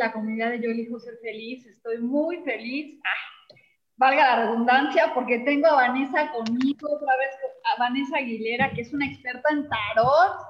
La 0.00 0.12
comunidad 0.12 0.50
de 0.50 0.60
Yo 0.60 0.70
elijo 0.70 0.98
ser 0.98 1.16
feliz. 1.22 1.64
Estoy 1.66 1.98
muy 1.98 2.38
feliz. 2.38 2.98
Ah, 3.04 3.54
valga 3.96 4.36
la 4.36 4.46
redundancia, 4.46 5.12
porque 5.14 5.40
tengo 5.40 5.66
a 5.68 5.74
Vanessa 5.74 6.32
conmigo, 6.32 6.88
otra 6.90 7.16
vez 7.16 7.30
a 7.64 7.78
Vanessa 7.78 8.16
Aguilera, 8.16 8.72
que 8.72 8.80
es 8.80 8.92
una 8.92 9.06
experta 9.06 9.48
en 9.50 9.68
tarot. 9.68 10.46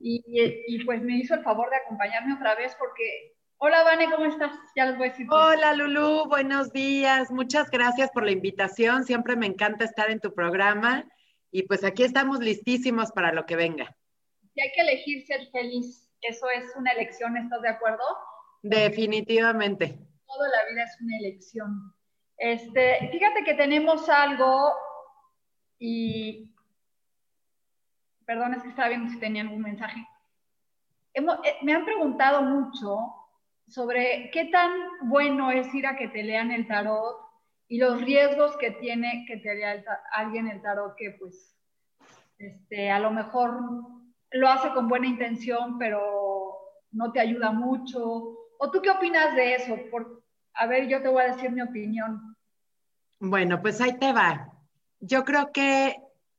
Y, 0.00 0.22
y, 0.66 0.84
pues 0.84 1.02
me 1.02 1.16
hizo 1.16 1.34
el 1.34 1.42
favor 1.42 1.70
de 1.70 1.76
acompañarme 1.76 2.34
otra 2.34 2.54
vez 2.54 2.74
porque... 2.78 3.34
Hola, 3.58 3.82
Vane, 3.84 4.10
¿cómo 4.10 4.26
estás? 4.26 4.52
Ya 4.76 4.84
les 4.86 4.98
voy 4.98 5.08
a 5.08 5.10
decir. 5.10 5.26
Hola, 5.30 5.74
Lulu, 5.74 6.26
buenos 6.28 6.72
días. 6.72 7.30
Muchas 7.30 7.70
gracias 7.70 8.10
por 8.10 8.24
la 8.24 8.32
invitación. 8.32 9.04
Siempre 9.04 9.34
me 9.36 9.46
encanta 9.46 9.84
estar 9.84 10.10
en 10.10 10.20
tu 10.20 10.34
programa. 10.34 11.06
Y 11.50 11.62
pues 11.62 11.82
aquí 11.82 12.02
estamos 12.02 12.40
listísimos 12.40 13.12
para 13.12 13.32
lo 13.32 13.46
que 13.46 13.56
venga. 13.56 13.96
Y 14.54 14.60
hay 14.60 14.72
que 14.74 14.82
elegir 14.82 15.24
ser 15.26 15.48
feliz. 15.52 16.10
Eso 16.20 16.50
es 16.50 16.74
una 16.76 16.92
elección, 16.92 17.36
¿estás 17.38 17.62
de 17.62 17.70
acuerdo? 17.70 18.04
Definitivamente. 18.62 19.98
Toda 20.26 20.48
la 20.48 20.70
vida 20.70 20.82
es 20.84 21.00
una 21.00 21.16
elección. 21.18 21.94
Este, 22.38 23.08
fíjate 23.10 23.44
que 23.44 23.54
tenemos 23.54 24.08
algo 24.08 24.72
y 25.78 26.52
perdón, 28.26 28.54
es 28.54 28.62
que 28.62 28.68
estaba 28.68 28.88
viendo 28.88 29.08
si 29.08 29.18
tenía 29.18 29.42
algún 29.42 29.62
mensaje. 29.62 30.06
Eh, 31.14 31.22
me 31.62 31.74
han 31.74 31.84
preguntado 31.84 32.42
mucho 32.42 33.14
sobre 33.68 34.30
qué 34.32 34.46
tan 34.46 34.70
bueno 35.02 35.50
es 35.50 35.72
ir 35.74 35.86
a 35.86 35.96
que 35.96 36.08
te 36.08 36.22
lean 36.22 36.50
el 36.50 36.66
tarot 36.66 37.16
y 37.68 37.78
los 37.78 38.00
riesgos 38.02 38.56
que 38.58 38.72
tiene 38.72 39.24
que 39.26 39.38
te 39.38 39.54
lea 39.54 39.82
alguien 40.12 40.48
el 40.48 40.62
tarot 40.62 40.94
que 40.96 41.12
pues 41.18 41.56
este, 42.38 42.90
a 42.90 42.98
lo 42.98 43.10
mejor 43.10 43.60
lo 44.32 44.48
hace 44.48 44.70
con 44.70 44.88
buena 44.88 45.06
intención, 45.06 45.78
pero 45.78 46.58
no 46.92 47.12
te 47.12 47.20
ayuda 47.20 47.50
mucho 47.52 48.36
¿O 48.58 48.70
tú 48.70 48.80
qué 48.82 48.90
opinas 48.90 49.34
de 49.34 49.54
eso? 49.54 49.76
Por, 49.90 50.22
a 50.54 50.66
ver, 50.66 50.88
yo 50.88 51.02
te 51.02 51.08
voy 51.08 51.22
a 51.22 51.34
decir 51.34 51.50
mi 51.50 51.62
opinión. 51.62 52.36
Bueno, 53.18 53.60
pues 53.60 53.80
ahí 53.80 53.98
te 53.98 54.12
va. 54.12 54.52
Yo 55.00 55.24
creo 55.24 55.52
que 55.52 55.96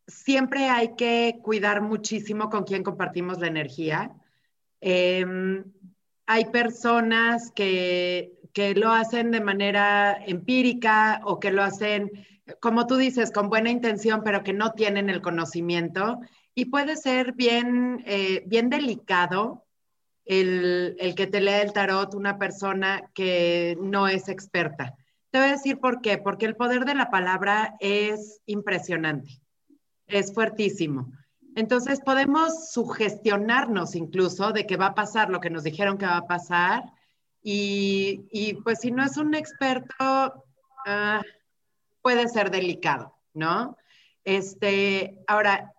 siempre 0.08 0.70
hay 0.70 0.96
que 0.96 1.40
cuidar 1.42 1.82
muchísimo 1.82 2.50
con 2.50 2.64
quién 2.64 2.84
compartimos 2.84 3.40
la 3.40 3.48
energía. 3.48 4.12
Em, 4.80 5.64
hay 6.26 6.46
personas 6.46 7.52
que, 7.52 8.34
que, 8.54 8.76
lo 8.76 8.92
hacen 8.92 9.32
de 9.32 9.42
manera 9.42 10.18
empírica 10.26 11.22
o 11.24 11.40
que 11.40 11.52
lo 11.52 11.64
hacen, 11.64 12.12
como 12.60 12.88
tú 12.88 12.96
dices, 12.96 13.32
con 13.32 13.50
buena 13.50 13.70
intención, 13.70 14.22
pero 14.24 14.44
que 14.44 14.54
no 14.54 14.72
tienen 14.74 15.10
el 15.10 15.22
conocimiento. 15.22 16.20
Y 16.54 16.66
puede 16.66 16.96
ser 16.96 17.34
bien, 17.34 18.04
eh, 18.06 18.44
bien 18.46 18.70
delicado 18.70 19.67
el, 20.28 21.14
que 21.16 21.28
te 21.28 21.42
lea 21.42 21.62
el 21.62 21.74
tarot 21.74 22.14
una 22.14 22.38
persona 22.38 23.10
que 23.14 23.78
no 23.82 24.08
es 24.08 24.28
experta. 24.28 24.96
Te 25.32 25.40
voy 25.40 25.48
a 25.48 25.52
decir 25.52 25.80
por 25.80 26.02
qué, 26.02 26.18
porque 26.18 26.46
el 26.46 26.56
poder 26.56 26.86
de 26.86 26.96
la 26.96 27.10
palabra 27.10 27.76
es 27.80 28.42
impresionante, 28.46 29.42
es 30.08 30.34
fuertísimo. 30.34 31.12
Entonces 31.56 32.02
podemos 32.02 32.72
sugestionarnos 32.72 33.96
incluso 33.96 34.52
de 34.52 34.68
que 34.68 34.78
va 34.78 34.88
a 34.88 34.96
pasar 34.96 35.30
lo 35.30 35.40
que 35.40 35.50
nos 35.50 35.64
dijeron 35.64 35.98
que 35.98 36.06
va 36.06 36.18
a 36.18 36.28
pasar 36.28 36.84
y, 37.42 38.60
pues 38.64 38.80
si 38.82 38.92
no 38.92 39.04
es 39.04 39.16
un 39.16 39.34
experto, 39.34 39.96
ah, 40.86 41.22
puede 42.02 42.28
ser 42.28 42.52
delicado, 42.52 43.16
¿no? 43.34 43.78
Este, 44.26 45.24
ahora, 45.28 45.74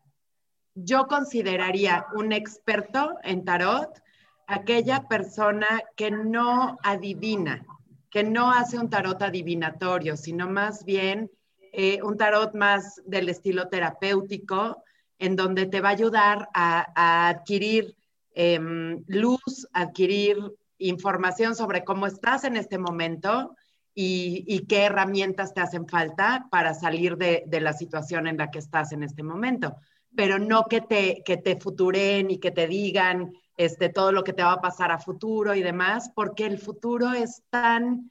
yo 0.75 1.07
consideraría 1.07 2.07
un 2.15 2.33
experto 2.33 3.19
en 3.23 3.45
tarot 3.45 4.01
aquella 4.49 5.07
persona 5.07 5.83
que 5.95 6.11
no 6.11 6.79
adivina, 6.83 7.65
que 8.11 8.25
no 8.25 8.51
hace 8.51 8.79
un 8.79 8.89
tarot 8.89 9.21
adivinatorio, 9.23 10.17
sino 10.17 10.49
más 10.49 10.85
bien 10.87 11.31
eh, 11.73 12.01
un 12.03 12.17
tarot 12.17 12.55
más 12.55 13.03
del 13.05 13.29
estilo 13.29 13.69
terapéutico, 13.69 14.83
en 15.19 15.37
donde 15.37 15.67
te 15.67 15.83
va 15.83 15.91
a 15.91 15.93
ayudar 15.93 16.49
a, 16.55 17.29
adquirir 17.29 17.95
em, 18.35 19.05
luz, 19.07 19.69
adquirir 19.75 20.39
información 20.79 21.55
sobre 21.55 21.85
cómo 21.85 22.07
estás 22.07 22.45
en 22.45 22.57
este 22.57 22.79
momento 22.79 23.55
y, 23.95 24.65
qué 24.69 24.85
herramientas 24.85 25.53
te 25.53 25.61
hacen 25.61 25.89
falta 25.89 26.47
para 26.51 26.73
salir 26.73 27.17
de, 27.17 27.43
de, 27.47 27.61
la 27.61 27.73
situación 27.73 28.29
en 28.29 28.37
la 28.37 28.51
que 28.51 28.61
estás 28.61 28.93
en 28.93 29.03
este 29.03 29.25
momento. 29.25 29.75
Pero 30.15 30.39
no 30.39 30.67
que 30.67 30.81
te, 30.81 31.23
que 31.25 31.37
te 31.37 31.57
futuren 31.57 32.31
y 32.31 32.39
que 32.39 32.53
te 32.53 32.69
digan 32.69 33.33
este, 33.59 33.89
todo 33.89 34.13
lo 34.13 34.23
que 34.23 34.33
te 34.33 34.45
va 34.45 34.53
a 34.53 34.61
pasar 34.61 34.93
a 34.93 35.01
futuro 35.01 35.53
y 35.53 35.63
demás, 35.63 36.13
porque 36.15 36.47
el 36.47 36.59
futuro 36.59 37.13
es 37.13 37.43
tan, 37.51 38.09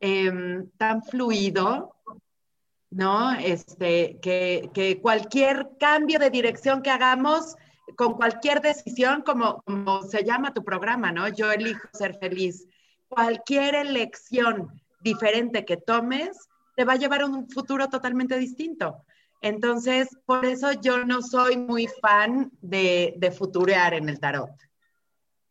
em, 0.00 0.70
tan 0.78 1.02
fluido, 1.02 1.94
¿no? 2.90 3.32
Este, 3.34 4.18
que, 4.22 4.98
cualquier 5.02 5.72
cambio 5.78 6.18
de 6.18 6.30
dirección 6.30 6.80
que 6.80 6.90
hagamos, 6.90 7.56
con 7.94 8.14
cualquier 8.14 8.62
decisión, 8.62 9.22
como, 9.22 9.62
se 10.10 10.24
llama 10.24 10.54
tu 10.54 10.64
programa, 10.64 11.12
¿no? 11.12 11.28
Yo 11.28 11.52
elijo 11.52 11.88
ser 11.92 12.18
feliz. 12.18 12.66
Cualquier 13.08 13.74
elección 13.74 14.80
diferente 15.00 15.66
que 15.66 15.76
tomes 15.76 16.48
te 16.74 16.84
va 16.84 16.94
a 16.94 16.96
llevar 16.96 17.20
a 17.20 17.26
un 17.26 17.48
futuro 17.50 17.88
totalmente 17.88 18.38
distinto. 18.38 19.04
Entonces, 19.42 20.08
por 20.24 20.46
eso 20.46 20.72
yo 20.72 21.04
no 21.04 21.20
soy 21.20 21.58
muy 21.58 21.86
fan 22.00 22.50
de 22.62 23.34
futurear 23.36 23.92
en 23.92 24.08
el 24.08 24.18
tarot. 24.18 24.65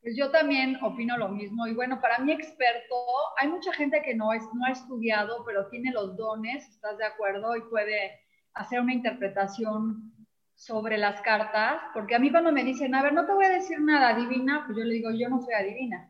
Pues 0.06 0.16
yo 0.16 0.30
también 0.30 0.78
opino 0.84 1.18
lo 1.18 1.30
mismo. 1.30 1.66
Y 1.66 1.74
bueno, 1.74 2.00
para 2.00 2.20
mí 2.20 2.32
experto, 2.32 2.96
hay 3.42 3.48
mucha 3.48 3.74
gente 3.74 4.04
que 4.04 4.14
no, 4.14 4.34
es, 4.34 4.44
no 4.54 4.64
ha 4.68 4.70
estudiado, 4.70 5.44
pero 5.48 5.68
tiene 5.70 5.92
los 5.92 6.16
dones, 6.16 6.64
¿estás 6.70 7.00
de 7.00 7.06
acuerdo? 7.06 7.56
Y 7.56 7.62
puede 7.62 8.20
hacer 8.54 8.82
una 8.82 8.94
interpretación 8.94 10.14
sobre 10.54 11.00
las 11.00 11.20
cartas. 11.24 11.82
Porque 11.92 12.14
a 12.14 12.20
mí 12.20 12.30
cuando 12.30 12.52
me 12.52 12.64
dicen, 12.64 12.94
a 12.94 13.02
ver, 13.02 13.14
no 13.14 13.26
te 13.26 13.34
voy 13.34 13.46
a 13.46 13.50
decir 13.50 13.82
nada 13.82 14.10
adivina, 14.10 14.66
pues 14.68 14.78
yo 14.78 14.84
le 14.84 14.94
digo, 14.94 15.10
yo 15.10 15.28
no 15.28 15.42
soy 15.42 15.56
adivina. 15.56 16.08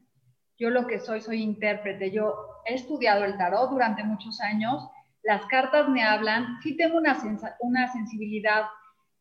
Yo 0.57 0.72
lo 0.72 0.88
que 0.88 1.00
soy, 1.00 1.22
soy 1.22 1.41
intérprete. 1.41 2.12
Yo 2.12 2.35
he 2.66 2.73
estudiado 2.73 3.24
el 3.24 3.38
tarot 3.38 3.69
durante 3.69 4.03
muchos 4.03 4.41
años. 4.41 4.89
Las 5.24 5.45
cartas 5.45 5.88
me 5.88 6.03
hablan. 6.03 6.59
Sí 6.62 6.75
tengo 6.75 6.98
una, 6.98 7.18
una 7.62 7.88
sensibilidad 7.94 8.65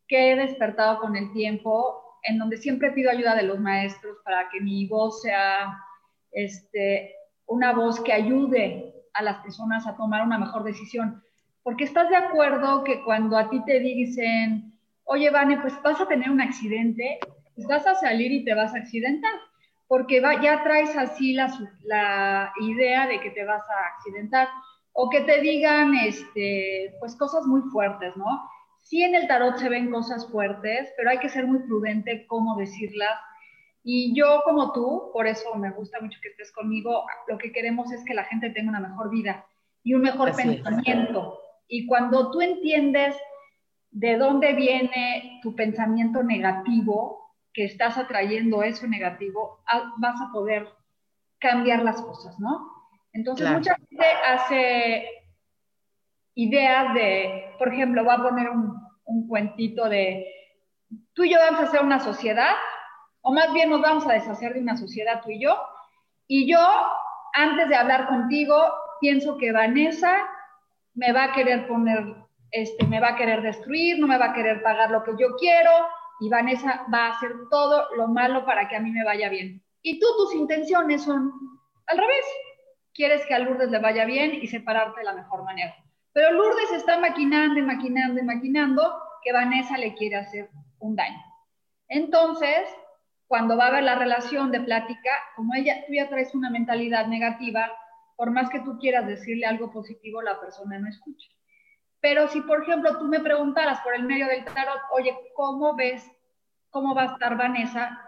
que 0.09 0.33
he 0.33 0.37
despertado 0.37 0.99
con 0.99 1.15
el 1.15 1.33
tiempo 1.33 2.04
en 2.25 2.39
donde 2.39 2.57
siempre 2.57 2.93
pido 2.93 3.11
ayuda 3.11 3.35
de 3.35 3.43
los 3.43 3.61
maestros 3.61 4.19
para 4.25 4.49
que 4.49 4.61
mi 4.61 4.87
voz 4.87 5.23
sea 5.23 5.79
este, 6.33 7.15
una 7.47 7.73
voz 7.73 8.01
que 8.01 8.13
ayude 8.13 8.95
a 9.15 9.23
las 9.23 9.39
personas 9.39 9.87
a 9.87 9.97
tomar 9.97 10.23
una 10.23 10.39
mejor 10.39 10.65
decisión. 10.65 11.23
Porque 11.63 11.85
estás 11.85 12.11
de 12.11 12.17
acuerdo 12.17 12.85
que 12.85 13.03
cuando 13.05 13.37
a 13.37 13.49
ti 13.49 13.63
te 13.65 13.81
dicen, 13.81 14.75
oye, 15.05 15.31
Vane, 15.31 15.59
pues 15.61 15.75
vas 15.83 16.01
a 16.01 16.09
tener 16.09 16.31
un 16.31 16.41
accidente, 16.41 17.19
pues 17.55 17.67
vas 17.67 17.87
a 17.87 17.95
salir 17.95 18.33
y 18.33 18.45
te 18.45 18.55
vas 18.55 18.75
a 18.75 18.79
accidentar, 18.79 19.33
porque 19.87 20.21
ya 20.43 20.63
traes 20.63 20.97
así 20.97 21.35
la, 21.35 22.53
idea 22.61 23.07
de 23.07 23.21
que 23.21 23.31
te 23.31 23.45
vas 23.45 23.63
a 23.63 23.95
accidentar, 23.95 24.49
o 24.93 25.09
que 25.11 25.23
te 25.23 25.41
digan, 25.41 25.95
este, 25.95 26.95
pues 27.01 27.17
cosas 27.17 27.47
muy 27.47 27.63
fuertes, 27.71 28.17
¿no? 28.17 28.49
Sí 28.85 29.03
en 29.03 29.15
el 29.15 29.27
tarot 29.27 29.57
se 29.57 29.71
ven 29.71 29.91
cosas 29.91 30.31
fuertes, 30.31 30.93
pero 30.97 31.09
hay 31.09 31.19
que 31.19 31.31
ser 31.31 31.47
muy 31.47 31.61
prudente 31.61 32.27
cómo 32.27 32.57
decirlas. 32.57 33.19
Y 33.83 34.15
yo 34.15 34.43
como 34.45 34.73
tú, 34.73 35.11
por 35.13 35.27
eso 35.27 35.55
me 35.57 35.71
gusta 35.71 36.01
mucho 36.01 36.19
que 36.23 36.29
estés 36.29 36.53
conmigo, 36.53 37.05
lo 37.27 37.39
que 37.39 37.51
queremos 37.51 37.91
es 37.93 38.05
que 38.05 38.15
la 38.15 38.25
gente 38.25 38.51
tenga 38.51 38.69
una 38.69 38.81
mejor 38.81 39.11
vida 39.11 39.47
y 39.83 39.95
un 39.95 40.03
mejor 40.03 40.37
pensamiento. 40.37 41.39
Y 41.67 41.87
cuando 41.87 42.31
tú 42.31 42.43
entiendes 42.43 43.17
de 43.91 44.19
dónde 44.19 44.53
viene 44.53 45.41
tu 45.43 45.57
pensamiento 45.57 46.23
negativo, 46.23 47.25
que 47.55 47.65
estás 47.65 47.97
atrayendo 47.97 48.63
eso 48.63 48.87
negativo, 48.87 49.63
vas 49.99 50.21
a 50.21 50.31
poder 50.31 50.69
cambiar 51.39 51.83
las 51.83 52.03
cosas, 52.03 52.39
¿no? 52.39 52.71
Entonces 53.13 53.51
mucha 53.51 53.77
gente 53.77 54.07
hace 54.27 55.09
ideas 56.35 56.95
de, 56.95 57.55
por 57.59 57.73
ejemplo, 57.73 58.05
voy 58.05 58.15
a 58.15 58.23
poner 58.23 58.51
un, 58.51 58.75
un 59.05 59.29
cuentito 59.29 59.89
de, 59.89 60.27
tú 61.13 61.25
y 61.25 61.33
yo 61.33 61.39
vamos 61.39 61.61
a 61.61 61.65
hacer 61.65 61.83
una 61.83 62.01
sociedad 62.01 62.55
o 63.27 63.33
más 63.33 63.53
bien 63.55 63.71
nos 63.71 63.81
vamos 63.81 64.07
a 64.07 64.13
deshacer 64.13 64.53
de 64.53 64.61
una 64.61 64.77
sociedad 64.77 65.23
tú 65.23 65.31
y 65.31 65.41
yo. 65.41 65.59
Y 66.27 66.51
yo, 66.51 66.61
antes 67.33 67.69
de 67.71 67.75
hablar 67.75 68.07
contigo, 68.07 68.55
pienso 69.01 69.39
que 69.39 69.51
Vanessa 69.51 70.29
me 70.95 71.11
va 71.13 71.25
a 71.25 71.33
querer 71.33 71.67
poner, 71.67 72.17
este, 72.51 72.87
me 72.87 73.01
va 73.01 73.09
a 73.11 73.17
querer 73.17 73.41
destruir, 73.41 73.99
no 73.99 74.07
me 74.07 74.19
va 74.19 74.27
a 74.27 74.33
querer 74.35 74.63
pagar 74.63 74.91
lo 74.91 75.03
que 75.03 75.13
yo 75.19 75.37
quiero, 75.37 75.71
y 76.21 76.29
Vanessa 76.29 76.85
va 76.93 77.07
a 77.07 77.11
hacer 77.13 77.33
todo 77.51 77.89
lo 77.97 78.09
malo 78.09 78.45
para 78.45 78.69
que 78.69 78.77
a 78.77 78.81
mí 78.81 78.91
me 78.91 79.05
vaya 79.05 79.31
bien. 79.31 79.63
Y 79.81 79.99
tú, 79.99 80.07
tus 80.19 80.35
intenciones 80.35 81.03
son 81.03 81.33
al 81.87 81.99
revés. 81.99 82.25
Quieres 82.93 83.25
que 83.27 83.35
a 83.35 83.39
Lourdes 83.39 83.71
le 83.71 83.79
vaya 83.79 84.05
bien 84.05 84.35
y 84.35 84.47
separarte 84.47 85.01
de 85.01 85.05
la 85.05 85.15
mejor 85.15 85.45
manera. 85.45 85.75
Pero 86.15 86.33
Lourdes 86.33 86.71
está 86.73 86.99
maquinando 86.99 87.59
y 87.59 87.63
maquinando 87.63 88.21
y 88.21 88.25
maquinando 88.25 89.03
que 89.23 89.33
Vanessa 89.33 89.77
le 89.77 89.95
quiere 89.95 90.17
hacer 90.17 90.49
un 90.79 90.95
daño. 90.95 91.21
Entonces, 91.89 92.69
cuando 93.27 93.57
va 93.57 93.65
a 93.65 93.69
haber 93.69 93.83
la 93.83 93.97
relación 93.97 94.53
de 94.53 94.61
plática, 94.61 95.11
como 95.35 95.55
ella, 95.55 95.85
tú 95.87 95.93
ya 95.93 96.09
traes 96.09 96.33
una 96.35 96.51
mentalidad 96.51 97.09
negativa, 97.09 97.71
por 98.17 98.31
más 98.31 98.49
que 98.49 98.61
tú 98.61 98.79
quieras 98.79 99.09
decirle 99.09 99.45
algo 99.45 99.73
positivo, 99.73 100.23
la 100.23 100.41
persona 100.41 100.79
no 100.79 100.89
escucha. 100.89 101.29
Pero 102.01 102.29
si, 102.29 102.43
por 102.43 102.63
ejemplo, 102.63 102.97
tú 102.97 103.07
me 103.07 103.19
preguntaras 103.19 103.81
por 103.81 103.97
el 103.97 104.05
medio 104.05 104.29
del 104.29 104.45
tarot, 104.45 104.81
oye, 104.93 105.17
¿cómo 105.35 105.75
ves, 105.75 106.09
cómo 106.71 106.95
va 106.95 107.03
a 107.03 107.13
estar 107.15 107.37
Vanessa? 107.37 107.99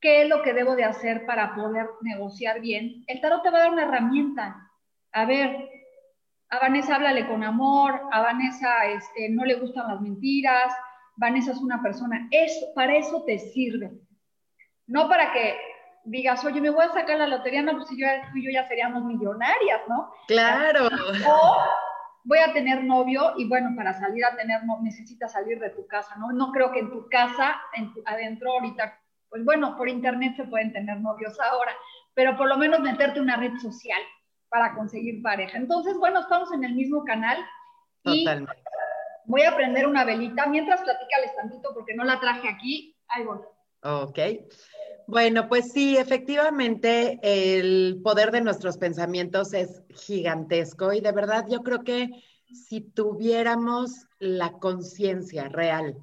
¿Qué 0.00 0.22
es 0.22 0.28
lo 0.28 0.42
que 0.42 0.52
debo 0.52 0.74
de 0.74 0.84
hacer 0.84 1.26
para 1.26 1.54
poder 1.54 1.86
negociar 2.00 2.60
bien? 2.60 3.04
El 3.06 3.20
tarot 3.20 3.44
te 3.44 3.50
va 3.50 3.58
a 3.58 3.60
dar 3.60 3.70
una 3.70 3.84
herramienta. 3.84 4.68
A 5.12 5.26
ver, 5.26 5.77
a 6.50 6.58
Vanessa 6.58 6.96
háblale 6.96 7.26
con 7.26 7.44
amor, 7.44 8.00
a 8.10 8.22
Vanessa 8.22 8.86
este, 8.86 9.28
no 9.30 9.44
le 9.44 9.56
gustan 9.56 9.88
las 9.88 10.00
mentiras, 10.00 10.72
Vanessa 11.16 11.52
es 11.52 11.58
una 11.58 11.82
persona, 11.82 12.28
es, 12.30 12.52
para 12.74 12.96
eso 12.96 13.24
te 13.24 13.38
sirve. 13.38 13.90
No 14.86 15.08
para 15.08 15.32
que 15.32 15.58
digas, 16.04 16.44
oye, 16.44 16.60
me 16.60 16.70
voy 16.70 16.84
a 16.84 16.92
sacar 16.92 17.18
la 17.18 17.26
lotería, 17.26 17.62
no, 17.62 17.72
pues 17.72 17.88
si 17.88 18.00
yo, 18.00 18.06
tú 18.32 18.38
y 18.38 18.46
yo 18.46 18.50
ya 18.50 18.66
seríamos 18.66 19.04
millonarias, 19.04 19.82
¿no? 19.88 20.10
Claro. 20.26 20.88
O 21.28 21.58
voy 22.24 22.38
a 22.38 22.52
tener 22.52 22.84
novio 22.84 23.34
y 23.36 23.46
bueno, 23.46 23.70
para 23.76 23.92
salir 23.94 24.24
a 24.24 24.36
tener 24.36 24.64
novio 24.64 24.84
necesitas 24.84 25.32
salir 25.32 25.58
de 25.58 25.70
tu 25.70 25.86
casa, 25.86 26.16
¿no? 26.16 26.32
No 26.32 26.52
creo 26.52 26.72
que 26.72 26.80
en 26.80 26.90
tu 26.90 27.08
casa, 27.10 27.60
en 27.74 27.92
adentro 28.06 28.52
ahorita, 28.52 28.98
pues 29.28 29.44
bueno, 29.44 29.76
por 29.76 29.88
internet 29.88 30.36
se 30.36 30.44
pueden 30.44 30.72
tener 30.72 30.98
novios 31.00 31.38
ahora, 31.40 31.72
pero 32.14 32.36
por 32.36 32.48
lo 32.48 32.56
menos 32.56 32.80
meterte 32.80 33.20
una 33.20 33.36
red 33.36 33.54
social 33.58 34.00
para 34.48 34.74
conseguir 34.74 35.22
pareja. 35.22 35.58
Entonces, 35.58 35.96
bueno, 35.98 36.20
estamos 36.20 36.52
en 36.52 36.64
el 36.64 36.74
mismo 36.74 37.04
canal. 37.04 37.38
Totalmente. 38.02 38.62
Voy 39.26 39.42
a 39.42 39.54
prender 39.54 39.86
una 39.86 40.04
velita 40.04 40.46
mientras 40.46 40.80
platícales 40.80 41.36
tantito 41.36 41.70
porque 41.74 41.94
no 41.94 42.04
la 42.04 42.18
traje 42.18 42.48
aquí. 42.48 42.96
Ahí 43.08 43.24
voy. 43.24 43.38
Ok. 43.82 44.18
Bueno, 45.06 45.48
pues 45.48 45.72
sí, 45.72 45.96
efectivamente 45.96 47.18
el 47.22 48.00
poder 48.02 48.30
de 48.30 48.40
nuestros 48.40 48.76
pensamientos 48.76 49.54
es 49.54 49.82
gigantesco 49.90 50.92
y 50.92 51.00
de 51.00 51.12
verdad 51.12 51.46
yo 51.48 51.62
creo 51.62 51.82
que 51.82 52.10
si 52.52 52.80
tuviéramos 52.80 54.06
la 54.18 54.52
conciencia 54.52 55.48
real 55.48 55.96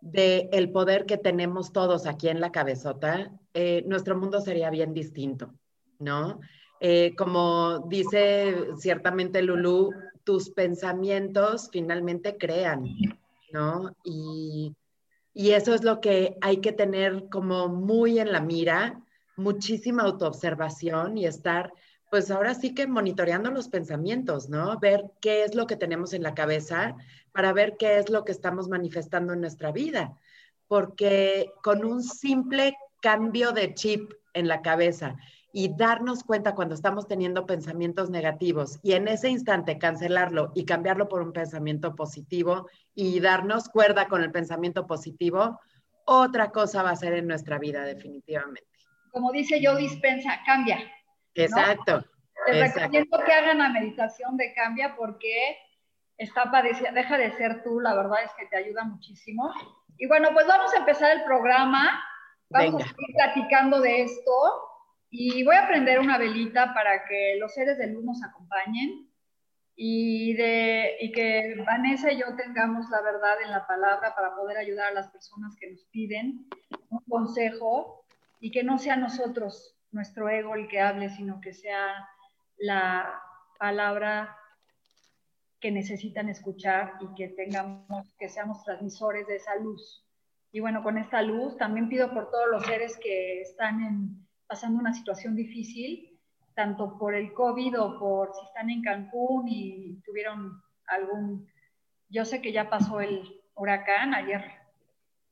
del 0.00 0.48
el 0.52 0.72
poder 0.72 1.06
que 1.06 1.18
tenemos 1.18 1.72
todos 1.72 2.06
aquí 2.06 2.28
en 2.28 2.40
la 2.40 2.52
cabezota, 2.52 3.30
eh, 3.54 3.82
nuestro 3.86 4.16
mundo 4.16 4.40
sería 4.40 4.70
bien 4.70 4.92
distinto, 4.92 5.54
¿no? 5.98 6.40
Eh, 6.82 7.14
como 7.14 7.80
dice 7.88 8.68
ciertamente 8.78 9.42
Lulu, 9.42 9.90
tus 10.24 10.48
pensamientos 10.50 11.68
finalmente 11.70 12.38
crean, 12.38 12.86
¿no? 13.52 13.94
Y, 14.02 14.74
eso 15.34 15.74
es 15.74 15.84
lo 15.84 16.00
que 16.00 16.36
hay 16.40 16.58
que 16.58 16.72
tener 16.72 17.28
como 17.30 17.68
muy 17.68 18.18
en 18.18 18.32
la 18.32 18.40
mira, 18.40 19.00
muchísima 19.36 20.02
autoobservación 20.02 21.16
y 21.16 21.26
estar, 21.26 21.72
pues 22.10 22.30
ahora 22.30 22.54
sí 22.54 22.74
que 22.74 22.86
monitoreando 22.86 23.50
los 23.50 23.68
pensamientos, 23.68 24.48
¿no? 24.48 24.78
Ver 24.78 25.04
qué 25.20 25.44
es 25.44 25.54
lo 25.54 25.66
que 25.66 25.76
tenemos 25.76 26.12
en 26.12 26.22
la 26.22 26.34
cabeza 26.34 26.96
para 27.32 27.52
ver 27.52 27.76
qué 27.78 27.98
es 27.98 28.10
lo 28.10 28.24
que 28.24 28.32
estamos 28.32 28.68
manifestando 28.68 29.32
en 29.32 29.40
nuestra 29.40 29.72
vida. 29.72 30.18
Porque 30.68 31.50
con 31.62 31.84
un 31.84 32.02
simple 32.02 32.76
cambio 33.00 33.52
de 33.52 33.74
chip 33.74 34.12
en 34.34 34.48
la 34.48 34.62
cabeza 34.62 35.16
y 35.52 35.74
darnos 35.76 36.24
cuenta 36.24 36.54
cuando 36.54 36.74
estamos 36.74 37.08
teniendo 37.08 37.46
pensamientos 37.46 38.10
negativos 38.10 38.78
y 38.82 38.92
en 38.92 39.08
ese 39.08 39.28
instante 39.28 39.78
cancelarlo 39.78 40.52
y 40.54 40.64
cambiarlo 40.64 41.08
por 41.08 41.22
un 41.22 41.32
pensamiento 41.32 41.96
positivo 41.96 42.68
y 42.94 43.20
darnos 43.20 43.68
cuerda 43.68 44.06
con 44.08 44.22
el 44.22 44.30
pensamiento 44.30 44.86
positivo, 44.86 45.60
otra 46.04 46.50
cosa 46.50 46.82
va 46.82 46.90
a 46.90 46.96
ser 46.96 47.14
en 47.14 47.26
nuestra 47.26 47.58
vida 47.58 47.84
definitivamente. 47.84 48.68
Como 49.10 49.32
dice 49.32 49.60
yo, 49.60 49.76
dispensa, 49.76 50.40
cambia. 50.46 50.78
Exacto. 51.34 52.04
Les 52.46 52.74
recomiendo 52.74 53.18
que 53.24 53.32
hagan 53.32 53.58
la 53.58 53.68
meditación 53.68 54.36
de 54.36 54.54
cambia 54.54 54.96
porque 54.96 55.56
está 56.16 56.50
padeciendo, 56.50 57.00
deja 57.00 57.18
de 57.18 57.32
ser 57.32 57.62
tú, 57.62 57.80
la 57.80 57.94
verdad 57.94 58.22
es 58.24 58.30
que 58.38 58.46
te 58.46 58.56
ayuda 58.56 58.84
muchísimo. 58.84 59.52
Y 59.98 60.06
bueno, 60.06 60.30
pues 60.32 60.46
vamos 60.46 60.72
a 60.74 60.78
empezar 60.78 61.16
el 61.16 61.24
programa. 61.24 62.02
Vamos 62.50 62.82
a 62.82 62.86
seguir 62.86 63.14
platicando 63.14 63.80
de 63.80 64.02
esto. 64.02 64.69
Y 65.10 65.42
voy 65.42 65.56
a 65.56 65.66
prender 65.66 65.98
una 65.98 66.18
velita 66.18 66.72
para 66.72 67.04
que 67.04 67.36
los 67.38 67.52
seres 67.52 67.78
de 67.78 67.88
luz 67.88 68.04
nos 68.04 68.22
acompañen 68.22 69.10
y, 69.74 70.34
de, 70.34 70.96
y 71.00 71.10
que 71.10 71.56
Vanessa 71.66 72.12
y 72.12 72.20
yo 72.20 72.36
tengamos 72.36 72.88
la 72.90 73.00
verdad 73.02 73.42
en 73.42 73.50
la 73.50 73.66
palabra 73.66 74.14
para 74.14 74.36
poder 74.36 74.58
ayudar 74.58 74.88
a 74.88 74.94
las 74.94 75.08
personas 75.08 75.56
que 75.58 75.70
nos 75.70 75.84
piden 75.86 76.46
un 76.90 77.00
consejo 77.08 78.04
y 78.38 78.52
que 78.52 78.62
no 78.62 78.78
sea 78.78 78.96
nosotros, 78.96 79.76
nuestro 79.90 80.28
ego, 80.28 80.54
el 80.54 80.68
que 80.68 80.80
hable, 80.80 81.08
sino 81.10 81.40
que 81.40 81.54
sea 81.54 82.08
la 82.58 83.20
palabra 83.58 84.36
que 85.60 85.72
necesitan 85.72 86.28
escuchar 86.28 86.94
y 87.00 87.14
que 87.14 87.28
tengamos, 87.28 88.14
que 88.18 88.28
seamos 88.28 88.62
transmisores 88.64 89.26
de 89.26 89.36
esa 89.36 89.56
luz. 89.56 90.06
Y 90.52 90.60
bueno, 90.60 90.82
con 90.82 90.98
esta 90.98 91.20
luz 91.20 91.56
también 91.56 91.88
pido 91.88 92.12
por 92.12 92.30
todos 92.30 92.48
los 92.50 92.64
seres 92.64 92.96
que 92.98 93.42
están 93.42 93.80
en 93.80 94.29
pasando 94.50 94.80
una 94.80 94.92
situación 94.92 95.36
difícil, 95.36 96.18
tanto 96.56 96.98
por 96.98 97.14
el 97.14 97.32
COVID 97.32 97.80
o 97.80 97.98
por 98.00 98.34
si 98.34 98.44
están 98.46 98.68
en 98.68 98.82
Cancún 98.82 99.46
y 99.46 100.02
tuvieron 100.04 100.60
algún, 100.88 101.46
yo 102.08 102.24
sé 102.24 102.42
que 102.42 102.50
ya 102.50 102.68
pasó 102.68 103.00
el 103.00 103.40
huracán, 103.54 104.12
ayer 104.12 104.44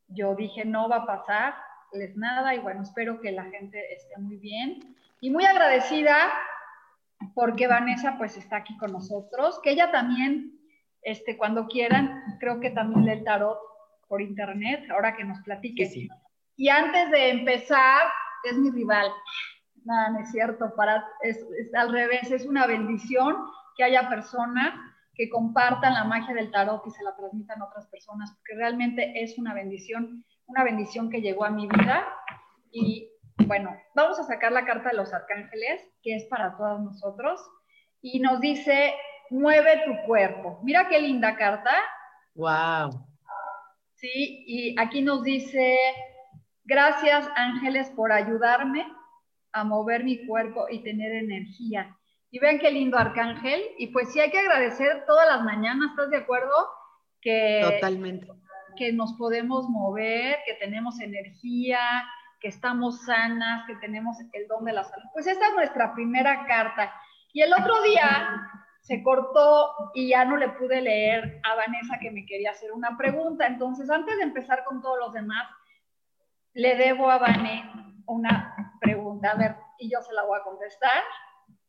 yo 0.07 0.37
dije 0.37 0.65
no 0.65 0.89
va 0.89 0.99
a 0.99 1.07
pasar, 1.07 1.55
les 1.93 2.17
nada 2.17 2.55
y 2.55 2.61
bueno, 2.61 2.83
espero 2.83 3.21
que 3.21 3.33
la 3.33 3.43
gente 3.47 3.93
esté 3.93 4.17
muy 4.19 4.37
bien 4.37 4.97
y 5.21 5.31
muy 5.31 5.45
agradecida 5.45 6.31
porque 7.35 7.67
Vanessa 7.67 8.15
pues 8.19 8.37
está 8.37 8.59
aquí 8.59 8.77
con 8.79 8.93
nosotros, 8.93 9.59
que 9.65 9.73
ella 9.73 9.91
también, 9.91 10.61
este, 11.03 11.37
cuando 11.37 11.67
quieran, 11.67 12.37
creo 12.39 12.61
que 12.61 12.71
también 12.71 13.05
lee 13.05 13.19
el 13.19 13.25
tarot 13.25 13.59
por 14.07 14.23
internet, 14.23 14.89
ahora 14.93 15.17
que 15.17 15.25
nos 15.25 15.41
platique. 15.41 16.09
Y 16.57 16.69
antes 16.69 17.11
de 17.11 17.31
empezar, 17.31 18.03
es 18.45 18.57
mi 18.57 18.71
rival. 18.71 19.11
Nada, 19.85 20.11
no 20.11 20.21
es 20.21 20.31
cierto, 20.31 20.75
para, 20.77 21.05
es, 21.23 21.45
al 21.75 21.93
revés, 21.93 22.31
es 22.31 22.47
una 22.47 22.67
bendición 22.67 23.37
que 23.77 23.85
haya 23.85 24.09
personas 24.09 24.75
que 25.15 25.29
compartan 25.29 25.95
la 25.95 26.05
magia 26.05 26.35
del 26.35 26.51
tarot 26.51 26.87
y 26.87 26.91
se 26.91 27.03
la 27.03 27.17
transmitan 27.17 27.61
a 27.61 27.67
otras 27.67 27.87
personas, 27.89 28.31
porque 28.37 28.55
realmente 28.57 29.13
es 29.21 29.37
una 29.37 29.53
bendición, 29.53 30.25
una 30.47 30.63
bendición 30.63 31.11
que 31.11 31.21
llegó 31.21 31.45
a 31.45 31.51
mi 31.51 31.67
vida. 31.67 32.07
Y 32.71 33.11
bueno, 33.47 33.77
vamos 33.95 34.21
a 34.21 34.25
sacar 34.25 34.53
la 34.53 34.65
carta 34.65 34.91
de 34.91 34.97
los 34.97 35.13
arcángeles, 35.13 35.83
que 36.03 36.15
es 36.15 36.25
para 36.27 36.57
todos 36.57 36.81
nosotros, 36.81 37.41
y 38.01 38.21
nos 38.21 38.41
dice, 38.41 38.95
mueve 39.31 39.83
tu 39.87 40.07
cuerpo. 40.07 40.61
Mira 40.63 40.89
qué 40.89 41.01
linda 41.01 41.37
carta. 41.37 41.73
Wow. 42.35 43.05
Sí, 43.95 44.45
y 44.47 44.81
aquí 44.81 45.03
nos 45.03 45.25
dice, 45.25 45.77
Gracias, 46.69 47.27
ángeles, 47.35 47.89
por 47.97 48.13
ayudarme 48.13 48.87
a 49.53 49.65
mover 49.65 50.05
mi 50.05 50.27
cuerpo 50.27 50.67
y 50.69 50.83
tener 50.83 51.13
energía. 51.15 51.97
Y 52.31 52.41
vean 52.41 52.59
qué 52.59 52.71
lindo 52.71 52.99
arcángel. 52.99 53.63
Y 53.79 53.87
pues 53.87 54.13
sí 54.13 54.21
hay 54.21 54.31
que 54.31 54.39
agradecer 54.39 55.07
todas 55.07 55.27
las 55.27 55.43
mañanas, 55.43 55.93
¿estás 55.93 56.11
de 56.11 56.19
acuerdo? 56.19 56.53
Que, 57.23 57.63
Totalmente. 57.65 58.29
Que 58.77 58.93
nos 58.93 59.15
podemos 59.15 59.67
mover, 59.71 60.37
que 60.45 60.55
tenemos 60.61 61.01
energía, 61.01 61.81
que 62.39 62.49
estamos 62.49 63.03
sanas, 63.07 63.67
que 63.67 63.77
tenemos 63.77 64.19
el 64.35 64.47
don 64.47 64.67
de 64.67 64.75
la 64.75 64.85
salud. 64.85 65.07
Pues 65.15 65.27
esta 65.27 65.47
es 65.49 65.55
nuestra 65.55 65.95
primera 65.95 66.45
carta. 66.47 66.93
Y 67.33 67.41
el 67.41 67.53
otro 67.55 67.81
día 67.81 68.47
se 68.83 69.03
cortó 69.03 69.71
y 69.95 70.11
ya 70.11 70.27
no 70.27 70.37
le 70.37 70.51
pude 70.51 70.83
leer 70.83 71.41
a 71.45 71.55
Vanessa 71.55 71.99
que 71.99 72.11
me 72.11 72.27
quería 72.27 72.51
hacer 72.51 72.73
una 72.73 72.95
pregunta. 72.99 73.47
Entonces, 73.47 73.89
antes 73.89 74.19
de 74.19 74.25
empezar 74.25 74.65
con 74.65 74.83
todos 74.83 74.99
los 74.99 75.15
demás, 75.15 75.49
le 76.59 76.75
debo 76.75 77.09
a 77.09 77.19
Vane 77.19 78.03
una 78.07 78.75
pregunta. 78.81 79.31
A 79.31 79.37
ver, 79.37 79.57
y 79.79 79.91
yo 79.91 80.03
se 80.03 80.13
la 80.13 80.25
voy 80.25 80.39
a 80.41 80.43
contestar. 80.43 81.05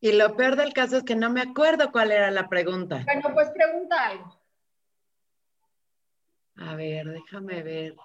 Y 0.01 0.13
lo 0.13 0.36
peor 0.36 0.55
del 0.55 0.74
caso 0.74 0.98
es 0.98 1.03
que 1.03 1.15
no 1.15 1.29
me 1.29 1.41
acuerdo 1.41 1.91
cuál 1.91 2.12
era 2.12 2.31
la 2.31 2.50
pregunta. 2.50 3.03
Bueno, 3.05 3.34
pues 3.34 3.51
pregunta 3.51 4.08
algo. 4.08 4.41
A 6.55 6.75
ver, 6.75 7.05
déjame 7.05 7.62
ver. 7.62 7.96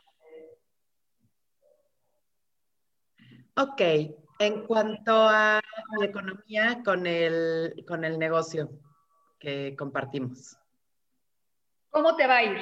Ok, 3.56 3.80
en 4.40 4.66
cuanto 4.66 5.26
a 5.26 5.62
la 5.98 6.04
economía 6.04 6.82
con 6.84 7.06
el, 7.06 7.82
con 7.88 8.04
el 8.04 8.18
negocio 8.18 8.68
que 9.38 9.74
compartimos. 9.74 10.58
¿Cómo 11.88 12.14
te 12.14 12.26
va 12.26 12.36
a 12.36 12.42
ir? 12.42 12.58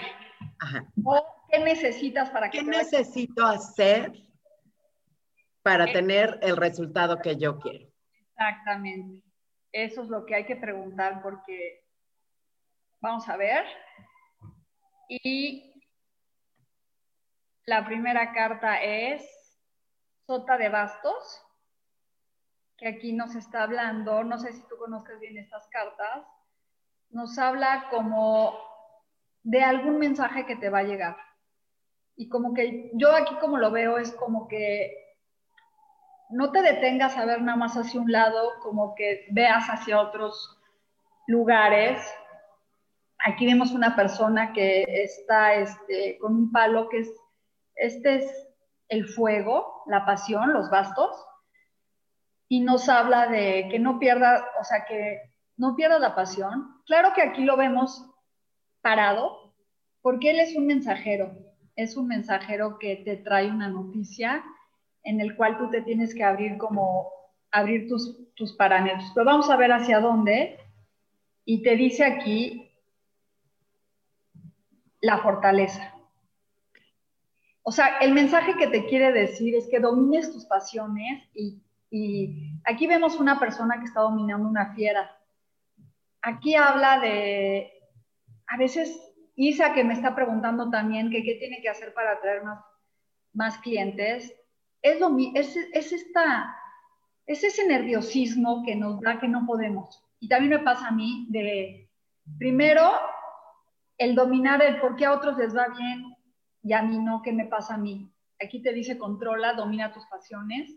Ajá. 0.61 0.87
¿O 1.05 1.42
qué 1.52 1.59
necesitas 1.59 2.30
para 2.30 2.50
que 2.50 2.59
¿Qué 2.59 2.64
necesito 2.64 3.47
hacer 3.47 4.11
para 5.62 5.87
tener 5.87 6.38
el 6.42 6.56
resultado 6.56 7.18
que 7.18 7.37
yo 7.37 7.59
quiero? 7.59 7.88
Exactamente. 8.30 9.23
Eso 9.71 10.02
es 10.02 10.09
lo 10.09 10.25
que 10.25 10.35
hay 10.35 10.47
que 10.47 10.56
preguntar 10.56 11.23
porque 11.23 11.85
vamos 13.00 13.28
a 13.28 13.37
ver. 13.37 13.64
Y 15.09 15.85
la 17.66 17.85
primera 17.85 18.32
carta 18.32 18.82
es 18.82 19.23
Sota 20.26 20.56
de 20.56 20.71
Bastos, 20.71 21.42
que 22.78 22.88
aquí 22.88 23.12
nos 23.12 23.35
está 23.35 23.64
hablando, 23.64 24.25
no 24.25 24.38
sé 24.38 24.52
si 24.52 24.62
tú 24.68 24.76
conozcas 24.78 25.21
bien 25.21 25.37
estas 25.37 25.68
cartas, 25.68 26.26
nos 27.11 27.38
habla 27.38 27.88
como 27.90 28.59
de 29.42 29.62
algún 29.62 29.99
mensaje 29.99 30.47
que 30.47 30.56
te 30.56 30.71
va 30.71 30.78
a 30.78 30.85
llegar. 30.85 31.16
Y 32.16 32.28
como 32.28 32.54
que 32.54 32.90
yo 32.95 33.14
aquí 33.14 33.35
como 33.40 33.59
lo 33.59 33.71
veo 33.71 33.99
es 33.99 34.12
como 34.12 34.49
que 34.49 35.02
no 36.33 36.50
te 36.50 36.62
detengas 36.62 37.16
a 37.16 37.26
ver 37.26 37.42
nada 37.42 37.57
más 37.57 37.76
hacia 37.76 38.00
un 38.00 38.11
lado, 38.11 38.52
como 38.62 38.95
que 38.95 39.26
veas 39.31 39.69
hacia 39.69 40.00
otros 40.00 40.59
lugares. 41.26 42.00
Aquí 43.25 43.47
vemos 43.47 43.73
una 43.73 43.95
persona 43.95 44.52
que 44.52 44.83
está 44.88 45.54
este, 45.54 46.19
con 46.19 46.35
un 46.35 46.52
palo 46.52 46.88
que 46.88 47.00
es, 47.00 47.12
este 47.75 48.16
es 48.16 48.49
el 48.88 49.07
fuego, 49.07 49.85
la 49.87 50.04
pasión, 50.04 50.52
los 50.52 50.71
bastos, 50.71 51.11
y 52.49 52.61
nos 52.61 52.88
habla 52.88 53.26
de 53.28 53.69
que 53.71 53.78
no 53.78 53.99
pierda, 53.99 54.45
o 54.61 54.64
sea, 54.64 54.85
que 54.85 55.21
no 55.57 55.76
pierda 55.76 55.99
la 55.99 56.14
pasión. 56.14 56.83
Claro 56.87 57.12
que 57.14 57.23
aquí 57.23 57.45
lo 57.45 57.57
vemos 57.57 58.07
parado, 58.81 59.54
porque 60.00 60.31
él 60.31 60.40
es 60.40 60.57
un 60.57 60.66
mensajero, 60.66 61.31
es 61.76 61.97
un 61.97 62.09
mensajero 62.09 62.79
que 62.79 62.97
te 62.97 63.17
trae 63.17 63.50
una 63.50 63.69
noticia 63.69 64.45
en 65.05 65.21
el 65.21 65.37
cual 65.37 65.59
tú 65.59 65.71
te 65.71 65.83
tienes 65.83 66.14
que 66.14 66.25
abrir 66.25 66.59
como, 66.59 67.11
abrir 67.50 67.88
tus, 67.88 68.33
tus 68.35 68.55
parámetros. 68.55 69.11
Pero 69.14 69.26
vamos 69.26 69.50
a 69.50 69.57
ver 69.57 69.73
hacia 69.73 70.00
dónde. 70.00 70.59
Y 71.45 71.62
te 71.62 71.76
dice 71.76 72.05
aquí 72.05 72.71
la 75.00 75.19
fortaleza. 75.19 75.95
O 77.62 77.73
sea, 77.73 77.99
el 77.99 78.12
mensaje 78.12 78.55
que 78.57 78.69
te 78.69 78.87
quiere 78.87 79.12
decir 79.12 79.55
es 79.55 79.69
que 79.69 79.81
domines 79.81 80.33
tus 80.33 80.47
pasiones 80.47 81.25
y, 81.35 81.62
y 81.91 82.59
aquí 82.64 82.87
vemos 82.87 83.17
una 83.17 83.38
persona 83.38 83.79
que 83.79 83.85
está 83.85 84.00
dominando 84.00 84.49
una 84.49 84.75
fiera. 84.75 85.17
Aquí 86.23 86.55
habla 86.55 87.00
de, 87.00 87.73
a 88.47 88.57
veces, 88.57 89.12
Isa 89.45 89.73
que 89.73 89.83
me 89.83 89.95
está 89.95 90.15
preguntando 90.15 90.71
también 90.71 91.11
qué 91.11 91.21
tiene 91.21 91.61
que 91.61 91.69
hacer 91.69 91.93
para 91.93 92.13
atraer 92.13 92.45
más, 92.45 92.65
más 93.33 93.59
clientes, 93.59 94.33
es, 94.83 95.01
lo, 95.01 95.17
es, 95.35 95.57
es, 95.57 95.93
esta, 95.93 96.57
es 97.27 97.43
ese 97.43 97.67
nerviosismo 97.67 98.63
que 98.65 98.77
nos 98.77 99.01
da 99.01 99.19
que 99.19 99.27
no 99.27 99.45
podemos. 99.45 100.01
Y 100.21 100.29
también 100.29 100.61
me 100.61 100.65
pasa 100.65 100.87
a 100.87 100.93
mí 100.93 101.27
de, 101.31 101.91
primero, 102.39 102.89
el 103.99 104.15
dominar 104.15 104.63
el 104.63 104.79
por 104.81 104.95
qué 104.95 105.07
a 105.07 105.13
otros 105.13 105.37
les 105.37 105.57
va 105.57 105.67
bien 105.77 106.15
y 106.63 106.73
a 106.73 106.83
mí 106.83 107.01
no, 107.01 107.21
¿qué 107.21 107.33
me 107.33 107.47
pasa 107.47 107.75
a 107.75 107.79
mí? 107.79 108.13
Aquí 108.41 108.63
te 108.63 108.73
dice 108.73 108.97
controla, 108.97 109.55
domina 109.55 109.93
tus 109.93 110.07
pasiones, 110.07 110.73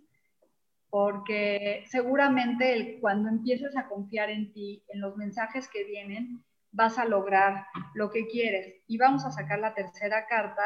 porque 0.90 1.84
seguramente 1.86 2.74
el, 2.74 3.00
cuando 3.00 3.30
empieces 3.30 3.78
a 3.78 3.88
confiar 3.88 4.32
en 4.32 4.52
ti, 4.54 4.84
en 4.88 5.02
los 5.02 5.16
mensajes 5.18 5.68
que 5.68 5.84
vienen, 5.84 6.44
vas 6.76 6.98
a 6.98 7.06
lograr 7.06 7.66
lo 7.94 8.12
que 8.12 8.28
quieres. 8.28 8.84
Y 8.88 8.98
vamos 8.98 9.26
a 9.26 9.32
sacar 9.32 9.60
la 9.60 9.74
tercera 9.74 10.28
carta 10.28 10.64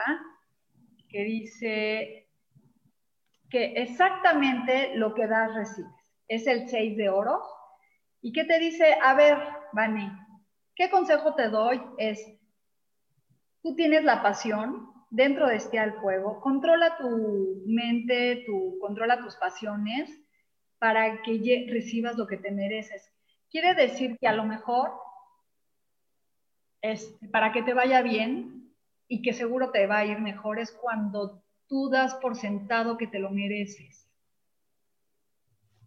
que 1.07 1.23
dice 1.23 2.29
que 3.49 3.73
exactamente 3.73 4.95
lo 4.95 5.13
que 5.13 5.27
das 5.27 5.53
recibes. 5.53 5.91
Es 6.27 6.45
el 6.47 6.67
6 6.67 6.97
de 6.97 7.09
oro. 7.09 7.41
¿Y 8.21 8.33
qué 8.33 8.43
te 8.43 8.59
dice? 8.59 8.97
A 9.01 9.13
ver, 9.13 9.37
Vani, 9.73 10.11
¿qué 10.75 10.89
consejo 10.89 11.35
te 11.35 11.49
doy? 11.49 11.81
Es, 11.97 12.19
tú 13.63 13.75
tienes 13.75 14.03
la 14.03 14.21
pasión, 14.21 14.89
dentro 15.09 15.47
de 15.47 15.55
este 15.55 15.79
al 15.79 15.99
fuego, 15.99 16.39
controla 16.39 16.97
tu 16.97 17.63
mente, 17.65 18.43
tu, 18.45 18.77
controla 18.79 19.19
tus 19.19 19.35
pasiones 19.37 20.09
para 20.77 21.21
que 21.21 21.67
recibas 21.69 22.15
lo 22.15 22.27
que 22.27 22.37
te 22.37 22.51
mereces. 22.51 23.11
Quiere 23.49 23.73
decir 23.73 24.17
que 24.19 24.27
a 24.27 24.33
lo 24.33 24.43
mejor, 24.43 24.91
es, 26.81 27.15
para 27.31 27.51
que 27.51 27.63
te 27.63 27.73
vaya 27.73 28.01
bien 28.01 28.73
y 29.07 29.21
que 29.21 29.33
seguro 29.33 29.71
te 29.71 29.87
va 29.87 29.99
a 29.99 30.05
ir 30.05 30.19
mejor, 30.19 30.59
es 30.59 30.71
cuando 30.71 31.43
tú 31.67 31.89
das 31.89 32.15
por 32.15 32.35
sentado 32.35 32.97
que 32.97 33.07
te 33.07 33.19
lo 33.19 33.31
mereces. 33.31 34.07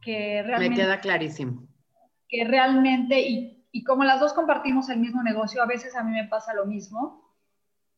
Que 0.00 0.42
realmente, 0.42 0.76
Me 0.76 0.82
queda 0.82 1.00
clarísimo. 1.00 1.68
Que 2.28 2.44
realmente, 2.44 3.20
y, 3.20 3.66
y, 3.70 3.84
como 3.84 4.04
las 4.04 4.20
dos 4.20 4.32
compartimos 4.32 4.88
el 4.88 4.98
mismo 4.98 5.22
negocio, 5.22 5.62
a 5.62 5.66
veces 5.66 5.94
a 5.96 6.02
mí 6.02 6.10
me 6.10 6.26
pasa 6.28 6.54
lo 6.54 6.66
mismo 6.66 7.22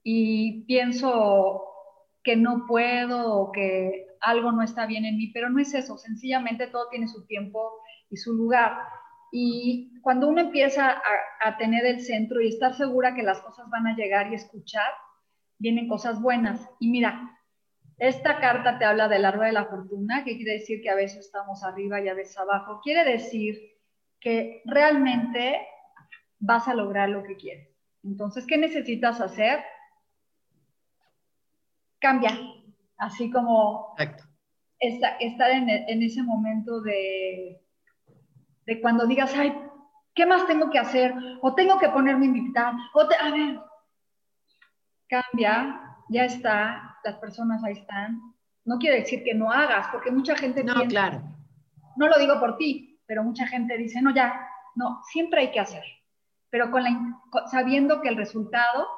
y 0.03 0.65
pienso 0.65 1.65
que 2.23 2.37
no 2.37 2.67
puedo 2.67 3.35
o 3.35 3.53
que 3.53 4.07
algo 4.21 4.53
no 4.53 4.63
está 4.63 4.87
bien 4.87 5.05
en 5.05 5.17
mí, 5.17 5.31
pero 5.33 5.51
no 5.51 5.61
es 5.61 5.75
eso, 5.75 5.99
sencillamente 5.99 6.67
todo 6.67 6.89
tiene 6.89 7.09
su 7.09 7.27
tiempo 7.27 7.73
y 8.11 8.17
su 8.17 8.33
lugar. 8.33 8.79
Y 9.37 10.01
cuando 10.01 10.29
uno 10.29 10.43
empieza 10.43 10.91
a, 10.91 11.03
a 11.41 11.57
tener 11.57 11.85
el 11.87 12.01
centro 12.01 12.41
y 12.41 12.47
estar 12.47 12.73
segura 12.75 13.17
que 13.17 13.25
las 13.25 13.41
cosas 13.41 13.69
van 13.69 13.89
a 13.89 13.97
llegar 13.97 14.31
y 14.31 14.37
escuchar, 14.37 14.93
vienen 15.59 15.89
cosas 15.89 16.23
buenas. 16.23 16.71
Y 16.79 16.89
mira, 16.89 17.37
esta 17.99 18.39
carta 18.39 18.79
te 18.79 18.85
habla 18.85 19.09
del 19.09 19.25
árbol 19.25 19.47
de 19.47 19.53
la 19.53 19.65
fortuna, 19.65 20.23
que 20.23 20.37
quiere 20.37 20.53
decir 20.53 20.81
que 20.81 20.91
a 20.91 20.95
veces 20.95 21.27
estamos 21.27 21.65
arriba 21.65 22.01
y 22.01 22.09
a 22.09 22.15
veces 22.15 22.39
abajo. 22.39 22.81
Quiere 22.81 23.03
decir 23.03 23.59
que 24.21 24.63
realmente 24.67 25.67
vas 26.39 26.69
a 26.69 26.75
lograr 26.75 27.09
lo 27.09 27.25
que 27.25 27.35
quieres. 27.35 27.69
Entonces, 28.05 28.47
¿qué 28.47 28.57
necesitas 28.57 29.21
hacer? 29.21 29.65
Cambia. 31.99 32.39
Así 32.99 33.33
como 33.33 33.97
esta, 34.79 35.17
estar 35.17 35.51
en, 35.51 35.69
en, 35.69 36.03
ese 36.05 36.23
momento 36.23 36.81
de, 36.83 37.64
de 38.67 38.81
cuando 38.81 39.07
digas, 39.07 39.35
ay, 39.37 39.57
¿qué 40.15 40.27
más 40.27 40.47
tengo 40.47 40.71
que 40.71 40.79
hacer? 40.79 41.15
O 41.43 41.55
tengo 41.55 41.79
que 41.79 41.89
ponerme 41.89 42.27
a 42.27 42.29
invitar. 42.29 42.75
O 42.95 43.07
te, 43.07 43.15
a 43.17 43.31
ver, 43.31 43.61
cambia, 45.09 45.97
ya 46.09 46.25
está, 46.25 46.99
las 47.05 47.17
personas 47.17 47.63
ahí 47.65 47.75
están. 47.75 48.21
No 48.65 48.79
quiere 48.79 49.01
decir 49.01 49.23
que 49.25 49.35
no 49.35 49.51
hagas, 49.51 49.89
porque 49.89 50.11
mucha 50.11 50.37
gente 50.37 50.65
no, 50.65 50.75
piensa, 50.75 50.89
claro. 50.89 51.23
no 51.97 52.09
lo 52.09 52.19
digo 52.19 52.41
por 52.41 52.57
ti, 52.57 53.01
pero 53.07 53.23
mucha 53.23 53.47
gente 53.47 53.77
dice, 53.77 54.01
no, 54.01 54.15
ya, 54.15 54.49
no, 54.75 55.03
siempre 55.05 55.43
hay 55.43 55.51
que 55.53 55.61
hacer, 55.61 55.85
pero 56.51 56.71
con 56.71 56.83
la, 56.83 57.21
sabiendo 57.51 58.01
que 58.01 58.09
el 58.09 58.17
resultado 58.17 58.89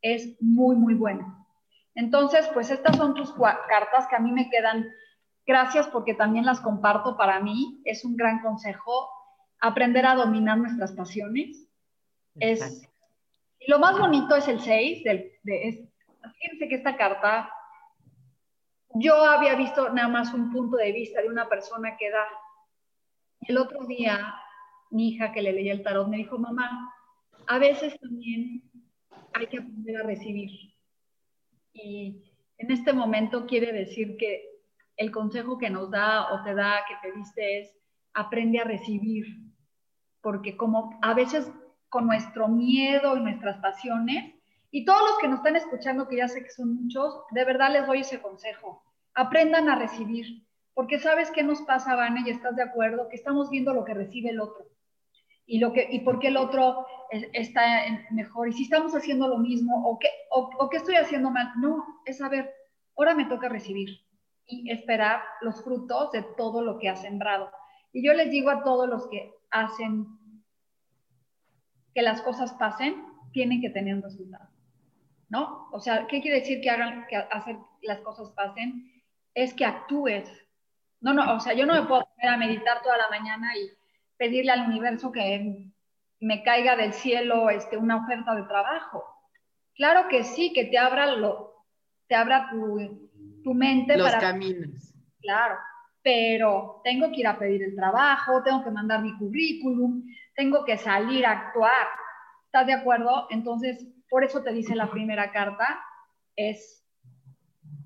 es 0.00 0.36
muy, 0.40 0.76
muy 0.76 0.94
bueno. 0.94 1.46
Entonces, 1.94 2.48
pues 2.54 2.70
estas 2.70 2.96
son 2.96 3.14
tus 3.14 3.32
cartas 3.68 4.06
que 4.08 4.16
a 4.16 4.20
mí 4.20 4.32
me 4.32 4.48
quedan. 4.48 4.88
Gracias 5.46 5.88
porque 5.88 6.14
también 6.14 6.46
las 6.46 6.60
comparto 6.60 7.16
para 7.16 7.40
mí. 7.40 7.80
Es 7.84 8.04
un 8.04 8.16
gran 8.16 8.40
consejo 8.40 9.08
aprender 9.60 10.06
a 10.06 10.14
dominar 10.14 10.58
nuestras 10.58 10.92
pasiones. 10.92 11.68
Es, 12.36 12.88
y 13.58 13.70
lo 13.70 13.78
más 13.78 13.98
bonito 13.98 14.36
es 14.36 14.48
el 14.48 14.60
6. 14.60 15.04
Del, 15.04 15.32
de, 15.42 15.68
es, 15.68 15.76
fíjense 16.38 16.68
que 16.68 16.74
esta 16.76 16.96
carta, 16.96 17.52
yo 18.94 19.14
había 19.24 19.54
visto 19.56 19.88
nada 19.90 20.08
más 20.08 20.32
un 20.32 20.52
punto 20.52 20.76
de 20.76 20.92
vista 20.92 21.20
de 21.20 21.28
una 21.28 21.48
persona 21.48 21.96
que 21.96 22.10
da. 22.10 22.24
El 23.40 23.58
otro 23.58 23.84
día, 23.86 24.34
mi 24.90 25.08
hija 25.08 25.32
que 25.32 25.42
le 25.42 25.52
leía 25.52 25.72
el 25.72 25.82
tarot 25.82 26.06
me 26.06 26.18
dijo, 26.18 26.38
mamá, 26.38 26.94
a 27.48 27.58
veces 27.58 27.98
también 27.98 28.70
hay 29.32 29.46
que 29.48 29.58
aprender 29.58 29.96
a 29.96 30.04
recibir. 30.04 30.50
Y 31.72 32.22
en 32.58 32.70
este 32.70 32.92
momento 32.92 33.46
quiere 33.46 33.72
decir 33.72 34.16
que 34.16 34.51
el 35.02 35.10
consejo 35.10 35.58
que 35.58 35.68
nos 35.68 35.90
da 35.90 36.32
o 36.32 36.42
te 36.42 36.54
da, 36.54 36.84
que 36.88 36.94
te 37.02 37.16
diste 37.16 37.60
es, 37.60 37.76
aprende 38.14 38.60
a 38.60 38.64
recibir, 38.64 39.26
porque 40.20 40.56
como 40.56 40.98
a 41.02 41.12
veces 41.12 41.50
con 41.88 42.06
nuestro 42.06 42.48
miedo 42.48 43.16
y 43.16 43.20
nuestras 43.20 43.58
pasiones, 43.58 44.34
y 44.70 44.84
todos 44.84 45.02
los 45.02 45.18
que 45.18 45.28
nos 45.28 45.38
están 45.40 45.56
escuchando, 45.56 46.08
que 46.08 46.16
ya 46.16 46.28
sé 46.28 46.42
que 46.42 46.50
son 46.50 46.74
muchos, 46.74 47.14
de 47.32 47.44
verdad 47.44 47.72
les 47.72 47.86
doy 47.86 48.00
ese 48.00 48.22
consejo, 48.22 48.82
aprendan 49.14 49.68
a 49.68 49.76
recibir, 49.76 50.46
porque 50.72 50.98
sabes 50.98 51.30
qué 51.32 51.42
nos 51.42 51.60
pasa, 51.62 51.96
Vane, 51.96 52.22
y 52.24 52.30
estás 52.30 52.56
de 52.56 52.62
acuerdo, 52.62 53.08
que 53.08 53.16
estamos 53.16 53.50
viendo 53.50 53.74
lo 53.74 53.84
que 53.84 53.94
recibe 53.94 54.30
el 54.30 54.40
otro. 54.40 54.64
Y, 55.44 55.58
lo 55.58 55.72
que, 55.72 55.86
y 55.90 56.00
por 56.00 56.20
qué 56.20 56.28
el 56.28 56.36
otro 56.36 56.86
está 57.10 57.84
mejor, 58.12 58.48
y 58.48 58.52
si 58.52 58.62
estamos 58.62 58.94
haciendo 58.94 59.28
lo 59.28 59.38
mismo, 59.38 59.84
o 59.86 59.98
qué, 59.98 60.08
o, 60.30 60.70
qué 60.70 60.78
estoy 60.78 60.94
haciendo 60.94 61.30
mal. 61.30 61.52
No, 61.58 61.84
es 62.06 62.18
saber, 62.18 62.50
ahora 62.96 63.14
me 63.14 63.26
toca 63.26 63.48
recibir 63.48 63.90
y 64.46 64.70
esperar 64.70 65.22
los 65.40 65.62
frutos 65.62 66.12
de 66.12 66.22
todo 66.36 66.62
lo 66.62 66.78
que 66.78 66.88
ha 66.88 66.96
sembrado. 66.96 67.50
Y 67.92 68.04
yo 68.04 68.14
les 68.14 68.30
digo 68.30 68.50
a 68.50 68.62
todos 68.62 68.88
los 68.88 69.08
que 69.08 69.32
hacen 69.50 70.06
que 71.94 72.02
las 72.02 72.22
cosas 72.22 72.52
pasen, 72.54 73.04
tienen 73.32 73.60
que 73.60 73.70
tener 73.70 73.94
un 73.94 74.02
resultado. 74.02 74.48
¿No? 75.28 75.68
O 75.72 75.80
sea, 75.80 76.06
¿qué 76.06 76.20
quiere 76.20 76.40
decir 76.40 76.60
que 76.60 76.70
hagan, 76.70 77.06
que 77.08 77.16
hacer 77.16 77.56
las 77.82 78.00
cosas 78.00 78.30
pasen? 78.30 79.02
Es 79.34 79.54
que 79.54 79.64
actúes. 79.64 80.28
No, 81.00 81.14
no, 81.14 81.34
o 81.34 81.40
sea, 81.40 81.54
yo 81.54 81.64
no 81.64 81.74
me 81.74 81.86
puedo 81.86 82.06
poner 82.14 82.34
a 82.34 82.36
meditar 82.36 82.82
toda 82.82 82.98
la 82.98 83.08
mañana 83.08 83.56
y 83.56 83.70
pedirle 84.16 84.52
al 84.52 84.68
universo 84.68 85.10
que 85.10 85.72
me 86.20 86.42
caiga 86.42 86.76
del 86.76 86.92
cielo 86.92 87.50
este, 87.50 87.76
una 87.76 87.96
oferta 87.96 88.34
de 88.34 88.44
trabajo. 88.44 89.04
Claro 89.74 90.08
que 90.08 90.22
sí, 90.22 90.52
que 90.52 90.66
te 90.66 90.78
abra, 90.78 91.06
lo, 91.16 91.64
te 92.06 92.14
abra 92.14 92.48
tu, 92.50 93.01
tu 93.42 93.54
mente. 93.54 93.96
Los 93.96 94.14
caminos. 94.16 94.94
Claro, 95.20 95.56
pero 96.02 96.80
tengo 96.84 97.10
que 97.10 97.20
ir 97.20 97.26
a 97.26 97.38
pedir 97.38 97.62
el 97.62 97.76
trabajo, 97.76 98.42
tengo 98.42 98.64
que 98.64 98.70
mandar 98.70 99.02
mi 99.02 99.16
currículum, 99.16 100.04
tengo 100.34 100.64
que 100.64 100.76
salir 100.76 101.24
a 101.26 101.32
actuar. 101.32 101.86
¿Estás 102.46 102.66
de 102.66 102.74
acuerdo? 102.74 103.26
Entonces, 103.30 103.86
por 104.10 104.24
eso 104.24 104.42
te 104.42 104.52
dice 104.52 104.74
la 104.74 104.90
primera 104.90 105.30
carta, 105.32 105.80
es 106.36 106.82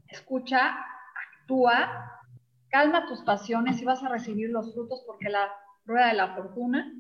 escucha, 0.08 0.76
actúa, 1.42 2.20
calma 2.68 3.06
tus 3.06 3.22
pasiones 3.22 3.80
y 3.80 3.84
vas 3.84 4.02
a 4.02 4.08
recibir 4.08 4.50
los 4.50 4.72
frutos 4.74 5.02
porque 5.06 5.28
la 5.28 5.52
rueda 5.84 6.08
de 6.08 6.14
la 6.14 6.34
fortuna 6.34 6.92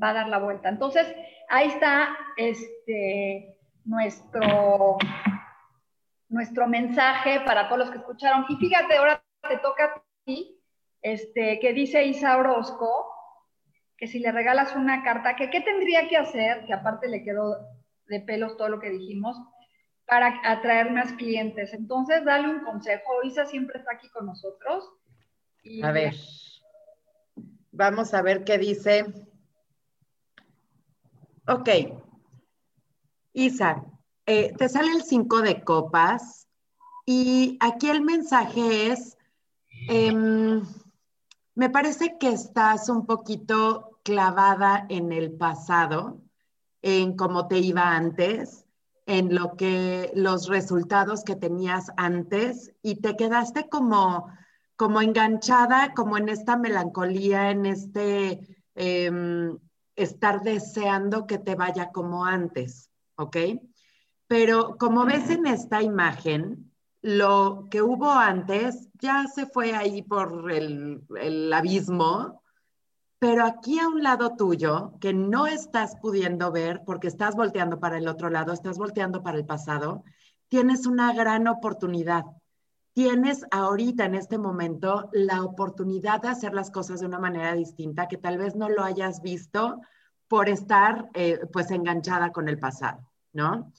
va 0.00 0.10
a 0.10 0.14
dar 0.14 0.28
la 0.28 0.38
vuelta. 0.38 0.68
Entonces, 0.68 1.06
ahí 1.48 1.68
está 1.68 2.16
este, 2.36 3.56
nuestro, 3.84 4.98
nuestro 6.34 6.66
mensaje 6.66 7.40
para 7.46 7.68
todos 7.68 7.78
los 7.78 7.90
que 7.90 7.98
escucharon. 7.98 8.44
Y 8.48 8.56
fíjate, 8.56 8.96
ahora 8.96 9.24
te 9.48 9.56
toca 9.58 9.84
a 9.84 10.04
ti, 10.24 10.60
este, 11.00 11.60
que 11.60 11.72
dice 11.72 12.04
Isa 12.04 12.36
Orozco, 12.36 13.08
que 13.96 14.08
si 14.08 14.18
le 14.18 14.32
regalas 14.32 14.74
una 14.74 15.04
carta, 15.04 15.36
que 15.36 15.48
qué 15.48 15.60
tendría 15.60 16.08
que 16.08 16.16
hacer, 16.16 16.66
que 16.66 16.72
aparte 16.72 17.08
le 17.08 17.22
quedó 17.22 17.56
de 18.08 18.20
pelos 18.20 18.56
todo 18.56 18.68
lo 18.68 18.80
que 18.80 18.90
dijimos, 18.90 19.36
para 20.06 20.40
atraer 20.44 20.90
más 20.90 21.12
clientes. 21.12 21.72
Entonces, 21.72 22.24
dale 22.24 22.48
un 22.48 22.64
consejo. 22.64 23.22
Isa 23.22 23.46
siempre 23.46 23.78
está 23.78 23.92
aquí 23.94 24.08
con 24.10 24.26
nosotros. 24.26 24.90
a 25.82 25.92
ver. 25.92 26.14
Vamos 27.70 28.12
a 28.12 28.22
ver 28.22 28.42
qué 28.42 28.58
dice. 28.58 29.06
Ok. 31.46 31.68
Isa, 33.32 33.84
eh, 34.26 34.54
te 34.56 34.68
sale 34.68 34.92
el 34.92 35.02
5 35.02 35.42
de 35.42 35.62
copas 35.62 36.48
y 37.06 37.58
aquí 37.60 37.88
el 37.88 38.02
mensaje 38.02 38.92
es, 38.92 39.18
em, 39.88 40.62
me 41.54 41.70
parece 41.70 42.16
que 42.18 42.28
estás 42.28 42.88
un 42.88 43.06
poquito 43.06 44.00
clavada 44.02 44.86
en 44.88 45.12
el 45.12 45.32
pasado, 45.32 46.20
en 46.82 47.16
cómo 47.16 47.48
te 47.48 47.58
iba 47.58 47.96
antes, 47.96 48.64
en 49.06 49.34
lo 49.34 49.56
que 49.56 50.10
los 50.14 50.48
resultados 50.48 51.24
que 51.24 51.36
tenías 51.36 51.90
antes 51.96 52.72
y 52.82 52.96
te 52.96 53.16
quedaste 53.16 53.68
como 53.68 54.28
como 54.76 55.00
enganchada, 55.00 55.94
como 55.94 56.16
en 56.18 56.28
esta 56.28 56.56
melancolía, 56.56 57.50
en 57.50 57.66
este 57.66 58.40
em, 58.74 59.58
estar 59.94 60.42
deseando 60.42 61.26
que 61.26 61.38
te 61.38 61.54
vaya 61.54 61.92
como 61.92 62.24
antes, 62.24 62.90
¿ok? 63.16 63.36
Pero 64.36 64.76
como 64.78 65.04
ves 65.04 65.30
en 65.30 65.46
esta 65.46 65.80
imagen, 65.80 66.72
lo 67.02 67.68
que 67.70 67.82
hubo 67.82 68.10
antes 68.10 68.88
ya 68.94 69.28
se 69.32 69.46
fue 69.46 69.76
ahí 69.76 70.02
por 70.02 70.50
el, 70.50 71.52
abismo, 71.54 72.42
pero 73.20 73.44
aquí 73.44 73.78
a 73.78 73.86
un 73.86 74.02
lado 74.02 74.34
tuyo, 74.34 74.94
que 75.00 75.12
no 75.12 75.46
estás 75.46 75.94
pudiendo 76.02 76.50
ver 76.50 76.82
porque 76.84 77.06
estás 77.06 77.36
volteando 77.36 77.78
para 77.78 77.96
el 77.96 78.08
otro 78.08 78.28
lado, 78.28 78.52
estás 78.52 78.76
volteando 78.76 79.22
para 79.22 79.38
el 79.38 79.46
pasado, 79.46 80.02
tienes 80.48 80.84
una 80.84 81.14
gran 81.14 81.46
oportunidad 81.46 82.24
tienes 82.92 83.44
ahorita 83.52 84.04
en 84.04 84.16
este 84.16 84.38
momento 84.38 85.10
la 85.12 85.44
oportunidad 85.44 86.22
de 86.22 86.28
hacer 86.28 86.54
las 86.54 86.72
cosas 86.72 86.98
de 87.00 87.06
una 87.06 87.20
manera 87.20 87.54
distinta 87.54 88.08
que 88.08 88.16
tal 88.16 88.38
vez 88.38 88.56
no 88.56 88.68
lo 88.68 88.82
hayas 88.82 89.20
visto 89.20 89.80
por 90.26 90.48
estar 90.48 91.08
eh, 91.14 91.40
pues 91.52 91.70
enganchada 91.70 92.30
con 92.30 92.48
el 92.48 92.58
pasado, 92.58 93.10
¿no? 93.32 93.72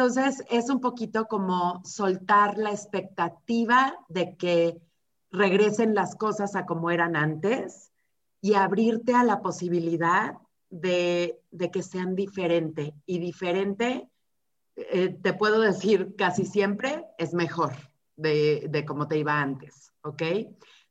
Entonces 0.00 0.42
es 0.48 0.70
un 0.70 0.80
poquito 0.80 1.26
como 1.26 1.82
soltar 1.84 2.56
la 2.56 2.70
expectativa 2.70 3.98
de 4.08 4.34
que 4.34 4.80
regresen 5.30 5.94
las 5.94 6.16
cosas 6.16 6.56
a 6.56 6.64
como 6.64 6.90
eran 6.90 7.16
antes 7.16 7.92
y 8.40 8.54
abrirte 8.54 9.12
a 9.12 9.24
la 9.24 9.42
posibilidad 9.42 10.38
de, 10.70 11.38
que 11.70 11.82
sean 11.82 12.14
diferente. 12.14 12.94
Y 13.04 13.18
diferente, 13.18 14.08
eh, 14.74 15.18
te 15.20 15.34
puedo 15.34 15.60
decir 15.60 16.16
casi 16.16 16.46
siempre, 16.46 17.04
es 17.18 17.34
mejor 17.34 17.72
de, 18.16 18.82
cómo 18.88 19.06
te 19.06 19.18
iba 19.18 19.38
antes, 19.38 19.92
¿ok? 20.00 20.22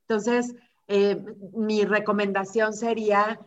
Entonces, 0.02 0.54
eh, 0.88 1.18
mi 1.56 1.84
recomendación 1.84 2.74
sería, 2.74 3.40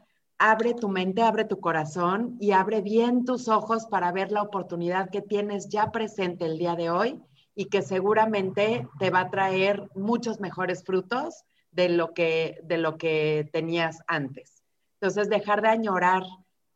abre 0.45 0.75
tu 0.75 0.89
mente, 0.89 1.23
abre 1.23 1.45
tu 1.45 1.61
corazón 1.61 2.37
y 2.41 2.51
abre 2.51 2.81
bien 2.81 3.25
tus 3.25 3.47
ojos 3.47 3.87
para 3.87 4.11
ver 4.11 4.33
la 4.33 4.43
oportunidad 4.43 5.09
que 5.09 5.23
tienes 5.23 5.69
ya 5.69 5.93
presente 5.93 6.47
el 6.47 6.59
día 6.59 6.75
de 6.75 6.91
hoy 6.91 7.23
y 7.55 7.67
que 7.67 7.81
seguramente 7.81 8.89
te 8.99 9.11
va 9.11 9.21
a 9.21 9.31
traer 9.31 9.89
muchos 9.95 10.41
mejores 10.41 10.83
frutos 10.83 11.45
de 11.71 11.91
lo 11.91 12.13
que, 12.13 12.59
de 12.65 12.77
lo 12.77 12.99
que 12.99 13.49
tenías 13.53 14.01
antes. 14.09 14.65
Entonces, 14.95 15.29
dejar 15.29 15.63
de 15.63 15.69
añorar 15.69 16.25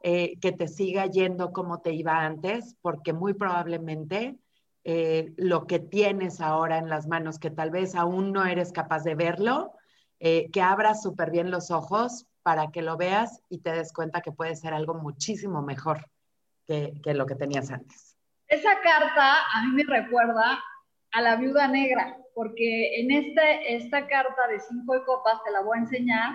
eh, 0.01 0.39
que 0.41 0.53
te 0.53 0.69
siga 0.69 1.07
yendo 1.07 1.53
como 1.53 1.81
te 1.81 1.93
iba 1.93 2.25
antes, 2.25 2.77
porque 2.83 3.13
muy 3.13 3.35
probablemente 3.35 4.39
eh, 4.85 5.33
lo 5.39 5.67
que 5.67 5.81
tienes 5.81 6.41
ahora 6.41 6.79
en 6.79 6.89
las 6.89 7.09
manos, 7.09 7.41
que 7.41 7.51
tal 7.51 7.73
vez 7.73 7.97
aún 7.97 8.33
no 8.33 8.45
eres 8.47 8.71
capaz 8.71 9.03
de 9.03 9.17
verlo, 9.17 9.73
eh, 10.21 10.51
que 10.53 10.63
abras 10.63 11.03
súper 11.03 11.33
bien 11.33 11.51
los 11.51 11.73
ojos 11.73 12.27
para 12.47 12.71
que 12.71 12.81
lo 12.81 12.97
veas 12.97 13.43
y 13.51 13.59
te 13.59 13.73
des 13.73 13.93
cuenta 13.93 14.21
que 14.21 14.31
puede 14.31 14.55
ser 14.55 14.73
algo 14.73 14.95
muchísimo 14.95 15.63
mejor 15.63 16.09
que, 16.65 16.93
lo 17.07 17.27
que 17.27 17.35
tenías 17.35 17.73
antes. 17.73 18.17
Esa 18.47 18.81
carta 18.83 19.39
a 19.53 19.65
mí 19.65 19.73
me 19.75 19.83
recuerda 19.83 20.63
a 21.11 21.23
la 21.23 21.35
viuda 21.35 21.67
negra, 21.67 22.17
porque 22.37 23.01
en 23.01 23.11
este, 23.11 23.75
esta 23.75 24.07
carta 24.07 24.47
de 24.47 24.61
cinco 24.61 24.95
de 24.95 25.05
copas, 25.05 25.43
te 25.45 25.51
la 25.51 25.63
voy 25.63 25.77
a 25.77 25.81
enseñar, 25.81 26.35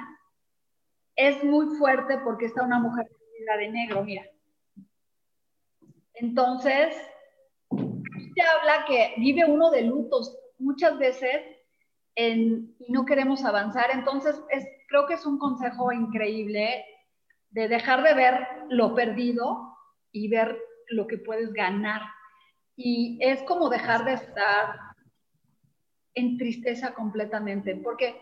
es 1.16 1.42
muy 1.46 1.78
fuerte 1.78 2.18
porque 2.26 2.48
está 2.48 2.64
una 2.64 2.80
mujer 2.80 3.10
de 3.58 3.70
negro, 3.70 4.04
mira. 4.04 4.26
Entonces, 6.16 6.94
te 7.70 8.42
habla 8.42 8.84
que 8.86 9.14
vive 9.16 9.46
uno 9.46 9.72
de 9.72 9.84
lutos 9.84 10.38
muchas 10.60 10.98
veces 10.98 11.42
y 12.18 12.92
no 12.92 13.06
queremos 13.06 13.46
avanzar. 13.46 13.92
Entonces, 13.94 14.36
es, 14.50 14.68
creo 14.92 15.08
que 15.08 15.14
es 15.14 15.26
un 15.26 15.40
consejo 15.40 15.94
increíble 15.94 16.86
de 17.50 17.70
dejar 17.70 18.04
de 18.04 18.14
ver 18.14 18.48
lo 18.70 18.94
perdido 18.94 19.78
y 20.12 20.28
ver 20.28 20.60
lo 20.90 21.08
que 21.08 21.18
puedes 21.18 21.54
ganar. 21.54 22.02
Y 22.76 23.18
es 23.22 23.42
como 23.44 23.70
dejar 23.70 24.04
de 24.04 24.14
estar 24.14 24.76
en 26.14 26.38
tristeza 26.38 26.94
completamente, 26.94 27.74
porque 27.78 28.22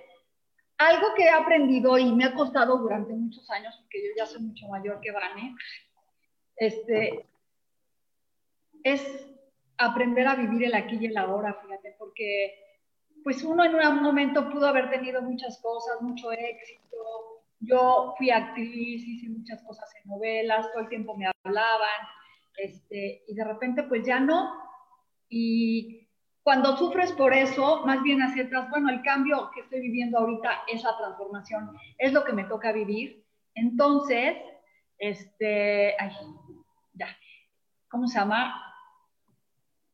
algo 0.78 1.08
que 1.16 1.24
he 1.24 1.30
aprendido 1.32 1.98
y 1.98 2.12
me 2.14 2.26
ha 2.26 2.36
costado 2.36 2.78
durante 2.78 3.14
muchos 3.14 3.50
años, 3.50 3.76
porque 3.82 4.04
yo 4.04 4.12
ya 4.16 4.28
soy 4.28 4.42
mucho 4.42 4.68
mayor 4.68 5.02
que 5.02 5.12
Vane, 5.12 5.56
este, 6.56 7.26
es 8.84 9.28
aprender 9.78 10.28
a 10.28 10.36
vivir 10.36 10.66
el 10.66 10.76
aquí 10.76 10.98
y 11.02 11.08
el 11.08 11.18
ahora, 11.18 11.60
fíjate, 11.64 11.96
porque 11.98 12.69
pues 13.24 13.44
uno 13.44 13.64
en 13.64 13.76
un 13.76 14.04
momento 14.04 14.50
pudo 14.50 14.68
haber 14.68 14.90
tenido 14.90 15.22
muchas 15.22 15.60
cosas, 15.62 16.02
mucho 16.02 16.32
éxito. 16.32 16.98
Yo 17.60 18.14
fui 18.18 18.30
actriz, 18.32 19.06
hice 19.08 19.30
muchas 19.30 19.62
cosas 19.64 19.90
en 20.02 20.10
novelas, 20.10 20.72
todo 20.72 20.84
el 20.84 20.90
tiempo 20.90 21.16
me 21.18 21.30
hablaban, 21.44 22.08
este, 22.58 23.24
y 23.28 23.36
de 23.36 23.44
repente 23.44 23.84
pues 23.84 24.06
ya 24.06 24.20
no. 24.20 24.54
Y 25.30 26.08
Cuando 26.44 26.78
sufres 26.78 27.12
por 27.12 27.34
eso, 27.34 27.86
más 27.86 28.02
bien 28.02 28.22
aceptas, 28.24 28.70
bueno, 28.72 28.90
el 28.90 29.04
cambio 29.04 29.52
que 29.54 29.62
estoy 29.62 29.82
viviendo 29.82 30.18
ahorita 30.18 30.64
es 30.68 30.82
la 30.84 30.98
transformación, 30.98 31.78
es 31.98 32.12
lo 32.12 32.24
que 32.24 32.34
me 32.34 32.46
toca 32.46 32.72
vivir. 32.72 33.24
Entonces, 33.54 34.36
este, 34.98 35.96
ay, 36.00 36.12
ya, 36.94 37.08
¿cómo 37.90 38.08
se 38.08 38.18
llama? 38.18 38.56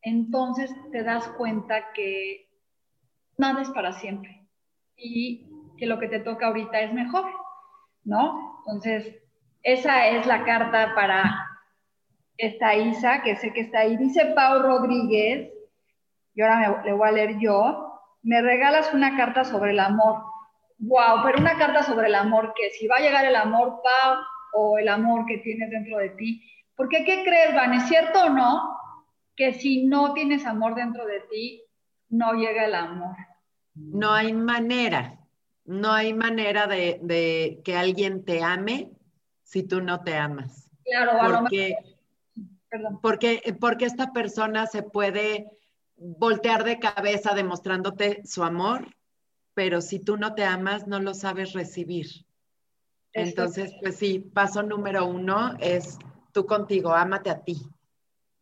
Entonces 0.01 0.73
te 0.93 1.03
das 1.03 1.27
cuenta 1.29 1.91
que 1.93 2.44
nada 3.37 3.61
es 3.61 3.69
para 3.69 3.93
siempre 3.93 4.45
y 4.97 5.47
que 5.77 5.85
lo 5.85 5.99
que 5.99 6.07
te 6.07 6.19
toca 6.19 6.47
ahorita 6.47 6.79
es 6.79 6.93
mejor, 6.93 7.25
¿no? 8.03 8.59
Entonces, 8.59 9.15
esa 9.63 10.07
es 10.07 10.25
la 10.25 10.43
carta 10.45 10.93
para 10.95 11.45
esta 12.37 12.75
Isa, 12.75 13.23
que 13.23 13.35
sé 13.35 13.53
que 13.53 13.61
está 13.61 13.79
ahí. 13.79 13.97
Dice 13.97 14.25
Pau 14.35 14.61
Rodríguez, 14.61 15.51
y 16.33 16.41
ahora 16.41 16.57
me, 16.57 16.85
le 16.85 16.93
voy 16.93 17.07
a 17.07 17.11
leer 17.11 17.39
yo, 17.39 18.01
me 18.23 18.41
regalas 18.41 18.93
una 18.93 19.15
carta 19.17 19.43
sobre 19.43 19.71
el 19.71 19.79
amor. 19.79 20.23
Wow, 20.77 21.23
pero 21.23 21.39
una 21.39 21.57
carta 21.57 21.83
sobre 21.83 22.07
el 22.07 22.15
amor, 22.15 22.53
que 22.55 22.69
si 22.71 22.87
va 22.87 22.97
a 22.97 23.01
llegar 23.01 23.25
el 23.25 23.35
amor, 23.35 23.81
Pau, 23.83 24.17
o 24.53 24.77
el 24.77 24.87
amor 24.87 25.25
que 25.25 25.39
tienes 25.39 25.69
dentro 25.69 25.97
de 25.97 26.09
ti. 26.09 26.41
Porque, 26.75 27.05
¿qué 27.05 27.23
crees, 27.23 27.55
Van? 27.55 27.73
¿Es 27.73 27.87
cierto 27.87 28.25
o 28.25 28.29
no? 28.29 28.77
Que 29.35 29.53
si 29.53 29.85
no 29.85 30.13
tienes 30.13 30.45
amor 30.45 30.75
dentro 30.75 31.05
de 31.05 31.21
ti, 31.21 31.64
no 32.09 32.33
llega 32.33 32.65
el 32.65 32.75
amor. 32.75 33.15
No 33.73 34.13
hay 34.13 34.33
manera, 34.33 35.19
no 35.65 35.91
hay 35.91 36.13
manera 36.13 36.67
de, 36.67 36.99
de 37.01 37.61
que 37.63 37.75
alguien 37.75 38.23
te 38.23 38.43
ame 38.43 38.91
si 39.43 39.63
tú 39.63 39.81
no 39.81 40.01
te 40.03 40.15
amas. 40.15 40.71
Claro, 40.85 41.19
porque, 41.21 41.75
porque, 43.01 43.57
porque 43.59 43.85
esta 43.85 44.13
persona 44.13 44.67
se 44.67 44.83
puede 44.83 45.49
voltear 45.97 46.63
de 46.63 46.79
cabeza 46.79 47.33
demostrándote 47.33 48.21
su 48.25 48.43
amor, 48.43 48.95
pero 49.53 49.81
si 49.81 49.99
tú 49.99 50.17
no 50.17 50.35
te 50.35 50.43
amas, 50.43 50.87
no 50.87 50.99
lo 50.99 51.13
sabes 51.13 51.53
recibir. 51.53 52.07
Entonces, 53.13 53.73
pues 53.81 53.95
sí, 53.95 54.19
paso 54.19 54.61
número 54.61 55.05
uno 55.05 55.55
es 55.59 55.97
tú 56.33 56.45
contigo, 56.45 56.93
ámate 56.93 57.29
a 57.29 57.43
ti. 57.43 57.57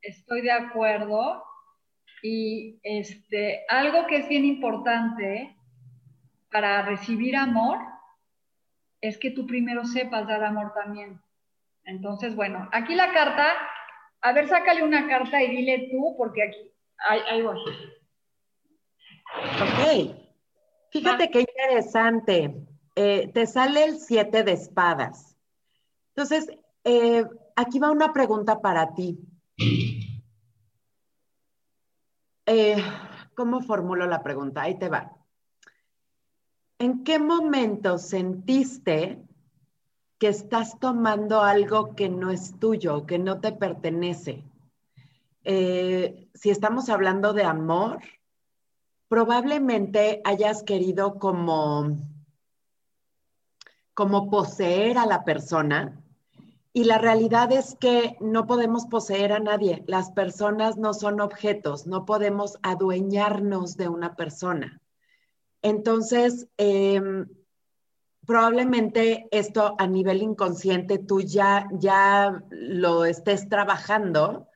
Estoy 0.01 0.41
de 0.41 0.51
acuerdo. 0.51 1.43
Y 2.23 2.79
este, 2.83 3.65
algo 3.67 4.07
que 4.07 4.15
es 4.15 4.29
bien 4.29 4.45
importante 4.45 5.57
para 6.49 6.81
recibir 6.83 7.35
amor 7.35 7.79
es 9.01 9.17
que 9.17 9.31
tú 9.31 9.45
primero 9.45 9.83
sepas 9.83 10.25
dar 10.25 10.41
amor 10.41 10.73
también. 10.73 11.21
Entonces, 11.83 12.33
bueno, 12.33 12.69
aquí 12.71 12.95
la 12.95 13.11
carta, 13.11 13.45
a 14.21 14.31
ver, 14.31 14.47
sácale 14.47 14.83
una 14.83 15.05
carta 15.05 15.43
y 15.43 15.53
dile 15.53 15.89
tú, 15.91 16.15
porque 16.17 16.43
aquí, 16.43 16.71
ahí, 17.29 17.41
voy. 17.41 17.59
Ok. 19.61 20.15
Fíjate 20.91 21.29
qué 21.29 21.41
interesante. 21.41 22.55
Eh, 22.95 23.31
te 23.33 23.45
sale 23.47 23.83
el 23.83 23.99
siete 23.99 24.43
de 24.43 24.53
espadas. 24.53 25.35
Entonces, 26.15 26.49
eh, 26.85 27.25
aquí 27.57 27.79
va 27.79 27.91
una 27.91 28.13
pregunta 28.13 28.61
para 28.61 28.93
ti. 28.93 29.19
Eh, 32.45 32.75
¿Cómo 33.35 33.61
formulo 33.61 34.05
la 34.05 34.21
pregunta? 34.21 34.63
Ahí 34.63 34.77
te 34.77 34.89
va. 34.89 35.15
¿En 36.77 37.03
qué 37.03 37.17
momento 37.17 37.97
sentiste 37.97 39.23
que 40.19 40.27
estás 40.27 40.77
tomando 40.79 41.41
algo 41.41 41.95
que 41.95 42.09
no 42.09 42.31
es 42.31 42.59
tuyo, 42.59 43.05
que 43.05 43.17
no 43.17 43.39
te 43.39 43.53
pertenece? 43.53 44.43
Eh, 45.45 46.29
si 46.33 46.49
estamos 46.49 46.89
hablando 46.89 47.33
de 47.33 47.45
amor, 47.45 47.99
probablemente 49.07 50.21
hayas 50.25 50.63
querido 50.63 51.19
como, 51.19 51.97
como 53.93 54.29
poseer 54.29 54.97
a 54.97 55.05
la 55.05 55.23
persona. 55.23 56.02
Y 56.75 56.85
la 56.85 56.97
realidad 56.97 57.51
es 57.51 57.75
que 57.79 58.17
no 58.19 58.47
podemos 58.47 58.87
poseer 58.87 59.31
a 59.31 59.39
nadie. 59.39 59.83
Las 59.85 60.09
personas 60.09 60.75
no 60.75 60.95
son 60.95 61.21
objetos, 61.21 61.85
no 61.85 62.03
podemos 62.03 62.57
adueñarnos 62.63 63.77
de 63.77 63.89
una 63.89 64.15
persona. 64.15 64.81
Entonces, 65.61 66.47
em, 66.57 67.27
probablemente 68.25 69.27
esto 69.31 69.75
a 69.77 69.85
nivel 69.85 70.23
inconsciente 70.23 70.97
tú 70.97 71.21
ya, 71.21 71.67
ya 71.73 72.43
lo 72.49 73.05
estés 73.05 73.47
trabajando, 73.49 74.47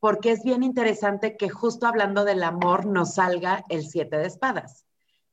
porque 0.00 0.32
es 0.32 0.42
bien 0.42 0.64
interesante 0.64 1.36
que 1.36 1.50
justo 1.50 1.86
hablando 1.86 2.24
del 2.24 2.42
amor 2.42 2.86
nos 2.86 3.14
salga 3.14 3.64
el 3.68 3.86
siete 3.86 4.18
de 4.18 4.26
espadas. 4.26 4.86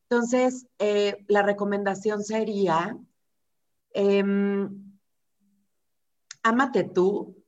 Entonces, 0.10 0.68
eh, 0.78 1.26
la 1.28 1.42
recomendación 1.42 2.24
sería, 2.24 2.98
em, 3.94 4.87
ámate 6.48 6.84
tú, 6.84 7.44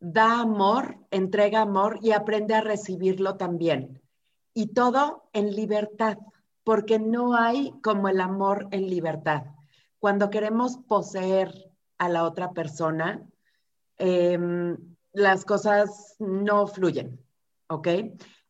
da 0.00 0.40
amor, 0.40 0.98
entrega 1.10 1.60
amor 1.60 1.98
y 2.02 2.12
aprende 2.12 2.54
a 2.54 2.60
recibirlo 2.60 3.36
también. 3.36 4.02
Y 4.54 4.74
todo 4.74 5.28
en 5.32 5.54
libertad 5.54 6.18
porque 6.64 6.98
no 6.98 7.34
hay 7.34 7.72
como 7.82 8.08
el 8.08 8.20
amor 8.20 8.68
en 8.70 8.88
libertad. 8.88 9.44
Cuando 9.98 10.30
queremos 10.30 10.76
poseer 10.76 11.70
a 11.98 12.08
la 12.08 12.24
otra 12.24 12.52
persona, 12.52 13.26
em, 13.98 14.76
las 15.12 15.44
cosas 15.44 16.16
no 16.18 16.66
fluyen, 16.66 17.20
¿ok? 17.68 17.88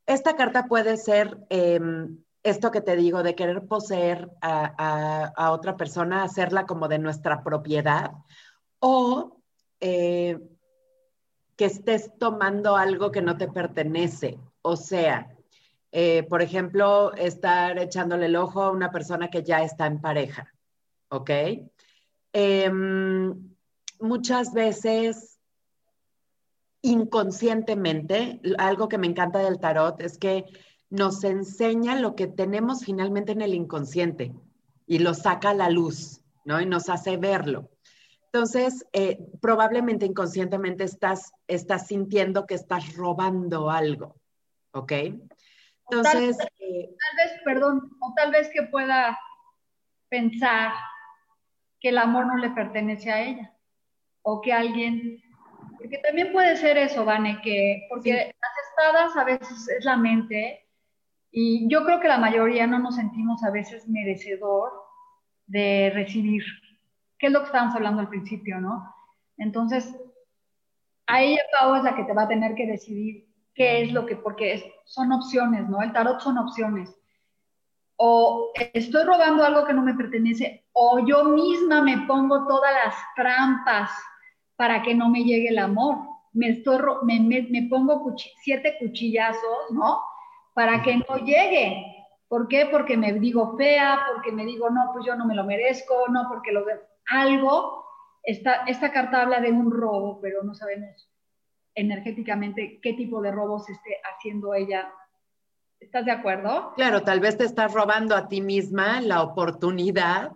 Esta 0.06 0.36
carta 0.36 0.66
puede 0.66 0.96
ser 0.96 1.38
em, 1.50 2.18
esto 2.42 2.70
que 2.70 2.80
te 2.80 2.96
digo, 2.96 3.22
de 3.22 3.34
querer 3.34 3.66
poseer 3.66 4.30
a, 4.40 5.50
otra 5.52 5.76
persona, 5.76 6.24
hacerla 6.24 6.66
como 6.66 6.88
de 6.88 6.98
nuestra 6.98 7.44
propiedad, 7.44 8.12
o 8.80 9.41
eh, 9.84 10.38
que 11.56 11.64
estés 11.64 12.16
tomando 12.18 12.76
algo 12.76 13.10
que 13.10 13.20
no 13.20 13.36
te 13.36 13.48
pertenece. 13.48 14.38
O 14.62 14.76
sea, 14.76 15.36
eh, 15.90 16.22
por 16.22 16.40
ejemplo, 16.40 17.12
estar 17.14 17.78
echándole 17.80 18.26
el 18.26 18.36
ojo 18.36 18.62
a 18.62 18.70
una 18.70 18.92
persona 18.92 19.28
que 19.28 19.42
ya 19.42 19.62
está 19.64 19.86
en 19.86 20.00
pareja, 20.00 20.54
¿ok? 21.08 21.30
Em, 22.32 23.54
muchas 23.98 24.54
veces, 24.54 25.40
inconscientemente, 26.80 28.40
algo 28.58 28.88
que 28.88 28.98
me 28.98 29.08
encanta 29.08 29.40
del 29.40 29.58
tarot 29.58 30.00
es 30.00 30.16
que 30.16 30.44
nos 30.90 31.24
enseña 31.24 31.96
lo 31.96 32.14
que 32.14 32.28
tenemos 32.28 32.84
finalmente 32.84 33.32
en 33.32 33.42
el 33.42 33.52
inconsciente 33.52 34.32
y 34.86 35.00
lo 35.00 35.12
saca 35.12 35.50
a 35.50 35.54
la 35.54 35.70
luz, 35.70 36.20
¿no? 36.44 36.60
Y 36.60 36.66
nos 36.66 36.88
hace 36.88 37.16
verlo. 37.16 37.71
Entonces, 38.32 38.86
eh, 38.94 39.18
probablemente 39.42 40.06
inconscientemente 40.06 40.84
estás, 40.84 41.34
estás 41.46 41.86
sintiendo 41.86 42.46
que 42.46 42.54
estás 42.54 42.96
robando 42.96 43.70
algo, 43.70 44.16
¿ok? 44.72 44.92
Entonces, 45.90 46.38
eh, 46.58 46.88
tal, 46.88 47.16
vez, 47.16 47.42
perdón, 47.44 47.90
o 48.00 48.14
tal 48.16 48.32
vez 48.32 48.48
que 48.48 48.62
pueda 48.62 49.18
pensar 50.08 50.72
que 51.78 51.90
el 51.90 51.98
amor 51.98 52.26
no 52.26 52.38
le 52.38 52.48
pertenece 52.50 53.12
a 53.12 53.22
ella, 53.22 53.54
o 54.22 54.40
que 54.40 54.54
alguien, 54.54 55.20
porque 55.76 55.98
también 55.98 56.32
puede 56.32 56.56
ser 56.56 56.78
eso, 56.78 57.04
Vane, 57.04 57.38
que, 57.42 57.86
porque 57.90 58.12
las 58.14 58.68
estadas 58.70 59.16
a 59.16 59.24
veces 59.24 59.68
es 59.68 59.84
la 59.84 59.98
mente, 59.98 60.66
y 61.30 61.68
yo 61.68 61.84
creo 61.84 62.00
que 62.00 62.08
la 62.08 62.18
mayoría 62.18 62.66
no 62.66 62.78
nos 62.78 62.96
sentimos 62.96 63.44
a 63.44 63.50
veces 63.50 63.86
merecedor 63.88 64.72
de 65.46 65.90
recibir, 65.92 66.42
que 67.22 67.28
es 67.28 67.32
lo 67.32 67.38
que 67.38 67.46
estábamos 67.46 67.76
hablando 67.76 68.00
al 68.00 68.08
principio, 68.08 68.60
¿no? 68.60 68.92
Entonces, 69.38 69.96
a 71.06 71.22
ella, 71.22 71.40
Pau, 71.52 71.76
es 71.76 71.84
la 71.84 71.94
que 71.94 72.02
te 72.02 72.12
va 72.12 72.22
a 72.22 72.28
tener 72.28 72.56
que 72.56 72.66
decidir 72.66 73.28
qué 73.54 73.82
es 73.82 73.92
lo 73.92 74.06
que, 74.06 74.16
porque 74.16 74.74
son 74.86 75.12
opciones, 75.12 75.68
¿no? 75.68 75.80
El 75.82 75.92
tarot 75.92 76.18
son 76.18 76.36
opciones. 76.38 76.92
O 77.94 78.50
estoy 78.74 79.04
robando 79.04 79.44
algo 79.44 79.64
que 79.64 79.72
no 79.72 79.82
me 79.82 79.94
pertenece, 79.94 80.66
o 80.72 80.98
yo 81.06 81.22
misma 81.26 81.80
me 81.80 81.98
pongo 82.08 82.44
todas 82.48 82.72
las 82.84 82.96
trampas 83.14 83.92
para 84.56 84.82
que 84.82 84.92
no 84.92 85.08
me 85.08 85.22
llegue 85.22 85.50
el 85.50 85.60
amor. 85.60 85.98
Me, 86.32 86.48
estoy, 86.48 86.80
me, 87.04 87.20
me, 87.20 87.68
pongo 87.70 88.16
siete 88.42 88.78
cuchillazos, 88.80 89.70
¿no? 89.70 90.00
Para 90.54 90.82
que 90.82 90.96
no 90.96 91.18
llegue. 91.18 91.86
¿Por 92.26 92.48
qué? 92.48 92.66
Porque 92.66 92.96
me 92.96 93.12
digo 93.12 93.56
fea, 93.56 94.06
porque 94.12 94.32
me 94.32 94.44
digo, 94.44 94.70
no, 94.70 94.90
pues 94.92 95.06
yo 95.06 95.14
no 95.14 95.24
me 95.24 95.36
lo 95.36 95.44
merezco, 95.44 96.08
no, 96.08 96.26
porque 96.28 96.50
lo 96.50 96.64
de 96.64 96.91
algo. 97.06 97.84
Esta, 98.22 98.64
esta 98.66 98.92
carta 98.92 99.22
habla 99.22 99.40
de 99.40 99.50
un 99.50 99.70
robo, 99.70 100.20
pero 100.20 100.42
no 100.42 100.54
sabemos 100.54 101.10
energéticamente 101.74 102.78
qué 102.82 102.92
tipo 102.92 103.20
de 103.20 103.32
robos 103.32 103.68
esté 103.68 103.96
haciendo 104.04 104.54
ella. 104.54 104.92
¿Estás 105.80 106.04
de 106.04 106.12
acuerdo? 106.12 106.72
Claro, 106.76 107.02
tal 107.02 107.20
vez 107.20 107.36
te 107.36 107.44
estás 107.44 107.72
robando 107.72 108.14
a 108.14 108.28
ti 108.28 108.40
misma 108.40 109.00
la 109.00 109.22
oportunidad 109.22 110.32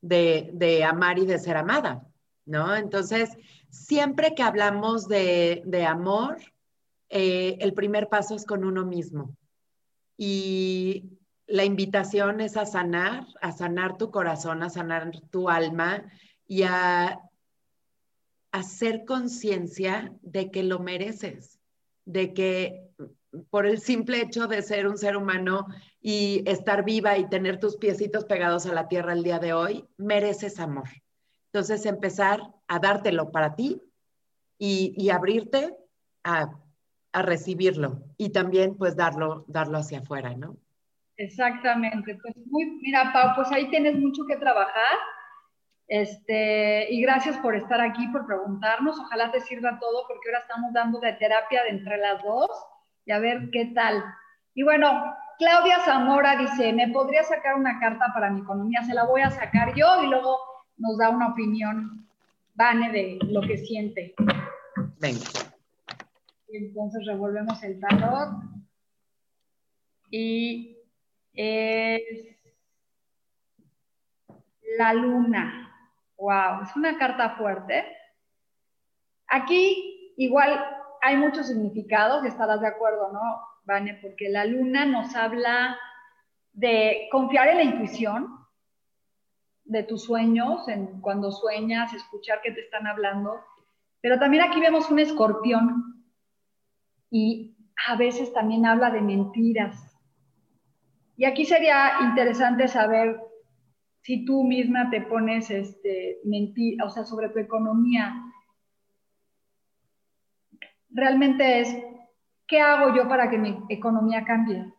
de, 0.00 0.84
amar 0.84 1.18
y 1.18 1.26
de 1.26 1.38
ser 1.38 1.56
amada, 1.56 2.04
¿no? 2.44 2.74
Entonces, 2.74 3.36
siempre 3.70 4.34
que 4.34 4.42
hablamos 4.42 5.06
de, 5.08 5.86
amor, 5.88 6.38
eh, 7.10 7.56
el 7.60 7.74
primer 7.74 8.08
paso 8.08 8.34
es 8.34 8.44
con 8.44 8.64
uno 8.64 8.84
mismo. 8.84 9.36
y 10.16 11.17
la 11.48 11.64
invitación 11.64 12.40
es 12.40 12.56
a 12.56 12.66
sanar, 12.66 13.26
a 13.40 13.52
sanar 13.52 13.96
tu 13.96 14.10
corazón, 14.10 14.62
a 14.62 14.68
sanar 14.68 15.10
tu 15.30 15.48
alma 15.48 16.04
y 16.46 16.62
a 16.64 17.20
hacer 18.52 19.04
conciencia 19.06 20.12
de 20.20 20.50
que 20.50 20.62
lo 20.62 20.78
mereces, 20.78 21.58
de 22.04 22.34
que 22.34 22.90
por 23.50 23.66
el 23.66 23.80
simple 23.80 24.20
hecho 24.20 24.46
de 24.46 24.62
ser 24.62 24.86
un 24.86 24.98
ser 24.98 25.16
humano 25.16 25.66
y 26.00 26.42
estar 26.46 26.84
viva 26.84 27.16
y 27.16 27.28
tener 27.28 27.58
tus 27.58 27.76
piecitos 27.76 28.26
pegados 28.26 28.66
a 28.66 28.74
la 28.74 28.88
tierra 28.88 29.14
el 29.14 29.22
día 29.22 29.38
de 29.38 29.54
hoy, 29.54 29.86
mereces 29.96 30.60
amor. 30.60 30.88
Entonces 31.46 31.86
empezar 31.86 32.42
a 32.66 32.78
dártelo 32.78 33.30
para 33.30 33.54
ti 33.54 33.82
y, 34.58 35.08
abrirte 35.10 35.74
a, 36.24 36.58
a, 37.12 37.22
recibirlo 37.22 38.02
y 38.18 38.30
también 38.30 38.76
pues 38.76 38.96
darlo, 38.96 39.44
darlo 39.46 39.78
hacia 39.78 40.00
afuera, 40.00 40.34
¿no? 40.34 40.56
Exactamente. 41.18 42.16
Pues 42.22 42.34
muy, 42.46 42.78
mira, 42.80 43.12
Pau, 43.12 43.32
pues 43.34 43.50
ahí 43.52 43.68
tienes 43.68 43.98
mucho 43.98 44.24
que 44.26 44.36
trabajar. 44.36 44.96
Este, 45.88 46.92
y 46.92 47.02
gracias 47.02 47.36
por 47.38 47.56
estar 47.56 47.80
aquí, 47.80 48.06
por 48.08 48.26
preguntarnos. 48.26 48.98
Ojalá 49.00 49.30
te 49.32 49.40
sirva 49.40 49.78
todo, 49.80 50.06
porque 50.06 50.28
ahora 50.28 50.40
estamos 50.40 50.72
dando 50.72 51.00
de 51.00 51.12
terapia 51.14 51.64
de 51.64 51.70
entre 51.70 51.98
las 51.98 52.22
dos 52.22 52.50
y 53.04 53.12
a 53.12 53.18
ver 53.18 53.50
qué 53.52 53.66
tal. 53.74 54.02
Y 54.54 54.62
bueno, 54.62 55.14
Claudia 55.38 55.80
Zamora 55.80 56.36
dice, 56.36 56.72
¿me 56.72 56.88
podría 56.88 57.24
sacar 57.24 57.56
una 57.56 57.80
carta 57.80 58.12
para 58.14 58.30
mi 58.30 58.40
economía? 58.40 58.82
Se 58.84 58.94
la 58.94 59.04
voy 59.04 59.22
a 59.22 59.30
sacar 59.30 59.74
yo 59.74 60.04
y 60.04 60.06
luego 60.08 60.38
nos 60.76 60.98
da 60.98 61.10
una 61.10 61.28
opinión, 61.28 62.06
Vane, 62.54 62.92
de 62.92 63.18
lo 63.22 63.40
que 63.40 63.58
siente. 63.58 64.14
Venga. 65.00 65.26
Y 66.48 66.56
entonces 66.58 67.04
revolvemos 67.06 67.62
el 67.64 67.80
tarot. 67.80 68.30
Y 70.10 70.77
es 71.38 72.02
la 74.76 74.92
luna. 74.92 75.72
Wow, 76.16 76.62
es 76.64 76.74
una 76.74 76.98
carta 76.98 77.36
fuerte. 77.36 77.84
Aquí 79.28 80.14
igual 80.16 80.64
hay 81.00 81.16
muchos 81.16 81.46
significados, 81.46 82.24
estarás 82.24 82.60
de 82.60 82.66
acuerdo, 82.66 83.12
¿no, 83.12 83.20
Vane? 83.64 83.98
Porque 84.02 84.28
la 84.28 84.44
luna 84.44 84.84
nos 84.84 85.14
habla 85.14 85.78
de 86.52 87.08
confiar 87.12 87.48
en 87.48 87.56
la 87.58 87.62
intuición, 87.62 88.36
de 89.64 89.82
tus 89.84 90.04
sueños, 90.04 90.66
en 90.66 91.00
cuando 91.00 91.30
sueñas, 91.30 91.92
escuchar 91.94 92.40
que 92.42 92.50
te 92.50 92.62
están 92.62 92.86
hablando. 92.86 93.38
Pero 94.00 94.18
también 94.18 94.42
aquí 94.42 94.60
vemos 94.60 94.90
un 94.90 94.98
escorpión 94.98 96.04
y 97.10 97.56
a 97.86 97.96
veces 97.96 98.32
también 98.32 98.66
habla 98.66 98.90
de 98.90 99.02
mentiras, 99.02 99.87
y 101.18 101.24
aquí 101.24 101.44
sería 101.44 101.98
interesante 102.02 102.68
saber 102.68 103.20
si 104.02 104.24
tú 104.24 104.44
misma 104.44 104.88
te 104.88 105.00
pones 105.02 105.50
este, 105.50 106.20
mentir, 106.22 106.80
o 106.80 106.88
sea, 106.88 107.04
sobre 107.04 107.28
tu 107.30 107.40
economía. 107.40 108.14
Realmente 110.90 111.60
es, 111.60 111.76
¿qué 112.46 112.60
hago 112.60 112.94
yo 112.94 113.08
para 113.08 113.28
que 113.28 113.36
mi 113.36 113.58
economía 113.68 114.24
cambie? 114.24 114.72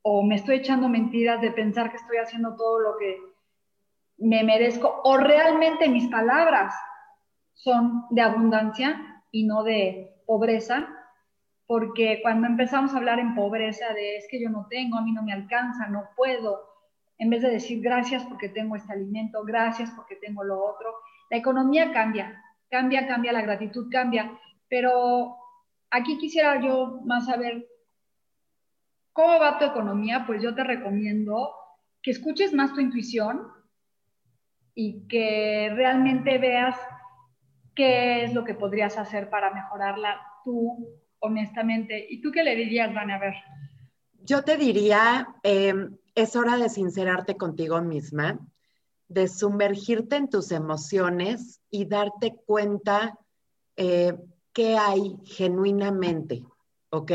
O 0.00 0.22
me 0.22 0.36
estoy 0.36 0.56
echando 0.56 0.88
mentiras 0.88 1.42
de 1.42 1.52
pensar 1.52 1.90
que 1.90 1.98
estoy 1.98 2.16
haciendo 2.16 2.56
todo 2.56 2.80
lo 2.80 2.96
que 2.96 3.18
me 4.16 4.42
merezco, 4.44 5.02
o 5.04 5.18
realmente 5.18 5.90
mis 5.90 6.08
palabras 6.08 6.74
son 7.52 8.06
de 8.08 8.22
abundancia 8.22 9.22
y 9.30 9.44
no 9.44 9.62
de 9.62 10.22
pobreza, 10.26 10.88
porque 11.66 12.20
cuando 12.22 12.46
empezamos 12.46 12.92
a 12.92 12.98
hablar 12.98 13.18
en 13.18 13.34
pobreza 13.34 13.92
de 13.94 14.16
es 14.16 14.26
que 14.30 14.40
yo 14.40 14.50
no 14.50 14.66
tengo, 14.68 14.98
a 14.98 15.02
mí 15.02 15.12
no 15.12 15.22
me 15.22 15.32
alcanza, 15.32 15.86
no 15.86 16.08
puedo, 16.16 16.68
en 17.18 17.30
vez 17.30 17.42
de 17.42 17.50
decir 17.50 17.80
gracias 17.80 18.24
porque 18.24 18.48
tengo 18.48 18.76
este 18.76 18.92
alimento, 18.92 19.44
gracias 19.44 19.90
porque 19.92 20.16
tengo 20.16 20.44
lo 20.44 20.62
otro, 20.62 20.94
la 21.30 21.38
economía 21.38 21.92
cambia, 21.92 22.42
cambia, 22.68 23.06
cambia, 23.06 23.32
la 23.32 23.42
gratitud 23.42 23.88
cambia, 23.90 24.38
pero 24.68 25.36
aquí 25.90 26.18
quisiera 26.18 26.60
yo 26.60 27.00
más 27.04 27.26
saber 27.26 27.66
cómo 29.12 29.38
va 29.38 29.58
tu 29.58 29.64
economía, 29.64 30.24
pues 30.26 30.42
yo 30.42 30.54
te 30.54 30.64
recomiendo 30.64 31.54
que 32.02 32.10
escuches 32.10 32.52
más 32.52 32.74
tu 32.74 32.80
intuición 32.80 33.48
y 34.74 35.06
que 35.08 35.72
realmente 35.74 36.36
veas 36.36 36.76
qué 37.74 38.24
es 38.24 38.34
lo 38.34 38.44
que 38.44 38.54
podrías 38.54 38.98
hacer 38.98 39.30
para 39.30 39.50
mejorarla 39.50 40.20
tú 40.44 41.03
honestamente. 41.24 42.06
¿Y 42.08 42.20
tú 42.20 42.30
qué 42.30 42.44
le 42.44 42.54
dirías, 42.54 42.94
Van 42.94 43.10
a 43.10 43.18
ver? 43.18 43.34
Yo 44.22 44.42
te 44.42 44.56
diría, 44.56 45.28
em, 45.42 45.96
es 46.14 46.36
hora 46.36 46.56
de 46.56 46.68
sincerarte 46.68 47.36
contigo 47.36 47.80
misma, 47.82 48.38
de 49.08 49.28
sumergirte 49.28 50.16
en 50.16 50.30
tus 50.30 50.50
emociones 50.50 51.60
y 51.70 51.86
darte 51.86 52.34
cuenta 52.46 53.18
eh, 53.76 54.14
qué 54.52 54.78
hay 54.78 55.16
genuinamente, 55.24 56.44
¿ok? 56.90 57.12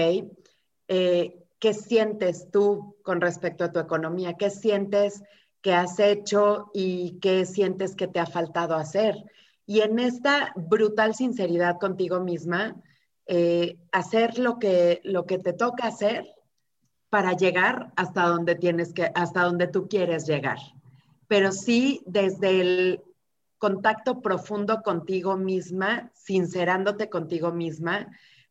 Eh, 0.88 1.36
¿Qué 1.60 1.74
sientes 1.74 2.50
tú 2.52 2.95
con 3.04 3.22
respecto 3.22 3.63
a 3.63 3.72
tu 3.72 3.80
economía? 3.80 4.36
¿Qué 4.36 4.50
sientes 4.50 5.24
que 5.62 5.74
has 5.74 6.00
hecho 6.00 6.69
y 6.74 7.19
qué 7.19 7.45
sientes 7.45 7.95
que 7.95 8.08
te 8.08 8.19
ha 8.19 8.26
faltado 8.26 8.76
hacer? 8.76 9.15
Y 9.65 9.82
en 9.82 10.00
esta 10.00 10.54
brutal 10.56 11.15
sinceridad 11.15 11.80
contigo 11.80 12.19
misma, 12.22 12.76
eh, 13.32 13.78
hacer 13.92 14.39
lo 14.39 14.58
que, 14.58 15.02
lo 15.04 15.28
que 15.28 15.38
te 15.38 15.54
toca 15.54 15.86
hacer 15.86 16.34
para 17.12 17.34
llegar 17.34 17.94
hasta 17.96 18.24
donde 18.24 18.56
tienes 18.56 18.92
que, 18.92 19.12
hasta 19.13 19.44
donde 19.44 19.68
tú 19.68 19.88
quieres 19.88 20.26
llegar. 20.26 20.58
Pero 21.28 21.52
sí 21.52 22.02
desde 22.08 22.60
el 22.60 23.04
contacto 23.60 24.20
profundo 24.22 24.82
contigo 24.82 25.38
misma, 25.38 26.12
sincerándote 26.15 27.08
contigo 27.08 27.52
misma, 27.52 28.08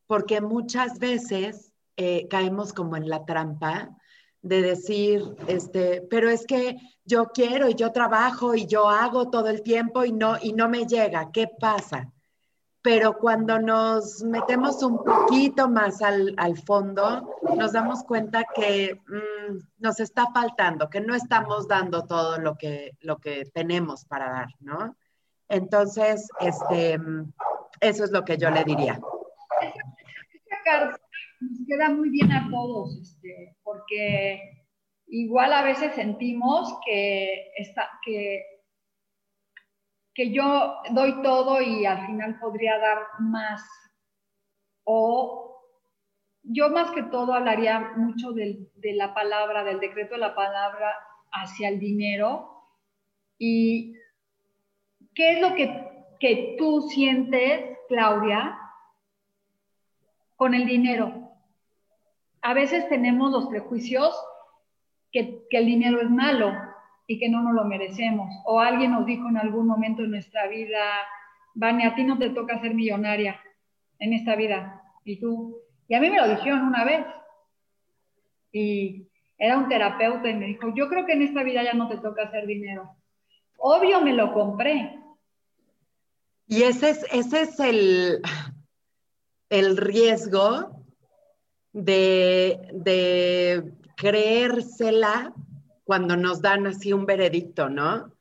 porque 0.06 0.40
muchas 0.40 1.00
veces 1.00 1.72
eh, 1.96 2.28
caemos 2.28 2.72
como 2.72 2.96
en 2.96 3.08
la 3.08 3.24
trampa 3.24 3.96
de 4.42 4.62
decir, 4.62 5.24
este, 5.48 6.02
pero 6.08 6.30
es 6.30 6.46
que 6.46 6.76
yo 7.04 7.32
quiero 7.34 7.68
y 7.68 7.74
yo 7.74 7.90
trabajo 7.90 8.54
y 8.54 8.66
yo 8.66 8.88
hago 8.88 9.28
todo 9.28 9.48
el 9.48 9.62
tiempo 9.62 10.04
y 10.04 10.12
no, 10.12 10.36
y 10.40 10.52
no 10.52 10.68
me 10.68 10.86
llega. 10.86 11.32
¿Qué 11.32 11.48
pasa? 11.48 12.12
Pero 12.82 13.18
cuando 13.18 13.58
nos 13.58 14.22
metemos 14.22 14.82
un 14.82 15.02
poquito 15.02 15.68
más 15.68 16.00
al, 16.00 16.34
fondo, 16.64 17.38
nos 17.56 17.72
damos 17.72 18.04
cuenta 18.04 18.44
que 18.54 19.00
mm, 19.06 19.58
nos 19.78 20.00
está 20.00 20.26
faltando, 20.32 20.88
que 20.88 21.00
no 21.00 21.14
estamos 21.14 21.66
dando 21.66 22.06
todo 22.06 22.38
lo 22.38 22.56
que, 22.56 22.92
lo 23.00 23.18
que 23.18 23.46
tenemos 23.52 24.04
para 24.04 24.30
dar, 24.30 24.48
¿no? 24.60 24.96
Entonces, 25.48 26.28
este, 26.40 26.98
eso 27.80 28.04
es 28.04 28.10
lo 28.10 28.24
que 28.24 28.36
yo 28.36 28.50
le 28.50 28.64
diría. 28.64 29.00
Esta 29.62 30.62
carta 30.64 31.00
nos 31.40 31.66
queda 31.66 31.90
muy 31.90 32.10
bien 32.10 32.30
a 32.32 32.48
todos, 32.50 32.96
este, 33.00 33.56
porque 33.62 34.66
igual 35.06 35.52
a 35.52 35.62
veces 35.62 35.94
sentimos 35.94 36.72
que, 36.84 37.50
está, 37.56 37.88
que 38.04 38.57
que 40.18 40.32
yo 40.32 40.74
doy 40.90 41.22
todo 41.22 41.62
y 41.62 41.86
al 41.86 42.04
final 42.06 42.40
podría 42.40 42.76
dar 42.76 42.98
más. 43.20 43.62
O 44.82 45.62
yo 46.42 46.70
más 46.70 46.90
que 46.90 47.04
todo 47.04 47.34
hablaría 47.34 47.92
mucho 47.96 48.32
de, 48.32 48.66
la 48.94 49.14
palabra, 49.14 49.62
del 49.62 49.78
decreto 49.78 50.14
de 50.14 50.20
la 50.20 50.34
palabra 50.34 50.92
hacia 51.30 51.68
el 51.68 51.78
dinero. 51.78 52.64
¿Y 53.38 53.94
qué 55.14 55.34
es 55.34 55.40
lo 55.40 55.54
que, 55.54 56.56
tú 56.58 56.88
sientes, 56.90 57.78
Claudia, 57.86 58.58
con 60.34 60.52
el 60.52 60.66
dinero? 60.66 61.30
A 62.42 62.54
veces 62.54 62.88
tenemos 62.88 63.30
los 63.30 63.46
prejuicios 63.46 64.20
que, 65.12 65.46
que 65.48 65.58
el 65.58 65.66
dinero 65.66 66.00
es 66.00 66.10
malo, 66.10 66.67
y 67.08 67.18
que 67.18 67.28
no 67.28 67.42
nos 67.42 67.54
lo 67.54 67.64
merecemos. 67.64 68.30
O 68.44 68.60
alguien 68.60 68.92
nos 68.92 69.06
dijo 69.06 69.28
en 69.28 69.38
algún 69.38 69.66
momento 69.66 70.04
en 70.04 70.10
nuestra 70.10 70.46
vida, 70.46 70.84
Vane, 71.54 71.86
a 71.86 71.94
ti 71.96 72.04
no 72.04 72.18
te 72.18 72.30
toca 72.30 72.60
ser 72.60 72.74
millonaria 72.74 73.40
en 73.98 74.12
esta 74.12 74.36
vida, 74.36 74.80
y 75.04 75.18
tú. 75.18 75.58
Y 75.88 75.94
a 75.94 76.00
mí 76.00 76.10
me 76.10 76.18
lo 76.18 76.28
dijeron 76.28 76.60
una 76.60 76.84
vez. 76.84 77.04
Y 78.52 79.08
era 79.38 79.56
un 79.56 79.68
terapeuta 79.68 80.28
y 80.28 80.34
me 80.34 80.46
dijo, 80.46 80.72
yo 80.74 80.88
creo 80.88 81.06
que 81.06 81.14
en 81.14 81.22
esta 81.22 81.42
vida 81.42 81.64
ya 81.64 81.72
no 81.72 81.88
te 81.88 81.96
toca 81.96 82.24
hacer 82.24 82.46
dinero. 82.46 82.94
Obvio 83.56 84.02
me 84.02 84.12
lo 84.12 84.32
compré. 84.34 84.98
Y 86.46 86.62
ese 86.62 86.90
es, 86.90 87.06
ese 87.10 87.42
es 87.42 87.60
el, 87.60 88.20
el 89.48 89.76
riesgo 89.76 90.84
de, 91.72 92.68
de 92.72 93.72
creérsela 93.96 95.34
cuando 95.88 96.18
nos 96.18 96.42
dan 96.42 96.66
así 96.66 96.92
un 96.92 97.06
veredicto, 97.06 97.70
¿no? 97.70 98.12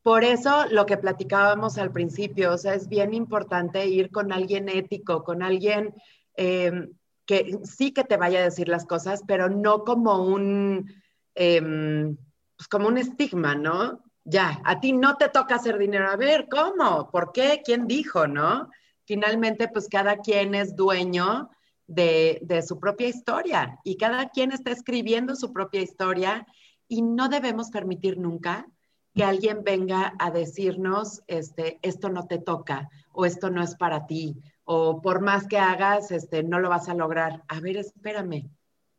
Por 0.00 0.22
eso 0.22 0.66
lo 0.70 0.86
que 0.86 0.96
platicábamos 0.96 1.76
al 1.76 1.90
principio, 1.90 2.52
o 2.52 2.56
sea, 2.56 2.74
es 2.74 2.88
bien 2.88 3.14
importante 3.14 3.84
ir 3.84 4.12
con 4.12 4.32
alguien 4.32 4.68
ético, 4.68 5.24
con 5.24 5.42
alguien 5.42 5.92
eh, 6.36 6.88
que 7.24 7.58
sí 7.64 7.90
que 7.90 8.04
te 8.04 8.16
vaya 8.16 8.38
a 8.38 8.44
decir 8.44 8.68
las 8.68 8.86
cosas, 8.86 9.24
pero 9.26 9.48
no 9.48 9.82
como 9.82 10.24
un, 10.24 10.94
em, 11.34 12.16
pues 12.56 12.68
como 12.68 12.86
un 12.86 12.96
estigma, 12.96 13.56
¿no? 13.56 14.04
Ya, 14.22 14.60
a 14.64 14.78
ti 14.78 14.92
no 14.92 15.16
te 15.16 15.28
toca 15.28 15.56
hacer 15.56 15.78
dinero. 15.78 16.08
A 16.08 16.14
ver, 16.14 16.46
¿cómo? 16.48 17.10
¿Por 17.10 17.32
qué? 17.32 17.60
¿Quién 17.64 17.88
dijo, 17.88 18.28
no? 18.28 18.70
Finalmente, 19.04 19.66
pues 19.66 19.88
cada 19.88 20.18
quien 20.18 20.54
es 20.54 20.76
dueño 20.76 21.50
de, 21.88 22.38
de 22.42 22.62
su 22.62 22.78
propia 22.78 23.08
historia 23.08 23.80
y 23.82 23.96
cada 23.96 24.28
quien 24.28 24.52
está 24.52 24.70
escribiendo 24.70 25.34
su 25.34 25.52
propia 25.52 25.80
historia 25.80 26.46
y 26.88 27.02
no 27.02 27.28
debemos 27.28 27.70
permitir 27.70 28.18
nunca 28.18 28.66
que 29.14 29.24
alguien 29.24 29.64
venga 29.64 30.12
a 30.18 30.30
decirnos, 30.30 31.22
este, 31.26 31.78
esto 31.82 32.10
no 32.10 32.26
te 32.26 32.38
toca 32.38 32.90
o 33.12 33.24
esto 33.24 33.50
no 33.50 33.62
es 33.62 33.74
para 33.74 34.06
ti 34.06 34.36
o 34.64 35.00
por 35.00 35.22
más 35.22 35.46
que 35.46 35.58
hagas, 35.58 36.10
este, 36.10 36.42
no 36.42 36.58
lo 36.58 36.68
vas 36.68 36.88
a 36.88 36.94
lograr. 36.94 37.42
A 37.48 37.60
ver, 37.60 37.76
espérame, 37.76 38.50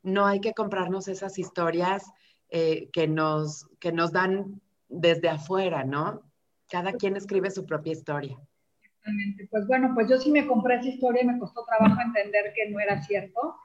no 0.01 0.25
hay 0.25 0.39
que 0.39 0.53
comprarnos 0.53 1.09
esas 1.09 1.37
historias 1.37 2.09
eh, 2.49 2.89
que, 2.93 3.07
nos, 3.07 3.67
que 3.79 3.91
nos 3.91 4.13
dan 4.13 4.61
desde 4.87 5.27
afuera, 5.27 5.83
¿no? 5.83 6.23
Cada 6.69 6.93
quien 6.93 7.17
escribe 7.17 7.51
su 7.51 7.65
propia 7.65 7.91
historia. 7.91 8.39
Exactamente. 8.81 9.47
Pues 9.51 9.67
bueno, 9.67 9.91
pues 9.93 10.09
yo 10.09 10.17
sí 10.17 10.31
me 10.31 10.47
compré 10.47 10.75
esa 10.75 10.87
historia 10.87 11.21
y 11.21 11.27
me 11.27 11.37
costó 11.37 11.65
trabajo 11.65 12.01
entender 12.01 12.53
que 12.55 12.69
no 12.71 12.79
era 12.79 13.03
cierto, 13.03 13.55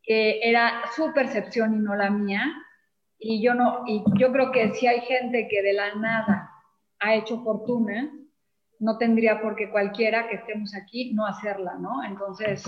que 0.00 0.38
era 0.48 0.82
su 0.94 1.12
percepción 1.12 1.74
y 1.74 1.78
no 1.80 1.96
la 1.96 2.08
mía 2.08 2.54
y 3.18 3.42
yo 3.42 3.54
no, 3.54 3.82
y 3.86 4.02
yo 4.18 4.32
creo 4.32 4.52
que 4.52 4.72
si 4.74 4.86
hay 4.86 5.00
gente 5.00 5.48
que 5.48 5.62
de 5.62 5.72
la 5.72 5.94
nada 5.96 6.50
ha 7.00 7.14
hecho 7.14 7.42
fortuna, 7.42 8.12
no 8.78 8.96
tendría 8.96 9.40
por 9.40 9.56
qué 9.56 9.70
cualquiera 9.70 10.28
que 10.28 10.36
estemos 10.36 10.74
aquí 10.74 11.12
no 11.14 11.26
hacerla, 11.26 11.74
¿no? 11.80 12.04
Entonces, 12.04 12.64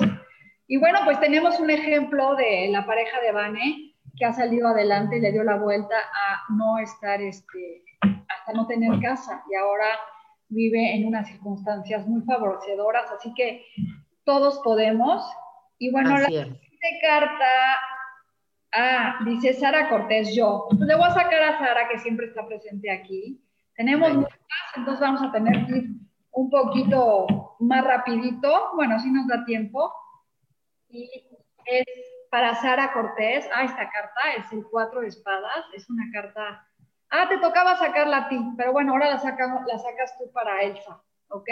y 0.67 0.77
bueno, 0.77 1.01
pues 1.05 1.21
tenemos 1.21 1.61
un 1.61 1.71
ejemplo 1.71 2.35
de 2.35 2.69
la 2.71 2.85
pareja 2.85 3.21
de 3.21 3.33
Vane 3.33 3.95
que 4.17 4.25
ha 4.25 4.33
salido 4.33 4.69
adelante 4.69 5.19
y 5.19 5.21
le 5.21 5.33
dio 5.33 5.45
la 5.45 5.57
vuelta 5.57 5.97
a 5.97 6.53
no 6.53 6.79
estar, 6.79 7.21
este, 7.21 7.85
hasta 8.03 8.53
no 8.53 8.67
tener 8.67 9.01
casa 9.01 9.45
y 9.51 9.55
ahora 9.55 9.87
vive 10.49 10.97
en 10.97 11.07
unas 11.07 11.29
circunstancias 11.29 12.07
muy 12.09 12.23
favorecedoras, 12.23 13.11
así 13.13 13.33
que 13.35 13.65
todos 14.25 14.61
podemos. 14.65 15.23
Y 15.79 15.93
bueno, 15.93 16.19
la 16.19 16.29
carta 17.03 17.79
Ah, 18.73 19.19
dice 19.25 19.53
Sara 19.55 19.89
Cortés, 19.89 20.35
yo. 20.35 20.69
le 20.79 20.95
voy 20.95 21.05
a 21.05 21.11
sacar 21.11 21.43
a 21.43 21.59
Sara, 21.59 21.89
que 21.89 21.99
siempre 21.99 22.27
está 22.27 22.47
presente 22.47 22.91
aquí. 22.91 23.43
Tenemos 23.75 24.13
muchas, 24.15 24.39
entonces 24.77 25.01
vamos 25.01 25.23
a 25.23 25.33
tener 25.33 25.67
que 25.67 25.79
ir 25.79 25.91
un 26.33 26.51
poquito 26.51 27.57
más 27.59 27.85
rapidito. 27.85 28.71
Bueno, 28.75 28.99
si 29.01 29.11
nos 29.11 29.27
da 29.27 29.45
tiempo. 29.45 29.93
Y 30.89 31.11
es 31.67 31.87
para 32.31 32.55
Sara 32.57 32.93
Cortés. 32.93 33.49
Ah, 33.53 33.65
esta 33.65 33.91
carta 33.91 34.21
es 34.39 34.53
el 34.53 34.65
cuatro 34.71 35.01
de 35.01 35.09
espadas. 35.09 35.65
Es 35.75 35.89
una 35.91 36.05
carta... 36.13 36.67
Ah, 37.11 37.29
te 37.29 37.39
tocaba 37.39 37.77
sacarla 37.77 38.19
a 38.19 38.29
ti, 38.29 38.39
pero 38.57 38.73
bueno, 38.73 38.93
ahora 38.93 39.11
la 39.11 39.19
sacas 39.19 40.17
tú 40.17 40.31
para 40.33 40.63
Elsa, 40.63 41.03
¿ok? 41.31 41.49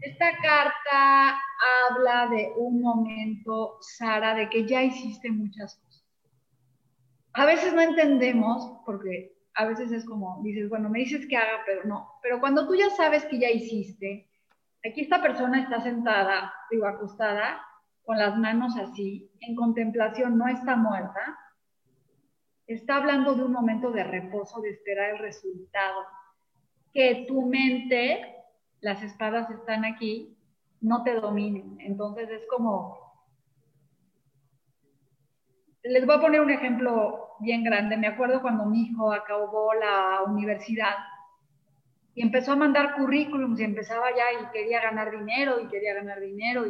Esta 0.00 0.36
carta 0.38 1.40
habla 1.88 2.26
de 2.26 2.52
un 2.56 2.82
momento, 2.82 3.78
Sara, 3.80 4.34
de 4.34 4.50
que 4.50 4.66
ya 4.66 4.82
hiciste 4.82 5.30
muchas 5.30 5.76
cosas 5.76 5.83
a 7.34 7.46
veces 7.46 7.74
no 7.74 7.80
entendemos, 7.80 8.80
porque 8.86 9.36
a 9.54 9.66
veces 9.66 9.92
es 9.92 10.04
como, 10.04 10.40
dices, 10.42 10.68
bueno, 10.68 10.88
me 10.88 11.00
dices 11.00 11.26
que 11.26 11.36
haga, 11.36 11.62
pero 11.66 11.84
no. 11.84 12.12
Pero 12.22 12.40
cuando 12.40 12.66
tú 12.66 12.74
ya 12.74 12.90
sabes 12.90 13.24
que 13.26 13.38
ya 13.38 13.50
hiciste, 13.50 14.28
aquí 14.84 15.02
esta 15.02 15.20
persona 15.20 15.60
está 15.60 15.80
sentada, 15.80 16.52
digo, 16.70 16.86
acostada, 16.86 17.60
con 18.04 18.18
las 18.18 18.36
manos 18.36 18.76
así, 18.76 19.30
en 19.40 19.56
contemplación, 19.56 20.36
no 20.38 20.46
está 20.46 20.76
muerta, 20.76 21.38
está 22.66 22.96
hablando 22.96 23.34
de 23.34 23.44
un 23.44 23.52
momento 23.52 23.90
de 23.90 24.04
reposo, 24.04 24.60
de 24.60 24.70
esperar 24.70 25.10
el 25.10 25.18
resultado. 25.18 26.04
Que 26.92 27.24
tu 27.26 27.42
mente, 27.42 28.36
las 28.80 29.02
espadas 29.02 29.50
están 29.50 29.84
aquí, 29.84 30.36
no 30.80 31.02
te 31.02 31.14
dominen. 31.14 31.78
Entonces 31.80 32.30
es 32.30 32.42
como, 32.48 33.03
les 35.84 36.06
voy 36.06 36.16
a 36.16 36.20
poner 36.20 36.40
un 36.40 36.50
ejemplo 36.50 37.36
bien 37.40 37.62
grande. 37.62 37.96
Me 37.96 38.06
acuerdo 38.06 38.40
cuando 38.40 38.64
mi 38.64 38.82
hijo 38.82 39.12
acabó 39.12 39.74
la 39.74 40.22
universidad 40.26 40.94
y 42.14 42.22
empezó 42.22 42.52
a 42.52 42.56
mandar 42.56 42.94
currículums 42.96 43.60
y 43.60 43.64
empezaba 43.64 44.06
ya 44.10 44.40
y 44.40 44.50
quería 44.52 44.80
ganar 44.80 45.10
dinero 45.10 45.60
y 45.60 45.68
quería 45.68 45.94
ganar 45.94 46.20
dinero. 46.20 46.66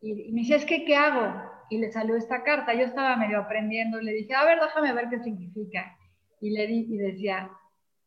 Y, 0.00 0.32
me 0.32 0.42
decía, 0.42 0.56
es 0.56 0.64
que, 0.64 0.84
¿qué 0.84 0.96
hago? 0.96 1.50
Y 1.70 1.78
le 1.78 1.90
salió 1.90 2.14
esta 2.14 2.44
carta. 2.44 2.74
Yo 2.74 2.84
estaba 2.84 3.16
medio 3.16 3.38
aprendiendo 3.40 4.00
y 4.00 4.04
le 4.04 4.12
dije, 4.12 4.34
a 4.34 4.44
ver, 4.44 4.60
déjame 4.60 4.92
ver 4.92 5.08
qué 5.08 5.18
significa. 5.20 5.96
Y 6.40 6.50
le 6.50 6.66
di 6.66 6.86
y 6.90 6.98
decía, 6.98 7.50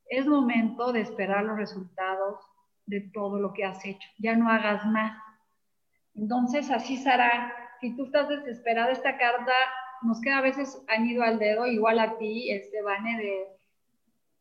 es 0.10 0.26
momento 0.26 0.94
de 0.94 1.02
esperar 1.02 1.44
los 1.44 1.58
resultados 1.58 2.40
de 2.86 3.02
todo 3.14 3.40
lo 3.40 3.52
que 3.52 3.66
has 3.66 3.84
hecho. 3.84 4.08
Ya 4.20 4.36
no 4.36 4.50
hagas 4.50 4.86
más. 4.86 5.20
Entonces, 6.16 6.70
así 6.72 6.98
será. 6.98 7.52
Si 7.82 7.96
tú 7.96 8.06
estás 8.06 8.30
desesperada, 8.30 8.92
esta 8.92 9.18
carta 9.18 9.54
nos 10.04 10.22
queda 10.22 10.40
a 10.40 10.42
veces 10.42 10.84
ido 11.06 11.24
al 11.24 11.40
dedo, 11.40 11.68
igual 11.68 12.00
a 12.00 12.18
ti, 12.18 12.52
Estebane, 12.52 13.18
de 13.18 13.48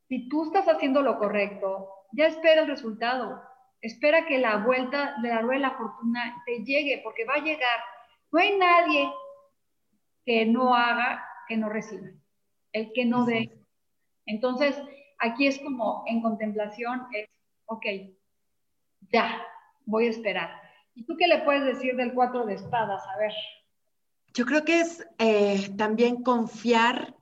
si 0.08 0.28
tú 0.28 0.44
estás 0.44 0.66
haciendo 0.68 1.02
lo 1.02 1.18
correcto, 1.18 1.88
ya 2.12 2.26
espera 2.26 2.62
el 2.62 2.68
resultado. 2.68 3.42
Espera 3.80 4.26
que 4.26 4.38
la 4.38 4.58
vuelta 4.58 5.16
de 5.22 5.28
la 5.28 5.40
rueda 5.40 5.54
de 5.54 5.72
la 5.72 5.76
fortuna 5.76 6.42
te 6.46 6.64
llegue, 6.64 7.00
porque 7.02 7.24
va 7.24 7.34
a 7.34 7.44
llegar. 7.44 7.80
No 8.32 8.38
hay 8.38 8.56
nadie 8.56 9.10
que 10.24 10.46
no 10.46 10.74
haga, 10.74 11.24
que 11.48 11.56
no 11.56 11.68
reciba. 11.68 12.08
El 12.72 12.92
que 12.92 13.04
no 13.04 13.24
dé. 13.24 13.52
Entonces, 14.26 14.80
aquí 15.18 15.46
es 15.46 15.58
como 15.58 16.04
en 16.06 16.22
contemplación, 16.22 17.06
es, 17.12 17.28
ok, 17.66 17.86
ya, 19.12 19.42
voy 19.84 20.06
a 20.06 20.10
esperar. 20.10 20.50
¿Y 20.94 21.04
tú 21.04 21.16
qué 21.16 21.26
le 21.26 21.38
puedes 21.38 21.64
decir 21.64 21.96
del 21.96 22.14
cuatro 22.14 22.46
de 22.46 22.54
espadas? 22.54 23.02
A 23.06 23.18
ver. 23.18 23.32
Yo 24.36 24.44
creo 24.44 24.66
que 24.66 24.80
es 24.80 25.02
eh, 25.18 25.70
también 25.78 26.22
confiar 26.22 27.16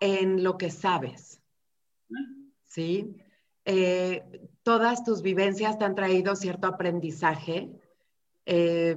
en 0.00 0.42
lo 0.42 0.58
que 0.58 0.70
sabes, 0.70 1.40
¿sí? 2.64 3.14
Eh, 3.64 4.24
todas 4.64 5.04
tus 5.04 5.22
vivencias 5.22 5.78
te 5.78 5.84
han 5.84 5.94
traído 5.94 6.34
cierto 6.34 6.66
aprendizaje. 6.66 7.70
Eh, 8.46 8.96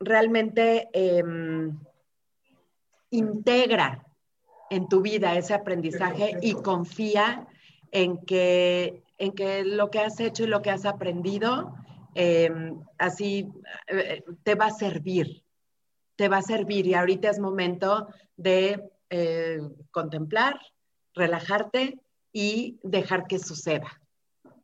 realmente 0.00 0.88
em, 0.94 1.78
integra 3.10 4.06
en 4.70 4.88
tu 4.88 5.02
vida 5.02 5.36
ese 5.36 5.52
aprendizaje 5.52 6.38
y 6.40 6.54
confía 6.54 7.46
en 7.92 8.24
que, 8.24 9.02
en 9.18 9.32
que 9.32 9.64
lo 9.64 9.90
que 9.90 9.98
has 9.98 10.18
hecho 10.18 10.44
y 10.44 10.46
lo 10.46 10.62
que 10.62 10.70
has 10.70 10.86
aprendido 10.86 11.74
em, 12.14 12.80
así 12.96 13.50
te 14.44 14.54
va 14.54 14.66
a 14.66 14.70
servir 14.70 15.45
te 16.16 16.28
va 16.28 16.38
a 16.38 16.42
servir 16.42 16.86
y 16.86 16.94
ahorita 16.94 17.30
es 17.30 17.38
momento 17.38 18.08
de 18.36 18.82
eh, 19.10 19.60
contemplar, 19.90 20.58
relajarte 21.14 22.00
y 22.32 22.80
dejar 22.82 23.26
que 23.26 23.38
suceda. 23.38 24.00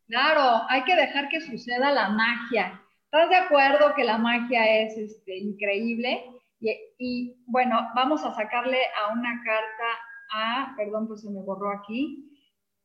Claro, 0.07 0.63
hay 0.69 0.83
que 0.83 0.95
dejar 0.95 1.29
que 1.29 1.41
suceda 1.41 1.91
la 1.91 2.09
magia. 2.09 2.81
¿Estás 3.05 3.29
de 3.29 3.35
acuerdo 3.35 3.93
que 3.95 4.03
la 4.03 4.17
magia 4.17 4.81
es 4.81 4.97
este, 4.97 5.37
increíble? 5.37 6.23
Y, 6.59 7.35
bueno, 7.45 7.89
vamos 7.95 8.23
a 8.23 8.33
sacarle 8.33 8.79
a 9.01 9.13
una 9.13 9.41
carta 9.43 9.89
a, 10.33 10.75
perdón, 10.75 11.07
pues 11.07 11.21
se 11.21 11.29
me 11.29 11.41
borró 11.41 11.71
aquí. 11.71 12.29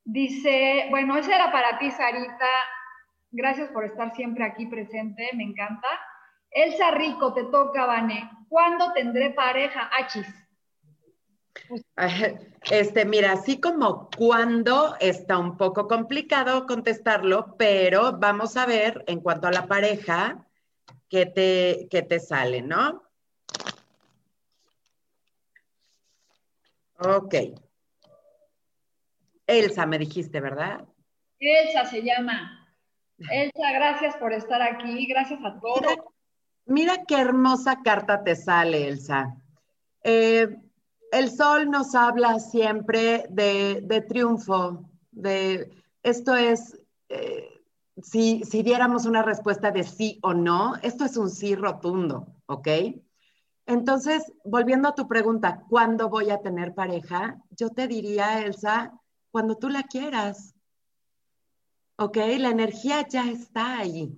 Dice, 0.05 0.87
bueno, 0.91 1.17
esa 1.17 1.35
era 1.35 1.53
para 1.53 1.79
ti, 1.79 1.91
Sarita. 1.91 2.47
Gracias 3.31 3.69
por 3.71 3.85
estar 3.85 4.15
siempre 4.15 4.45
aquí 4.45 4.67
presente, 4.67 5.31
me 5.35 5.45
encanta. 5.45 5.89
Elsa 6.51 6.91
Rico, 6.93 7.35
te 7.35 7.45
toca, 7.45 7.87
Vane. 7.87 8.31
¿Cuándo 8.49 8.93
tendré 8.93 9.31
pareja? 9.31 9.91
Achis. 9.93 10.27
Este, 12.71 13.05
mira, 13.05 13.33
así 13.33 13.61
como 13.61 14.09
cuándo 14.17 14.97
está 15.01 15.39
un 15.39 15.57
poco 15.57 15.87
complicado 15.87 16.67
contestarlo, 16.67 17.57
pero 17.59 18.19
vamos 18.19 18.57
a 18.57 18.67
ver 18.67 19.05
en 19.07 19.21
cuanto 19.21 19.49
a 19.49 19.53
la 19.53 19.67
pareja 19.67 20.47
qué 21.09 21.27
te, 21.27 21.89
qué 21.91 22.03
te 22.03 22.21
sale, 22.21 22.63
¿no? 22.63 23.03
Ok. 26.99 27.35
Elsa, 29.47 29.87
me 29.87 29.99
dijiste, 29.99 30.41
¿verdad? 30.41 30.85
Elsa 31.39 31.87
se 31.87 32.03
llama. 32.03 32.69
Elsa, 33.31 33.73
gracias 33.73 34.17
por 34.17 34.33
estar 34.33 34.61
aquí, 34.63 35.07
gracias 35.07 35.41
a 35.45 35.59
todos. 35.59 35.97
Mira 36.69 37.05
qué 37.07 37.19
hermosa 37.19 37.83
carta 37.83 38.23
te 38.23 38.37
sale, 38.37 38.89
Elsa. 38.89 39.35
Eh, 40.05 40.55
el 41.11 41.31
sol 41.31 41.71
nos 41.71 41.95
habla 41.95 42.39
siempre 42.41 43.25
de, 43.31 44.05
triunfo, 44.07 44.85
de 45.11 45.73
esto 46.03 46.37
es, 46.37 46.79
eh, 47.09 47.49
si, 48.03 48.45
si 48.45 48.63
diéramos 48.63 49.07
una 49.07 49.23
respuesta 49.23 49.71
de 49.71 49.83
sí 49.83 50.19
o 50.23 50.35
no, 50.35 50.77
esto 50.83 51.07
es 51.07 51.17
un 51.17 51.31
sí 51.31 51.55
rotundo, 51.55 52.27
¿ok? 52.45 52.69
Entonces, 53.65 54.31
volviendo 54.45 54.89
a 54.89 54.95
tu 54.95 55.09
pregunta, 55.09 55.65
¿cuándo 55.71 56.11
voy 56.11 56.29
a 56.29 56.43
tener 56.43 56.75
pareja? 56.75 57.43
Yo 57.51 57.71
te 57.71 57.89
diría, 57.89 58.43
Elsa, 58.43 58.93
cuando 59.31 59.57
tú 59.57 59.71
la 59.71 59.85
quieras. 59.85 60.55
¿Ok? 61.97 62.19
La 62.39 62.51
energía 62.51 63.09
ya 63.09 63.31
está 63.31 63.79
ahí. 63.79 64.15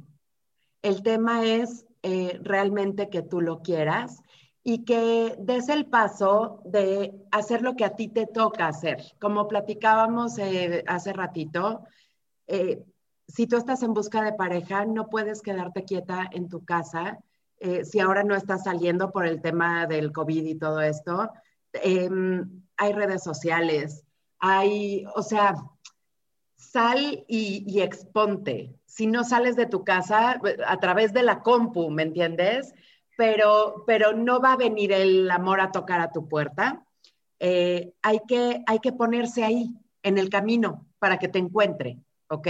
El 0.82 1.02
tema 1.02 1.44
es 1.44 1.86
eh, 2.02 2.38
realmente 2.42 3.10
que 3.10 3.22
tú 3.22 3.40
lo 3.40 3.62
quieras 3.62 4.22
y 4.62 4.84
que 4.84 5.36
des 5.38 5.68
el 5.68 5.86
paso 5.86 6.60
de 6.64 7.14
hacer 7.30 7.62
lo 7.62 7.76
que 7.76 7.84
a 7.84 7.96
ti 7.96 8.08
te 8.08 8.26
toca 8.26 8.68
hacer. 8.68 9.02
Como 9.18 9.48
platicábamos 9.48 10.38
eh, 10.38 10.84
hace 10.86 11.12
ratito, 11.12 11.84
eh, 12.46 12.82
si 13.26 13.46
tú 13.46 13.56
estás 13.56 13.82
en 13.82 13.94
busca 13.94 14.22
de 14.22 14.32
pareja, 14.32 14.84
no 14.84 15.08
puedes 15.08 15.40
quedarte 15.40 15.84
quieta 15.84 16.28
en 16.32 16.48
tu 16.48 16.64
casa. 16.64 17.20
Eh, 17.58 17.84
si 17.84 18.00
ahora 18.00 18.24
no 18.24 18.34
estás 18.34 18.64
saliendo 18.64 19.10
por 19.12 19.26
el 19.26 19.40
tema 19.40 19.86
del 19.86 20.12
COVID 20.12 20.44
y 20.44 20.54
todo 20.56 20.80
esto, 20.80 21.30
em, 21.72 22.64
hay 22.76 22.92
redes 22.92 23.22
sociales, 23.22 24.04
hay, 24.38 25.04
o 25.14 25.22
sea, 25.22 25.54
sal 26.56 27.24
y, 27.28 27.64
y, 27.66 27.80
exponte. 27.80 28.74
Si 28.90 29.06
no 29.06 29.22
sales 29.22 29.54
de 29.54 29.66
tu 29.66 29.84
casa 29.84 30.40
a 30.66 30.80
través 30.80 31.12
de 31.12 31.22
la 31.22 31.42
compu, 31.42 31.90
¿me 31.90 32.02
entiendes? 32.02 32.74
Pero, 33.16 33.84
pero 33.86 34.12
no 34.12 34.40
va 34.40 34.54
a 34.54 34.56
venir 34.56 34.90
el 34.90 35.30
amor 35.30 35.60
a 35.60 35.70
tocar 35.70 36.00
a 36.00 36.10
tu 36.10 36.26
puerta. 36.26 36.84
Eh, 37.38 37.94
hay, 38.02 38.20
que, 38.26 38.64
hay 38.66 38.80
que 38.80 38.92
ponerse 38.92 39.44
ahí, 39.44 39.76
en 40.02 40.18
el 40.18 40.28
camino, 40.28 40.88
para 40.98 41.18
que 41.18 41.28
te 41.28 41.38
encuentre, 41.38 41.98
¿ok? 42.28 42.48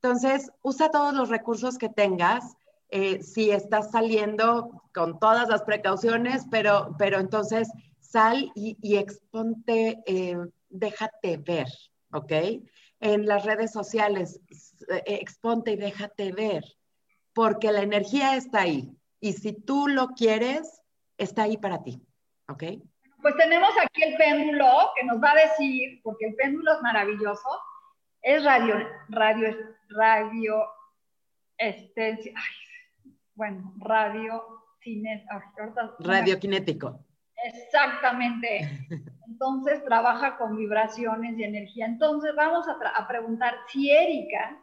Entonces, 0.00 0.50
usa 0.62 0.90
todos 0.90 1.12
los 1.12 1.28
recursos 1.28 1.76
que 1.76 1.90
tengas. 1.90 2.56
Eh, 2.90 3.22
si 3.22 3.50
estás 3.50 3.90
saliendo 3.90 4.82
con 4.94 5.18
todas 5.18 5.48
las 5.50 5.62
precauciones, 5.64 6.46
pero, 6.50 6.94
pero 6.98 7.20
entonces 7.20 7.68
sal 8.00 8.50
y, 8.54 8.96
exponte, 8.96 9.98
eh, 10.06 10.38
déjate 10.70 11.36
ver, 11.36 11.68
¿ok? 12.12 12.32
En 13.00 13.26
las 13.26 13.44
redes 13.44 13.70
sociales, 13.70 14.40
exponte 15.06 15.72
y 15.72 15.76
déjate 15.76 16.32
ver, 16.32 16.64
porque 17.32 17.72
la 17.72 17.82
energía 17.82 18.36
está 18.36 18.62
ahí. 18.62 18.90
Y 19.20 19.32
si 19.32 19.52
tú 19.52 19.88
lo 19.88 20.08
quieres, 20.08 20.82
está 21.16 21.42
ahí 21.44 21.56
para 21.56 21.82
ti, 21.82 22.00
¿ok? 22.48 22.64
Pues 23.20 23.36
tenemos 23.36 23.70
aquí 23.82 24.02
el 24.04 24.16
péndulo 24.16 24.90
que 24.96 25.04
nos 25.04 25.22
va 25.22 25.32
a 25.32 25.48
decir, 25.48 26.00
porque 26.02 26.26
el 26.26 26.34
péndulo 26.36 26.72
es 26.72 26.82
maravilloso, 26.82 27.48
es 28.22 28.44
radio, 28.44 28.76
radio, 29.08 29.56
radio, 29.88 30.64
este, 31.56 32.32
bueno, 33.34 33.74
radio, 33.78 34.42
cine, 34.80 35.26
radioquinético. 35.98 37.04
Exactamente. 37.44 38.86
Entonces 39.26 39.84
trabaja 39.84 40.36
con 40.36 40.56
vibraciones 40.56 41.38
y 41.38 41.44
energía. 41.44 41.86
Entonces 41.86 42.34
vamos 42.36 42.66
a, 42.68 42.72
a, 42.72 43.08
preguntar 43.08 43.54
si 43.68 43.90
Erika 43.90 44.60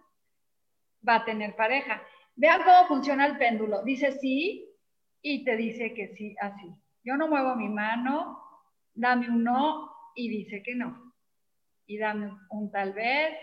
va 1.08 1.16
a 1.18 1.26
tener 1.26 1.56
pareja. 1.56 2.02
Vean 2.36 2.64
cómo 2.64 2.88
funciona 2.88 3.26
el 3.26 3.38
péndulo. 3.38 3.84
Dice 3.84 4.12
sí 4.20 4.70
y 5.22 5.44
te 5.44 5.56
dice 5.56 5.94
que 5.94 6.10
sí, 6.16 6.36
así. 6.42 6.68
Yo 7.04 7.18
no 7.18 7.28
muevo 7.28 7.56
mi 7.56 7.70
mano, 7.70 8.40
dame 8.94 9.30
un 9.30 9.44
no 9.44 9.92
y 10.16 10.30
dice 10.30 10.62
que 10.64 10.76
no. 10.76 11.14
Y 11.88 11.98
dame 11.98 12.32
un 12.50 12.72
tal 12.72 12.94
vez 12.94 13.36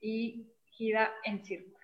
y 0.00 0.52
gira 0.70 1.12
en 1.24 1.44
círculos. 1.44 1.76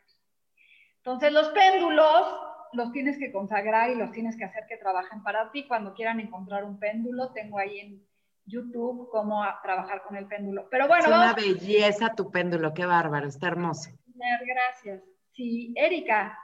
Entonces 0.99 1.33
los 1.33 1.49
péndulos 1.49 2.35
los 2.73 2.93
tienes 2.93 3.19
que 3.19 3.33
consagrar 3.33 3.91
y 3.91 3.95
los 3.95 4.13
tienes 4.13 4.37
que 4.37 4.45
hacer 4.45 4.65
que 4.69 4.77
trabajen 4.77 5.23
para 5.23 5.51
ti. 5.51 5.67
Cuando 5.67 5.95
quieran 5.95 6.21
encontrar 6.21 6.65
un 6.65 6.79
péndulo, 6.79 7.33
tengo 7.33 7.59
ahí 7.59 7.79
en 7.79 8.07
YouTube 8.47 9.09
cómo 9.11 9.45
trabajar 9.63 10.03
con 10.03 10.17
el 10.17 10.27
péndulo. 10.27 10.69
Pero 10.71 10.89
bueno, 10.89 11.05
es 11.05 11.11
una 11.11 11.35
belleza 11.35 12.15
tu 12.15 12.31
péndulo, 12.31 12.75
qué 12.75 12.87
bárbaro, 12.87 13.29
está 13.29 13.49
hermoso. 13.49 13.91
Gracias. 14.15 15.03
Si 15.33 15.73
Erika, 15.77 16.39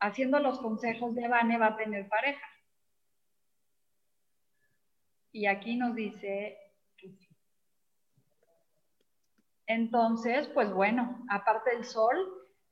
haciendo 0.00 0.38
los 0.40 0.58
consejos 0.58 1.14
de 1.14 1.28
Vane, 1.28 1.58
va 1.58 1.66
a 1.68 1.76
tener 1.76 2.08
pareja. 2.08 2.46
Y 5.32 5.46
aquí 5.46 5.76
nos 5.76 5.94
dice 5.94 6.58
entonces, 9.70 10.48
pues 10.48 10.72
bueno, 10.72 11.24
aparte 11.28 11.70
del 11.70 11.84
sol, 11.84 12.16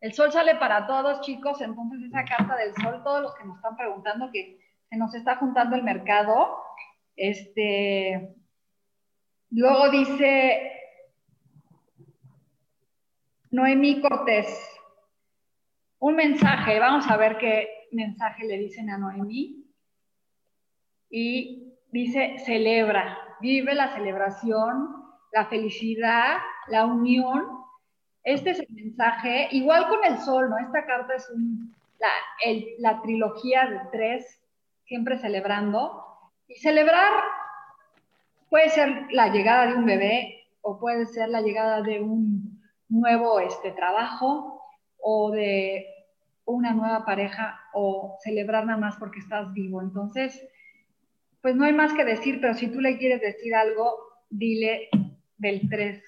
el 0.01 0.13
sol 0.15 0.33
sale 0.33 0.57
para 0.57 0.89
todos, 0.89 1.21
chicos, 1.21 1.61
entonces 1.61 2.03
esa 2.03 2.25
carta 2.25 2.57
del 2.57 2.75
sol, 2.75 3.03
todos 3.05 3.23
los 3.23 3.37
que 3.37 3.45
nos 3.45 3.57
están 3.57 3.77
preguntando 3.77 4.33
que 4.33 4.59
se 4.91 4.97
nos 4.97 5.15
está 5.15 5.37
juntando 5.37 5.77
el 5.77 5.85
mercado, 5.85 6.59
este, 7.15 8.35
luego 9.51 9.91
dice 9.91 10.78
Noemí 13.51 14.03
Cortés, 14.03 14.47
un 16.01 16.17
mensaje, 16.17 16.79
vamos 16.79 17.09
a 17.09 17.17
ver 17.17 17.39
qué 17.39 17.89
mensaje 17.93 18.45
le 18.45 18.59
dicen 18.59 18.91
a 18.91 18.99
Noemí. 18.99 19.65
Y 21.09 21.73
dice, 21.91 22.37
celebra, 22.45 23.19
vive 23.41 23.75
la 23.75 23.95
celebración, 23.95 25.03
la 25.33 25.47
felicidad, 25.47 26.37
la 26.69 26.85
unión. 26.85 27.43
Este 28.23 28.51
es 28.51 28.61
el 28.61 28.69
mensaje, 28.71 29.49
igual 29.53 29.89
con 29.89 30.05
el 30.05 30.19
sol, 30.19 30.51
¿no? 30.51 30.59
Esta 30.59 30.85
carta 30.85 31.15
es 31.15 31.27
la, 31.99 32.61
la 32.79 33.01
trilogía 33.01 33.67
de 33.67 33.81
tres, 33.91 34.43
siempre 34.85 35.19
celebrando. 35.19 36.05
Y 36.49 36.57
celebrar 36.57 37.13
puede 38.51 38.69
ser 38.69 39.07
la 39.11 39.29
llegada 39.29 39.69
de 39.69 39.75
un 39.75 39.87
bebé 39.87 40.47
o 40.61 40.79
puede 40.79 41.07
ser 41.07 41.31
la 41.31 41.41
llegada 41.41 41.81
de 41.81 42.03
un 42.03 42.48
nuevo 42.89 43.41
este, 43.41 43.73
trabajo 43.73 44.63
o 44.99 45.31
de 45.31 45.87
una 46.45 46.73
nueva 46.73 47.05
pareja 47.05 47.61
o 47.75 48.17
celebrar 48.23 48.67
nada 48.67 48.79
más 48.79 48.97
porque 48.97 49.21
estás 49.21 49.53
vivo. 49.53 49.83
Entonces, 49.83 50.41
pues 51.43 51.55
no 51.55 51.65
hay 51.65 51.73
más 51.73 51.93
que 51.93 52.05
decir, 52.05 52.41
pero 52.41 52.55
si 52.55 52.69
tú 52.69 52.81
le 52.81 52.99
quieres 52.99 53.21
decir 53.21 53.55
algo, 53.55 53.99
dile 54.31 54.89
del 55.37 55.69
3. 55.69 56.03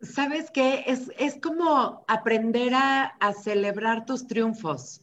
¿Sabes 0.00 0.50
qué? 0.50 0.84
Es, 0.86 1.10
es 1.18 1.40
como 1.40 2.04
aprender 2.08 2.74
a, 2.74 3.04
a, 3.20 3.32
celebrar 3.32 4.04
tus 4.04 4.26
triunfos, 4.26 5.02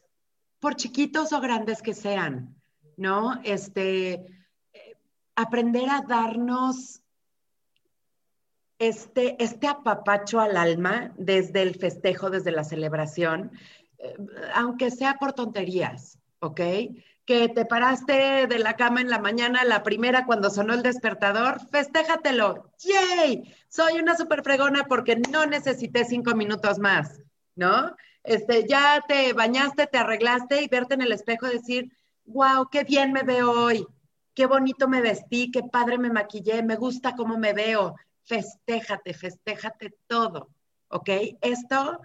por 0.59 0.75
chiquitos 0.75 1.33
o 1.33 1.41
grandes 1.41 1.81
que 1.81 1.95
sean, 1.95 2.55
¿no? 2.97 3.41
Este, 3.43 4.23
aprender 5.35 5.89
a 5.89 6.01
darnos 6.01 7.00
este, 8.81 9.41
este 9.43 9.67
apapacho 9.67 10.39
al 10.39 10.57
alma 10.57 11.13
desde 11.17 11.61
el 11.61 11.75
festejo, 11.75 12.29
desde 12.29 12.51
la 12.51 12.63
celebración, 12.63 13.51
eh, 13.99 14.15
aunque 14.53 14.91
sea 14.91 15.15
por 15.19 15.33
tonterías, 15.33 16.19
¿ok? 16.39 16.61
que 17.25 17.49
te 17.49 17.65
paraste 17.65 18.47
de 18.47 18.59
la 18.59 18.75
cama 18.75 18.99
en 18.99 19.09
la 19.09 19.19
mañana, 19.19 19.63
la 19.63 19.83
primera 19.83 20.25
cuando 20.25 20.49
sonó 20.49 20.73
el 20.73 20.81
despertador, 20.81 21.61
festéjatelo. 21.69 22.71
¡Yay! 22.79 23.55
Soy 23.69 23.99
una 23.99 24.17
super 24.17 24.43
fregona 24.43 24.85
porque 24.85 25.15
no 25.15 25.45
necesité 25.45 26.03
cinco 26.03 26.35
minutos 26.35 26.79
más, 26.79 27.21
¿no? 27.55 27.95
Este, 28.23 28.67
ya 28.67 29.03
te 29.07 29.33
bañaste, 29.33 29.87
te 29.87 29.97
arreglaste 29.97 30.61
y 30.61 30.67
verte 30.67 30.95
en 30.95 31.01
el 31.03 31.11
espejo 31.11 31.47
decir, 31.47 31.91
wow, 32.25 32.67
qué 32.69 32.83
bien 32.83 33.13
me 33.13 33.23
veo 33.23 33.51
hoy, 33.51 33.85
qué 34.33 34.45
bonito 34.45 34.87
me 34.87 35.01
vestí, 35.01 35.51
qué 35.51 35.61
padre 35.63 35.97
me 35.97 36.09
maquillé, 36.09 36.63
me 36.63 36.75
gusta 36.75 37.15
cómo 37.15 37.37
me 37.37 37.53
veo. 37.53 37.95
Festéjate, 38.23 39.13
festéjate 39.13 39.93
todo, 40.07 40.49
¿ok? 40.89 41.09
Esto 41.41 41.99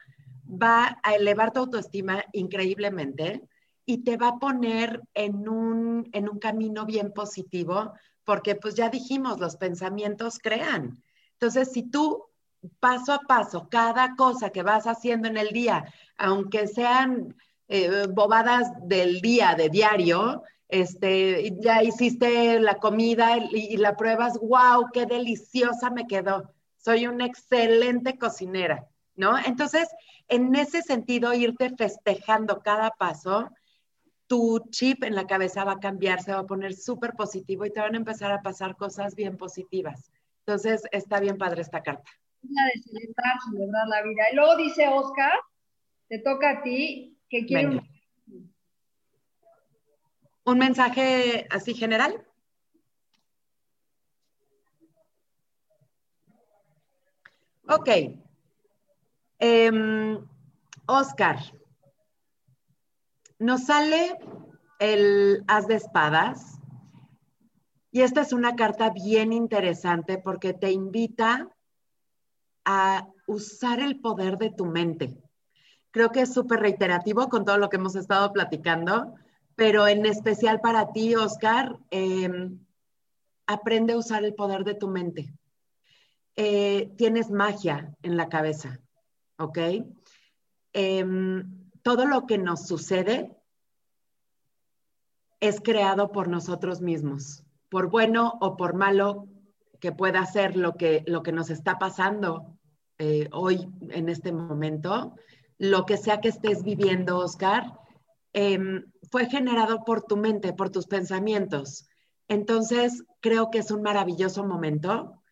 va 0.47 0.99
a 1.03 1.15
elevar 1.15 1.53
tu 1.53 1.61
autoestima 1.61 2.25
increíblemente 2.33 3.43
y 3.85 3.99
te 3.99 4.17
va 4.17 4.29
a 4.29 4.39
poner 4.39 5.03
en 5.15 5.49
un, 5.49 6.09
en 6.13 6.29
un 6.29 6.39
camino 6.39 6.85
bien 6.87 7.13
positivo, 7.13 7.93
porque 8.25 8.57
pues 8.57 8.75
ya 8.75 8.89
dijimos, 8.89 9.39
los 9.39 9.57
pensamientos 9.57 10.39
crean. 10.41 11.03
Entonces, 11.33 11.71
si 11.73 11.85
tú 11.85 12.25
paso 12.81 13.13
a 13.13 13.21
paso, 13.21 13.69
cada 13.71 14.17
cosa 14.17 14.51
que 14.51 14.63
vas 14.63 14.87
haciendo 14.87 15.29
en 15.29 15.37
el 15.37 15.51
día, 15.51 15.85
aunque 16.19 16.67
sean 16.67 17.37
eh, 17.69 18.07
bobadas 18.09 18.69
del 18.83 19.21
día, 19.21 19.55
de 19.55 19.69
diario, 19.69 20.43
este, 20.69 21.53
ya 21.61 21.83
hiciste 21.83 22.61
la 22.61 22.77
comida 22.77 23.37
y, 23.39 23.75
y 23.75 23.77
la 23.77 23.97
pruebas, 23.97 24.39
wow, 24.41 24.91
qué 24.93 25.07
deliciosa 25.07 25.91
me 25.91 26.07
quedó. 26.07 26.53
Soy 26.77 27.07
una 27.07 27.27
excelente 27.27 28.19
cocinera, 28.19 28.87
¿no? 29.15 29.39
Entonces, 29.39 29.89
en 30.29 30.55
ese 30.55 30.83
sentido, 30.83 31.35
irte 31.35 31.75
festejando 31.77 32.61
cada 32.61 32.91
paso 32.91 33.51
tu 34.27 34.61
chip 34.71 35.05
en 35.05 35.15
la 35.15 35.27
cabeza 35.27 35.65
va 35.65 35.73
a 35.73 35.81
cambiar, 35.81 36.23
se 36.23 36.33
va 36.33 36.41
a 36.41 36.47
poner 36.47 36.75
súper 36.75 37.13
positivo 37.13 37.65
y 37.65 37.71
te 37.73 37.81
van 37.81 37.95
a 37.95 37.99
empezar 37.99 38.33
a 38.33 38.43
pasar 38.43 38.77
cosas 38.77 39.15
bien 39.15 39.37
positivas. 39.37 40.11
Entonces, 40.41 40.83
está 40.93 41.21
bien 41.21 41.39
padre 41.39 41.63
esta 41.63 41.83
carta. 41.83 42.11
La 42.43 42.65
de 42.67 42.83
celebrar, 42.83 43.35
celebrar 43.51 43.89
la 43.89 44.03
vida. 44.03 44.23
Y 44.33 44.37
luego 44.37 44.57
dice 44.57 44.89
Oscar, 44.89 45.33
te 46.09 46.19
toca 46.21 46.51
a 46.51 46.63
ti, 46.63 47.19
que 47.29 47.47
quiero... 47.47 47.71
¿Un 47.71 47.96
mensaje 50.55 51.47
así 51.51 51.75
general? 51.75 52.25
Ok. 57.69 57.89
Em, 59.39 60.19
Oscar, 60.87 61.37
nos 63.39 63.65
sale 63.65 64.19
el 64.79 65.43
As 65.49 65.67
de 65.67 65.75
Espadas 65.75 66.61
y 67.91 68.03
esta 68.03 68.21
es 68.21 68.33
una 68.33 68.55
carta 68.55 68.91
bien 68.91 69.33
interesante 69.33 70.19
porque 70.19 70.53
te 70.53 70.71
invita 70.71 71.49
a 72.65 73.09
usar 73.27 73.81
el 73.81 74.01
poder 74.01 74.39
de 74.39 74.51
tu 74.51 74.67
mente. 74.67 75.17
Creo 75.91 76.11
que 76.13 76.21
es 76.21 76.33
súper 76.33 76.61
reiterativo 76.61 77.29
con 77.29 77.45
todo 77.45 77.59
lo 77.59 77.69
que 77.69 77.77
hemos 77.77 77.97
estado 77.97 78.33
platicando, 78.33 79.15
pero 79.57 79.89
en 79.89 80.05
especial 80.07 80.61
para 80.61 80.93
ti, 80.93 81.15
Oscar, 81.17 81.79
em, 81.91 82.61
aprende 83.47 83.95
a 83.95 83.99
usar 83.99 84.25
el 84.25 84.35
poder 84.35 84.65
de 84.65 84.75
tu 84.75 84.89
mente. 84.89 85.33
Eh, 86.37 86.93
tienes 86.99 87.31
magia 87.31 87.97
en 88.03 88.17
la 88.19 88.29
cabeza, 88.29 88.79
¿ok? 89.39 89.59
Em, 90.75 91.71
todo 91.83 92.05
lo 92.05 92.27
que 92.27 92.37
nos 92.37 92.67
sucede 92.67 93.35
es 95.41 95.61
creado 95.61 96.13
por 96.13 96.29
nosotros 96.29 96.83
mismos, 96.83 97.43
por 97.71 97.89
bueno 97.89 98.37
o 98.41 98.57
por 98.57 98.75
malo 98.75 99.27
que 99.81 99.93
pueda 99.93 100.25
ser 100.27 100.57
lo 100.57 100.77
que, 100.77 101.03
lo 101.07 101.23
que 101.23 101.33
nos 101.33 101.49
está 101.49 101.79
pasando 101.79 102.59
eh, 102.99 103.29
hoy 103.33 103.69
en 103.91 104.09
este 104.09 104.33
momento, 104.33 105.15
lo 105.59 105.87
que 105.87 105.97
sea 105.97 106.21
que 106.21 106.29
estés 106.29 106.63
viviendo, 106.63 107.19
Oscar, 107.19 107.79
em, 108.37 108.85
fue 109.11 109.31
generado 109.31 109.83
por 109.83 110.03
tu 110.03 110.19
mente, 110.19 110.53
por 110.53 110.69
tus 110.69 110.87
pensamientos. 110.87 111.89
Entonces, 112.29 113.03
creo 113.21 113.51
que 113.51 113.59
es 113.59 113.71
un 113.71 113.81
maravilloso 113.81 114.45
momento 114.45 115.23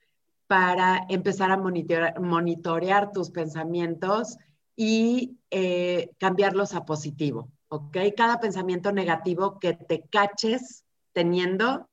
para 0.46 1.04
empezar 1.10 1.50
a 1.50 1.58
monitorear, 1.58 3.12
tus 3.12 3.30
pensamientos 3.30 4.38
y 4.74 5.38
eh, 5.50 6.12
cambiarlos 6.18 6.74
a 6.74 6.86
positivo, 6.86 7.50
¿ok? 7.68 7.94
Cada 8.16 8.40
pensamiento 8.40 8.90
negativo 8.90 9.58
que 9.58 9.74
te 9.74 10.04
caches 10.08 10.84
teniendo, 11.12 11.90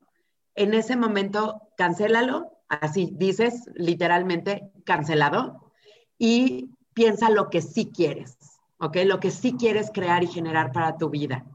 en 0.56 0.74
ese 0.74 0.96
momento 0.96 1.74
cancélalo, 1.76 2.54
así 2.70 3.10
dices 3.12 3.70
literalmente 3.76 4.72
cancelado, 4.86 5.74
y 6.18 6.70
piensa 6.94 7.30
lo 7.30 7.50
que 7.50 7.62
sí 7.62 7.92
quieres, 7.94 8.38
¿ok? 8.82 8.98
Lo 9.06 9.20
que 9.20 9.32
sí 9.32 9.56
quieres 9.58 9.92
crear 9.94 10.24
y 10.24 10.28
generar 10.28 10.72
para 10.72 10.98
tu 10.98 11.10
vida. 11.10 11.46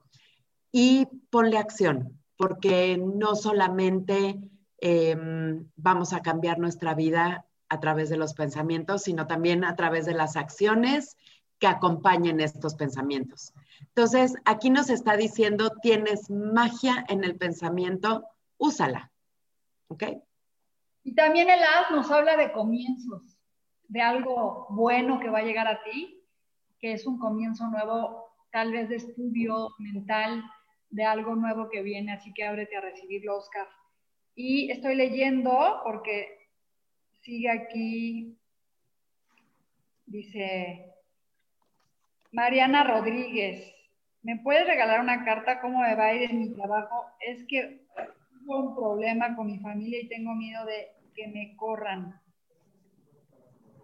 Y 0.73 1.07
ponle 1.31 1.59
acción, 1.59 2.21
porque 2.37 2.99
no 2.99 3.35
solamente 3.35 4.39
em, 4.79 5.69
vamos 5.77 6.13
a 6.13 6.23
cambiar 6.23 6.59
nuestra 6.59 6.95
vida 6.95 7.45
a 7.69 7.81
través 7.81 8.11
de 8.11 8.17
los 8.17 8.35
pensamientos, 8.35 9.03
sino 9.03 9.27
también 9.27 9.65
a 9.65 9.75
través 9.75 10.07
de 10.07 10.15
las 10.15 10.37
acciones 10.37 11.17
que 11.59 11.67
acompañen 11.67 12.41
estos 12.41 12.75
pensamientos. 12.77 13.53
Entonces, 13.81 14.35
aquí 14.45 14.71
nos 14.71 14.89
está 14.89 15.17
diciendo, 15.17 15.73
tienes 15.83 16.31
magia 16.31 17.05
en 17.09 17.25
el 17.25 17.37
pensamiento, 17.37 18.25
úsala. 18.57 19.11
¿Ok? 19.89 20.05
Y 21.03 21.15
también 21.15 21.49
el 21.51 21.61
as 21.61 21.91
nos 21.91 22.11
habla 22.11 22.37
de 22.37 22.53
comienzos, 22.53 23.39
de 23.89 24.03
algo 24.03 24.67
bueno 24.71 25.19
que 25.19 25.31
va 25.31 25.39
a 25.39 25.45
llegar 25.45 25.67
a 25.67 25.83
ti, 25.83 26.16
que 26.81 26.93
es 26.93 27.07
un 27.07 27.19
comienzo 27.19 27.69
nuevo, 27.69 28.27
tal 28.51 28.73
vez 28.73 28.89
de 28.89 28.97
estudio 28.97 29.71
mental, 29.79 30.45
de 30.91 31.05
algo 31.05 31.35
nuevo 31.35 31.69
que 31.69 31.83
viene, 31.83 32.13
así 32.13 32.33
que 32.33 32.45
ábrete 32.45 32.77
a 32.77 32.81
recibirlo, 32.81 33.37
Oscar. 33.37 33.67
Y 34.35 34.71
estoy 34.71 34.95
leyendo 34.95 35.81
porque 35.85 36.51
sigue 37.23 37.51
aquí, 37.51 38.39
dice 40.07 40.93
Mariana 42.33 42.85
Rodríguez, 42.85 43.73
¿me 44.23 44.37
puedes 44.39 44.67
regalar 44.67 45.01
una 45.01 45.25
carta? 45.25 45.61
¿Cómo 45.61 45.81
me 45.81 45.95
va 45.95 46.07
a 46.07 46.15
ir 46.15 46.31
en 46.31 46.39
mi 46.39 46.53
trabajo? 46.53 47.07
Es 47.21 47.45
que 47.49 47.87
tengo 48.31 48.59
un 48.61 48.75
problema 48.77 49.35
con 49.35 49.47
mi 49.47 49.59
familia 49.59 50.01
y 50.01 50.09
tengo 50.09 50.35
miedo 50.35 50.65
de 50.67 50.89
que 51.15 51.29
me 51.29 51.57
corran. 51.57 52.21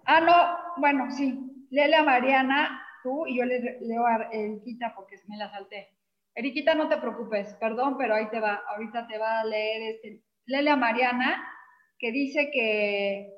Ah, 0.04 0.20
no, 0.20 0.80
bueno, 0.80 1.10
sí. 1.10 1.51
Léele 1.72 1.96
a 1.96 2.02
Mariana, 2.02 2.86
tú, 3.02 3.26
y 3.26 3.38
yo 3.38 3.46
le 3.46 3.78
leo 3.80 4.06
a 4.06 4.28
Eriquita 4.30 4.94
porque 4.94 5.16
me 5.26 5.38
la 5.38 5.50
salté. 5.50 5.88
Eriquita, 6.34 6.74
no 6.74 6.86
te 6.90 6.98
preocupes, 6.98 7.54
perdón, 7.54 7.96
pero 7.96 8.14
ahí 8.14 8.28
te 8.28 8.40
va, 8.40 8.62
ahorita 8.68 9.06
te 9.06 9.16
va 9.16 9.40
a 9.40 9.44
leer 9.44 9.94
este. 9.94 10.22
Léele 10.44 10.68
a 10.68 10.76
Mariana 10.76 11.42
que 11.98 12.12
dice 12.12 12.50
que 12.52 13.32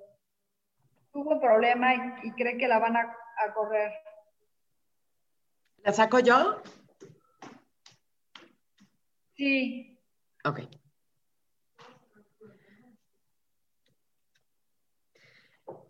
tuvo 1.13 1.41
problema 1.41 1.95
y, 2.25 2.33
cree 2.33 2.59
que 2.59 2.67
la 2.67 2.81
van 2.81 2.97
a, 2.97 3.17
correr. 3.55 3.93
¿La 5.85 5.93
saco 5.93 6.19
yo? 6.19 6.61
Sí. 9.37 9.97
Ok. 10.45 10.63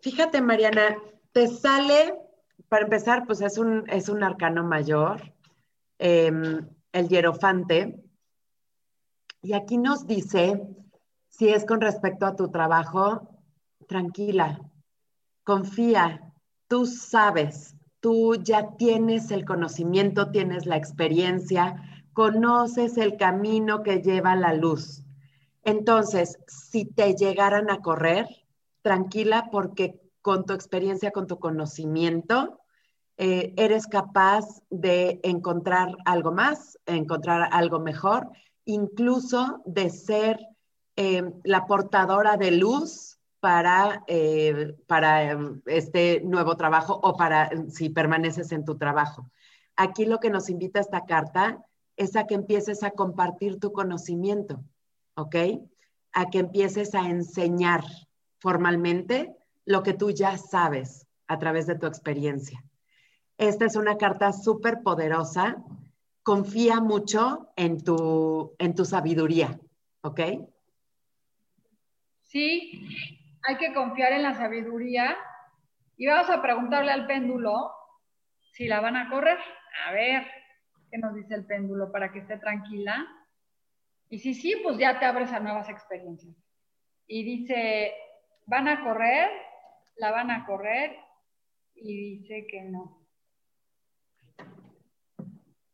Fíjate, 0.01 0.41
Mariana, 0.41 0.95
te 1.31 1.47
sale, 1.47 2.24
para 2.69 2.83
empezar, 2.83 3.25
pues 3.25 3.41
es 3.41 3.57
un, 3.57 3.83
es 3.89 4.09
un 4.09 4.23
arcano 4.23 4.63
mayor, 4.63 5.33
em, 5.99 6.67
el 6.91 7.07
hierofante, 7.07 8.03
y 9.41 9.53
aquí 9.53 9.77
nos 9.77 10.07
dice 10.07 10.61
si 11.29 11.49
es 11.49 11.65
con 11.65 11.81
respecto 11.81 12.25
a 12.25 12.35
tu 12.35 12.49
trabajo, 12.49 13.29
tranquila, 13.87 14.59
confía, 15.43 16.33
tú 16.67 16.85
sabes, 16.85 17.75
tú 17.99 18.35
ya 18.35 18.75
tienes 18.77 19.31
el 19.31 19.45
conocimiento, 19.45 20.31
tienes 20.31 20.65
la 20.65 20.77
experiencia, 20.77 21.75
conoces 22.13 22.97
el 22.97 23.17
camino 23.17 23.83
que 23.83 24.01
lleva 24.01 24.35
la 24.35 24.53
luz. 24.53 25.03
Entonces, 25.63 26.39
si 26.47 26.85
te 26.85 27.15
llegaran 27.15 27.69
a 27.69 27.81
correr, 27.81 28.27
tranquila 28.81 29.49
porque 29.51 29.99
con 30.25 30.43
tu 30.43 30.53
experiencia, 30.53 31.11
con 31.11 31.27
tu 31.27 31.37
conocimiento, 31.37 32.59
eh, 33.15 33.53
eres 33.57 33.85
capaz 33.85 34.63
de 34.71 35.19
encontrar 35.21 35.95
algo 36.03 36.31
más, 36.31 36.79
encontrar 36.87 37.47
algo 37.51 37.79
mejor, 37.79 38.31
incluso 38.65 39.61
de 39.67 39.91
ser 39.91 40.39
eh, 40.95 41.21
la 41.43 41.67
portadora 41.67 42.37
de 42.37 42.49
luz 42.49 43.19
para, 43.39 44.03
eh, 44.07 44.75
para 44.87 45.29
em, 45.29 45.61
este 45.67 46.21
nuevo 46.21 46.57
trabajo 46.57 46.99
o 47.03 47.15
para 47.15 47.45
em, 47.45 47.69
si 47.69 47.91
permaneces 47.91 48.51
en 48.51 48.65
tu 48.65 48.79
trabajo. 48.79 49.29
Aquí 49.75 50.05
lo 50.05 50.19
que 50.19 50.31
nos 50.31 50.49
invita 50.49 50.79
esta 50.79 51.05
carta 51.05 51.63
es 51.97 52.15
a 52.15 52.25
que 52.25 52.33
empieces 52.33 52.81
a 52.81 52.89
compartir 52.89 53.59
tu 53.59 53.71
conocimiento, 53.71 54.63
¿ok? 55.13 55.35
A 56.13 56.31
que 56.31 56.39
empieces 56.39 56.95
a 56.95 57.07
enseñar 57.11 57.83
formalmente 58.39 59.35
lo 59.65 59.83
que 59.83 59.93
tú 59.93 60.11
ya 60.11 60.37
sabes 60.37 61.07
a 61.27 61.39
través 61.39 61.67
de 61.67 61.75
tu 61.75 61.87
experiencia. 61.87 62.63
Esta 63.37 63.65
es 63.65 63.75
una 63.75 63.97
carta 63.97 64.31
súper 64.31 64.81
poderosa. 64.83 65.57
Confía 66.23 66.79
mucho 66.79 67.51
en 67.55 67.83
tu, 67.83 68.55
en 68.57 68.73
tu 68.75 68.85
sabiduría, 68.85 69.59
¿ok? 70.01 70.19
Sí, 72.23 72.87
hay 73.43 73.57
que 73.57 73.73
confiar 73.73 74.13
en 74.13 74.23
la 74.23 74.33
sabiduría 74.33 75.15
y 75.97 76.07
vamos 76.07 76.29
a 76.29 76.41
preguntarle 76.41 76.91
al 76.91 77.07
péndulo 77.07 77.71
si 78.51 78.67
la 78.67 78.79
van 78.79 78.95
a 78.97 79.09
correr. 79.09 79.37
A 79.87 79.91
ver, 79.91 80.25
¿qué 80.89 80.97
nos 80.97 81.13
dice 81.13 81.35
el 81.35 81.45
péndulo 81.45 81.91
para 81.91 82.11
que 82.11 82.19
esté 82.19 82.37
tranquila? 82.37 83.05
Y 84.09 84.19
si 84.19 84.33
sí, 84.33 84.55
pues 84.63 84.77
ya 84.77 84.99
te 84.99 85.05
abres 85.05 85.31
a 85.31 85.39
nuevas 85.39 85.69
experiencias. 85.69 86.35
Y 87.07 87.23
dice, 87.23 87.93
¿van 88.45 88.67
a 88.67 88.83
correr? 88.83 89.29
¿La 89.97 90.11
van 90.11 90.31
a 90.31 90.45
correr? 90.45 90.97
Y 91.75 92.17
dice 92.17 92.45
que 92.49 92.61
no. 92.63 93.05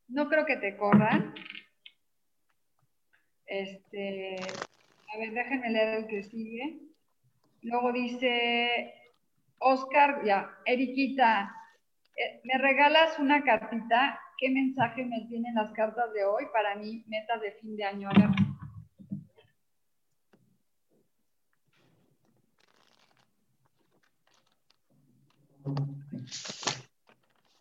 No 0.08 0.30
creo 0.30 0.46
que 0.46 0.58
te 0.58 0.78
corran. 0.78 1.34
Este, 3.46 4.38
a 5.14 5.18
ver, 5.18 5.32
déjenme 5.34 5.70
leer 5.70 6.00
el 6.00 6.08
que 6.08 6.24
sigue. 6.24 6.80
Luego 7.64 7.92
dice, 7.92 8.94
Oscar, 9.60 10.24
ya, 10.26 10.50
Eriquita, 10.66 11.54
eh, 12.16 12.42
¿me 12.44 12.58
regalas 12.58 13.20
una 13.20 13.44
cartita? 13.44 14.20
¿Qué 14.38 14.50
mensaje 14.50 15.06
me 15.06 15.26
tienen 15.28 15.54
las 15.54 15.72
cartas 15.74 16.12
de 16.14 16.26
hoy 16.26 16.46
para 16.52 16.76
mí, 16.76 17.04
meta 17.08 17.38
de 17.38 17.52
fin 17.54 17.76
de 17.76 17.84
año? 17.84 18.10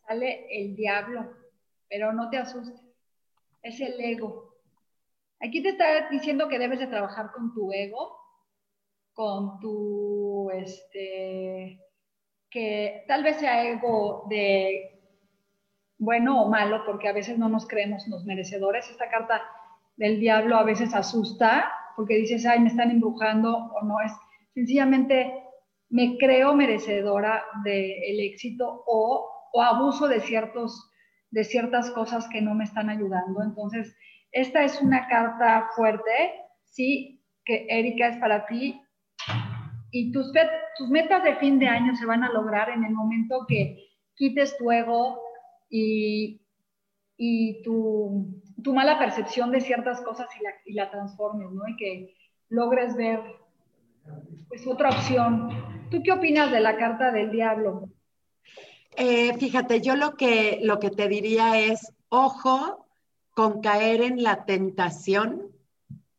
Sale 0.07 0.47
el 0.51 0.77
diablo, 0.77 1.33
pero 1.89 2.13
no 2.13 2.31
te 2.31 2.39
asustes, 2.39 2.81
es 3.63 3.81
el 3.81 4.01
ego 4.01 4.51
Aquí 5.43 5.63
te 5.63 5.71
está 5.71 6.09
diciendo 6.11 6.49
que 6.49 6.59
debes 6.59 6.81
de 6.81 6.87
trabajar 6.87 7.33
con 7.33 7.55
tu 7.55 7.73
ego, 7.73 8.19
con 9.15 9.59
tu, 9.59 10.51
este, 10.51 11.81
que 12.51 13.05
tal 13.09 13.23
vez 13.23 13.39
sea 13.39 13.65
ego 13.65 14.27
de 14.29 15.01
bueno 15.97 16.43
o 16.43 16.51
malo, 16.51 16.85
porque 16.85 17.09
a 17.09 17.15
veces 17.15 17.39
no 17.39 17.49
nos 17.49 17.67
creemos 17.67 18.07
los 18.09 18.27
merecedores. 18.27 18.91
Esta 18.91 19.09
carta 19.09 19.43
del 19.97 20.21
diablo 20.21 20.57
a 20.57 20.63
veces 20.63 20.95
asusta, 20.95 21.73
porque 21.97 22.17
dices, 22.17 22.45
ay, 22.45 22.61
me 22.61 22.69
están 22.69 22.91
embrujando, 22.91 23.57
o 23.57 23.83
no, 23.83 23.99
es 24.01 24.13
sencillamente 24.53 25.43
me 25.91 26.17
creo 26.19 26.55
merecedora 26.55 27.45
del 27.65 28.21
éxito 28.21 28.85
o, 28.87 29.29
o 29.53 29.63
abuso 29.63 30.09
de, 30.09 30.21
ciertos, 30.21 30.91
de 31.31 31.45
ciertas 31.45 31.91
cosas 31.91 32.29
que 32.29 32.41
no 32.41 32.55
me 32.55 32.65
están 32.65 32.89
ayudando. 32.89 33.43
Entonces, 33.43 33.95
esta 34.33 34.63
es 34.63 34.81
una 34.81 35.09
carta 35.09 35.69
fuerte, 35.75 36.13
sí, 36.65 37.23
que 37.45 37.67
Erika 37.69 38.09
es 38.09 38.17
para 38.19 38.47
ti. 38.47 38.81
Y 39.91 40.13
tus, 40.13 40.33
tus 40.79 40.89
metas 40.89 41.25
de 41.25 41.35
fin 41.37 41.59
de 41.59 41.67
año 41.67 41.97
se 41.97 42.07
van 42.07 42.23
a 42.23 42.33
lograr 42.33 42.71
en 42.71 42.85
el 42.85 42.93
momento 42.93 43.45
que 43.49 43.89
quites 44.15 44.57
tu 44.57 44.71
ego 44.71 45.21
y, 45.69 46.41
y 47.17 47.63
tu, 47.63 48.41
tu, 48.63 48.73
mala 48.73 48.99
percepción 49.01 49.51
de 49.51 49.61
ciertas 49.61 50.01
cosas 50.03 50.29
y 50.39 50.45
la, 50.45 50.51
y 50.65 50.73
la 50.75 50.91
transformes, 50.93 51.51
¿no? 51.51 51.67
Y 51.67 51.77
que 51.77 52.15
logres 52.49 52.95
ver 52.97 53.21
pues 54.49 54.67
otra 54.67 54.91
opción. 54.91 55.70
¿Tú 55.91 56.03
qué 56.03 56.13
opinas 56.13 56.51
de 56.53 56.61
la 56.61 56.77
carta 56.77 57.11
del 57.11 57.31
diablo? 57.31 57.89
Eh, 58.97 59.37
fíjate, 59.39 59.81
yo 59.81 59.97
lo 59.97 60.15
que, 60.15 60.61
lo 60.63 60.79
que 60.79 60.91
te 60.91 61.09
diría 61.09 61.59
es, 61.59 61.93
ojo 62.09 62.87
con 63.31 63.61
caer 63.61 64.03
en 64.03 64.23
la 64.23 64.45
tentación 64.45 65.51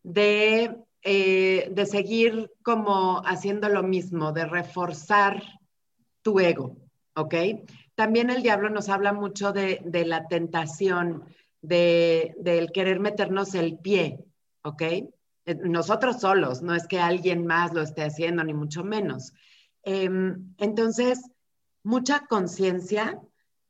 de, 0.04 0.76
eh, 1.04 1.70
de 1.72 1.86
seguir 1.86 2.52
como 2.64 3.22
haciendo 3.26 3.70
lo 3.70 3.84
mismo, 3.84 4.32
de 4.32 4.46
reforzar 4.46 5.42
tu 6.22 6.40
ego, 6.40 6.78
¿ok? 7.16 7.36
También 7.96 8.30
el 8.30 8.42
diablo 8.42 8.70
nos 8.70 8.90
habla 8.90 9.14
mucho 9.14 9.52
de, 9.52 9.82
de 9.86 10.06
la 10.06 10.28
tentación, 10.28 11.24
de, 11.62 12.36
del 12.40 12.72
querer 12.72 13.00
meternos 13.00 13.54
el 13.54 13.78
pie, 13.78 14.20
¿ok? 14.64 14.82
Eh, 14.82 15.56
nosotros 15.64 16.20
solos, 16.20 16.62
no 16.62 16.76
es 16.76 16.88
que 16.88 17.00
alguien 17.00 17.46
más 17.46 17.74
lo 17.74 17.82
esté 17.82 18.04
haciendo, 18.04 18.44
ni 18.44 18.54
mucho 18.54 18.84
menos. 18.84 19.34
Em, 19.84 20.54
entonces, 20.58 21.22
mucha 21.84 22.26
conciencia 22.28 23.20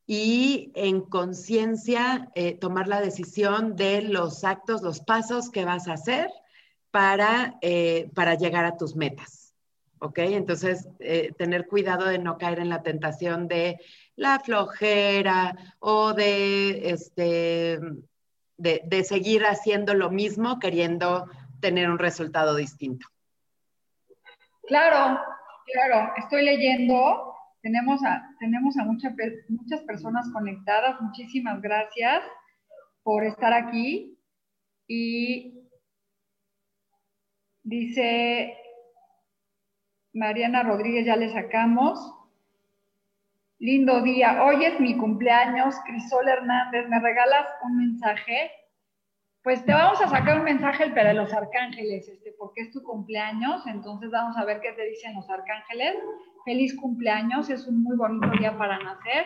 y 0.05 0.71
en 0.75 1.01
conciencia 1.01 2.29
eh, 2.35 2.57
tomar 2.57 2.87
la 2.87 3.01
decisión 3.01 3.75
de 3.75 4.01
los 4.01 4.43
actos, 4.43 4.81
los 4.81 4.99
pasos 5.01 5.49
que 5.49 5.65
vas 5.65 5.87
a 5.87 5.93
hacer 5.93 6.29
para, 6.91 7.55
eh, 7.61 8.09
para 8.13 8.35
llegar 8.35 8.65
a 8.65 8.77
tus 8.77 8.95
metas. 8.95 9.55
¿Ok? 9.99 10.17
Entonces, 10.17 10.87
tener 11.37 11.67
cuidado 11.67 12.05
de 12.05 12.17
no 12.17 12.39
caer 12.39 12.57
en 12.57 12.69
la 12.69 12.81
tentación 12.81 13.47
de 13.47 13.79
la 14.15 14.39
flojera 14.39 15.55
o 15.77 16.13
de, 16.13 16.89
este, 16.89 17.79
de, 18.57 18.81
de 18.83 19.03
seguir 19.03 19.45
haciendo 19.45 19.93
lo 19.93 20.09
mismo 20.09 20.57
queriendo 20.57 21.27
tener 21.61 21.89
un 21.89 21.99
resultado 21.99 22.55
distinto. 22.55 23.07
Claro, 24.67 25.19
claro, 25.65 26.11
estoy 26.17 26.43
leyendo, 26.43 27.35
tenemos 27.61 28.03
a, 28.03 28.27
tenemos 28.39 28.77
a 28.77 28.83
muchas 28.85 29.81
personas 29.85 30.29
conectadas, 30.31 30.99
muchísimas 31.01 31.61
gracias 31.61 32.23
por 33.03 33.23
estar 33.23 33.53
aquí. 33.53 34.17
Y 34.87 35.69
dice 37.63 38.57
Mariana 40.13 40.63
Rodríguez, 40.63 41.05
ya 41.05 41.15
le 41.15 41.29
sacamos. 41.29 42.17
Lindo 43.59 44.01
día, 44.01 44.43
hoy 44.43 44.65
es 44.65 44.79
mi 44.79 44.97
cumpleaños, 44.97 45.75
Crisol 45.85 46.27
Hernández, 46.27 46.89
¿me 46.89 46.99
regalas 46.99 47.45
un 47.63 47.77
mensaje? 47.77 48.51
Pues 49.43 49.65
te 49.65 49.73
vamos 49.73 49.99
a 49.99 50.07
sacar 50.07 50.37
un 50.37 50.43
mensaje 50.43 50.89
de 50.89 51.13
los 51.15 51.33
arcángeles, 51.33 52.07
este, 52.07 52.31
porque 52.37 52.61
es 52.61 52.71
tu 52.71 52.83
cumpleaños, 52.83 53.65
entonces 53.65 54.11
vamos 54.11 54.37
a 54.37 54.45
ver 54.45 54.61
qué 54.61 54.71
te 54.73 54.85
dicen 54.85 55.15
los 55.15 55.27
arcángeles. 55.31 55.95
Feliz 56.45 56.79
cumpleaños, 56.79 57.49
es 57.49 57.65
un 57.65 57.81
muy 57.81 57.97
bonito 57.97 58.29
día 58.37 58.55
para 58.55 58.77
nacer. 58.77 59.25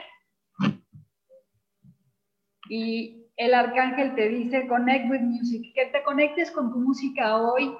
Y 2.69 3.25
el 3.35 3.53
arcángel 3.53 4.15
te 4.15 4.29
dice, 4.29 4.67
connect 4.67 5.11
with 5.11 5.19
music, 5.19 5.73
que 5.75 5.87
te 5.87 6.01
conectes 6.03 6.49
con 6.51 6.71
tu 6.71 6.79
música 6.79 7.35
hoy, 7.35 7.75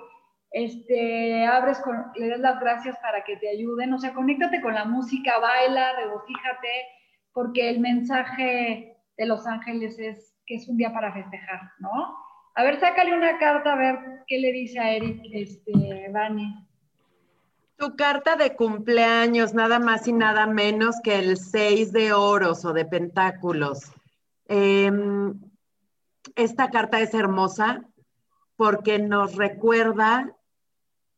este, 0.51 1.45
abres, 1.45 1.79
con, 1.79 2.11
le 2.15 2.27
das 2.27 2.39
las 2.39 2.59
gracias 2.59 2.97
para 2.99 3.23
que 3.23 3.38
te 3.38 3.49
ayuden, 3.49 3.93
o 3.93 3.97
sea, 3.97 4.13
conéctate 4.13 4.61
con 4.61 4.73
la 4.73 4.83
música, 4.83 5.39
baila, 5.39 5.95
regocíjate, 5.95 6.69
porque 7.31 7.69
el 7.69 7.79
mensaje 7.79 8.97
de 9.17 9.25
los 9.25 9.47
ángeles 9.47 9.97
es 9.99 10.38
que 10.45 10.55
es 10.55 10.67
un 10.67 10.75
día 10.75 10.93
para 10.93 11.13
festejar, 11.13 11.61
¿no? 11.79 12.24
A 12.56 12.64
ver, 12.64 12.80
sácale 12.80 13.16
una 13.16 13.38
carta 13.38 13.74
a 13.74 13.76
ver 13.76 14.24
qué 14.28 14.39
le 14.39 14.53
dice 14.53 14.80
a 14.80 14.93
Eric, 14.93 15.22
este, 15.34 16.10
Vani. 16.10 16.66
Tu 17.76 17.95
carta 17.97 18.38
de 18.38 18.56
cumpleaños, 18.56 19.53
nada 19.53 19.80
más 19.80 20.08
y 20.08 20.14
nada 20.14 20.47
menos 20.47 20.95
que 21.03 21.20
el 21.20 21.36
6 21.36 21.91
de 21.91 22.14
oros 22.14 22.64
o 22.64 22.72
de 22.72 22.86
pentáculos. 22.86 23.91
Em, 24.47 25.38
esta 26.36 26.70
carta 26.70 27.01
es 27.01 27.14
hermosa 27.14 27.84
porque 28.56 28.99
nos 28.99 29.36
recuerda 29.36 30.34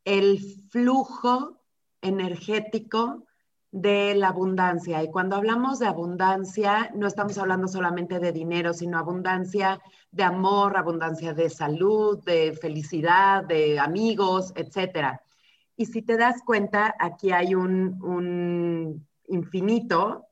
el 0.06 0.40
flujo 0.72 1.62
energético 2.02 3.27
de 3.72 4.15
la 4.15 4.30
abundancia. 4.30 5.03
Y 5.03 5.11
cuando 5.11 5.36
hablamos 5.36 5.80
de 5.80 5.88
abundancia, 5.88 6.91
no 6.95 7.07
estamos 7.07 7.38
hablando 7.38 7.68
solamente 7.68 8.20
de 8.20 8.32
dinero, 8.32 8.74
sino 8.74 8.97
abundancia 8.97 9.80
de 10.11 10.24
amor, 10.24 10.78
abundancia 10.78 11.34
de 11.34 11.49
salud, 11.49 12.24
de 12.24 12.53
felicidad, 12.53 13.43
de 13.43 13.80
amigos, 13.80 14.53
etc. 14.55 15.20
Y 15.76 15.86
si 15.88 16.01
te 16.01 16.18
das 16.18 16.41
cuenta, 16.45 16.95
aquí 16.99 17.32
hay 17.32 17.55
un, 17.55 18.01
un 18.01 19.07
infinito 19.28 20.26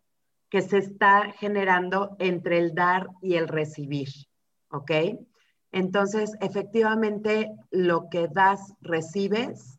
que 0.49 0.61
se 0.61 0.77
está 0.77 1.31
generando 1.33 2.15
entre 2.19 2.59
el 2.59 2.73
dar 2.73 3.09
y 3.21 3.35
el 3.35 3.47
recibir, 3.47 4.07
¿ok? 4.69 4.91
Entonces, 5.71 6.31
efectivamente, 6.39 7.51
lo 7.71 8.09
que 8.09 8.29
das, 8.29 8.73
recibes 8.79 9.77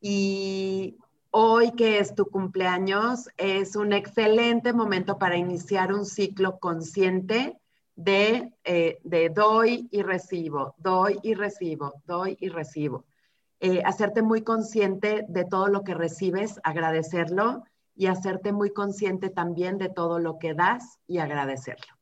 y 0.00 0.98
Hoy 1.32 1.70
que 1.72 2.00
es 2.00 2.16
tu 2.16 2.26
cumpleaños, 2.26 3.28
es 3.36 3.76
un 3.76 3.92
excelente 3.92 4.72
momento 4.72 5.16
para 5.16 5.36
iniciar 5.36 5.92
un 5.92 6.04
ciclo 6.04 6.58
consciente 6.58 7.56
de, 7.94 8.52
eh, 8.64 8.98
doy 9.32 9.88
y 9.92 10.02
recibo, 10.02 10.74
doy 10.78 11.20
y 11.22 11.34
recibo, 11.34 12.02
doy 12.04 12.36
y 12.40 12.48
recibo. 12.48 13.04
Eh, 13.60 13.82
hacerte 13.84 14.22
muy 14.22 14.42
consciente 14.42 15.24
de 15.28 15.44
todo 15.44 15.68
lo 15.68 15.84
que 15.84 15.94
recibes, 15.94 16.58
agradecerlo 16.64 17.62
y 17.94 18.06
hacerte 18.06 18.52
muy 18.52 18.72
consciente 18.72 19.30
también 19.30 19.78
de 19.78 19.88
todo 19.88 20.18
lo 20.18 20.38
que 20.38 20.54
das 20.54 20.98
y 21.06 21.18
agradecerlo. 21.18 21.94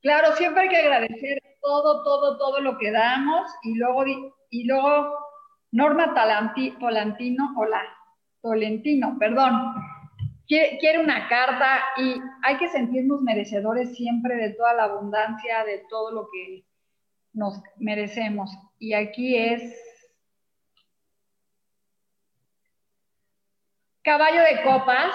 Claro, 0.00 0.34
siempre 0.36 0.62
hay 0.62 0.68
que 0.70 0.78
agradecer 0.78 1.38
todo, 1.60 2.02
todo, 2.02 2.36
todo 2.38 2.60
lo 2.60 2.78
que 2.78 2.90
damos 2.90 3.48
y 3.62 3.76
luego, 3.76 4.04
y 4.50 4.64
luego 4.64 5.18
Norma 5.70 6.14
Talantino, 6.14 7.54
hola, 7.56 7.82
Tolentino, 8.44 9.16
perdón, 9.18 9.74
quiere 10.46 11.02
una 11.02 11.28
carta 11.28 11.80
y 11.96 12.20
hay 12.42 12.58
que 12.58 12.68
sentirnos 12.68 13.22
merecedores 13.22 13.96
siempre 13.96 14.36
de 14.36 14.50
toda 14.50 14.74
la 14.74 14.84
abundancia, 14.84 15.64
de 15.64 15.82
todo 15.88 16.12
lo 16.12 16.28
que 16.30 16.66
nos 17.32 17.62
merecemos. 17.78 18.50
Y 18.78 18.92
aquí 18.92 19.34
es 19.34 19.74
caballo 24.02 24.42
de 24.42 24.62
copas. 24.62 25.14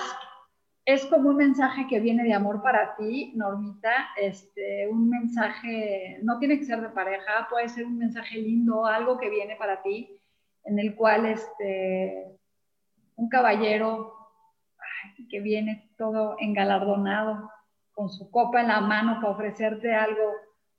Es 0.86 1.05
como 1.05 1.30
un 1.30 1.36
mensaje 1.36 1.86
que 1.88 1.99
viene 1.99 2.23
de 2.23 2.34
amor 2.34 2.63
para 2.63 2.95
ti, 2.95 3.34
Normita. 3.36 4.09
Este, 4.19 4.88
un 4.88 5.07
mensaje, 5.07 6.17
no 6.23 6.39
tiene 6.39 6.57
que 6.57 6.65
ser 6.65 6.82
de 6.82 6.89
pareja, 6.89 7.47
puede 7.47 7.69
ser 7.69 7.86
un 7.86 7.99
mensaje 7.99 8.39
lindo, 8.39 8.88
algo 8.88 9.19
que 9.19 9.30
viene 9.30 9.55
para 9.55 9.84
ti, 9.84 10.19
en 10.63 10.80
el 10.80 10.95
cual 10.95 11.27
este, 11.27 12.38
un 13.20 13.28
caballero 13.28 14.13
que 15.30 15.41
viene 15.41 15.91
todo 15.97 16.38
engalardonado 16.39 17.51
con 17.91 18.09
su 18.09 18.32
copa 18.32 18.61
en 18.61 18.70
la 18.70 18.80
mano 18.80 19.20
para 19.20 19.34
ofrecerte 19.34 19.93
algo 19.93 20.32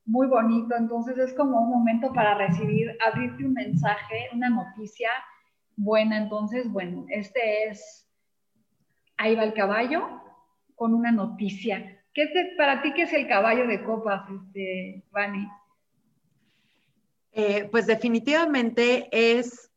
muy 0.07 0.27
bonito. 0.27 0.75
Entonces 0.75 1.19
es 1.19 1.35
como 1.35 1.61
un 1.61 1.71
momento 1.71 2.13
para 2.13 2.35
recibir, 2.35 2.97
abrirte 3.07 3.45
un 3.45 3.53
mensaje, 3.53 4.29
una 4.33 4.49
noticia 4.49 5.11
buena. 5.77 6.17
Entonces, 6.17 6.71
bueno, 6.73 7.05
este 7.09 7.69
es, 7.69 8.11
ahí 9.19 9.37
va 9.37 9.45
el 9.45 9.53
caballo 9.53 10.09
con 10.75 10.95
una 10.95 11.13
noticia. 11.13 12.03
¿Qué 12.15 12.23
es 12.23 12.31
para 12.57 12.81
ti 12.81 12.95
qué 12.95 13.03
es 13.03 13.13
el 13.13 13.29
caballo 13.29 13.67
de 13.67 13.85
copas, 13.85 14.23
este, 14.31 15.05
Vani? 15.11 15.47
Eh, 17.33 17.69
pues 17.71 17.87
definitivamente 17.87 19.09
es 19.13 19.70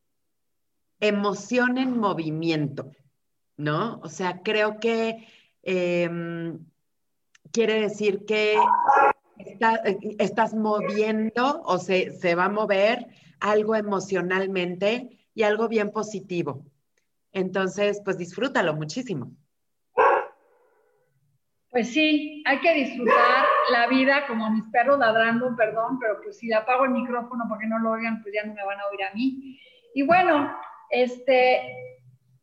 emoción 1.07 1.77
en 1.77 1.99
movimiento, 1.99 2.91
¿no? 3.57 3.99
O 4.03 4.09
sea, 4.09 4.41
creo 4.41 4.79
que 4.79 5.27
em, 5.61 6.59
quiere 7.51 7.81
decir 7.81 8.25
que 8.25 8.57
estás 10.19 10.53
moviendo 10.53 11.61
o 11.63 11.77
se, 11.77 12.11
se 12.11 12.35
va 12.35 12.45
a 12.45 12.49
mover 12.49 13.07
algo 13.39 13.75
emocionalmente 13.75 15.27
y 15.35 15.43
algo 15.43 15.67
bien 15.67 15.91
positivo. 15.91 16.65
Entonces, 17.31 18.01
pues 18.03 18.17
disfrútalo 18.17 18.73
muchísimo. 18.75 19.31
Pues 21.73 21.89
sí, 21.91 22.43
hay 22.45 22.59
que 22.59 22.71
disfrutar 22.75 23.45
la 23.71 23.87
vida 23.87 24.27
como 24.27 24.47
mis 24.51 24.65
perros 24.67 24.99
ladrando, 24.99 25.55
perdón, 25.55 25.97
pero 25.99 26.21
pues 26.21 26.37
si 26.37 26.53
apago 26.53 26.85
el 26.85 26.91
micrófono 26.91 27.45
porque 27.49 27.65
no 27.65 27.79
lo 27.79 27.91
oigan, 27.91 28.21
pues 28.21 28.35
ya 28.35 28.45
no 28.45 28.53
me 28.53 28.63
van 28.63 28.79
a 28.79 28.87
oír 28.91 29.03
a 29.03 29.13
mí. 29.15 29.59
Y 29.95 30.03
bueno, 30.03 30.55
este, 30.93 31.61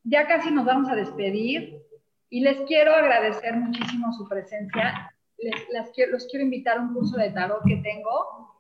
ya 0.04 0.26
casi 0.26 0.50
nos 0.50 0.66
vamos 0.66 0.90
a 0.90 0.96
despedir 0.96 1.80
y 2.28 2.40
les 2.40 2.60
quiero 2.62 2.92
agradecer 2.92 3.56
muchísimo 3.56 4.12
su 4.12 4.28
presencia. 4.28 5.10
Les, 5.38 5.90
quiero, 5.94 6.12
los 6.12 6.26
quiero 6.26 6.44
invitar 6.44 6.78
a 6.78 6.80
un 6.80 6.92
curso 6.92 7.16
de 7.16 7.30
tarot 7.30 7.64
que 7.64 7.76
tengo. 7.76 8.50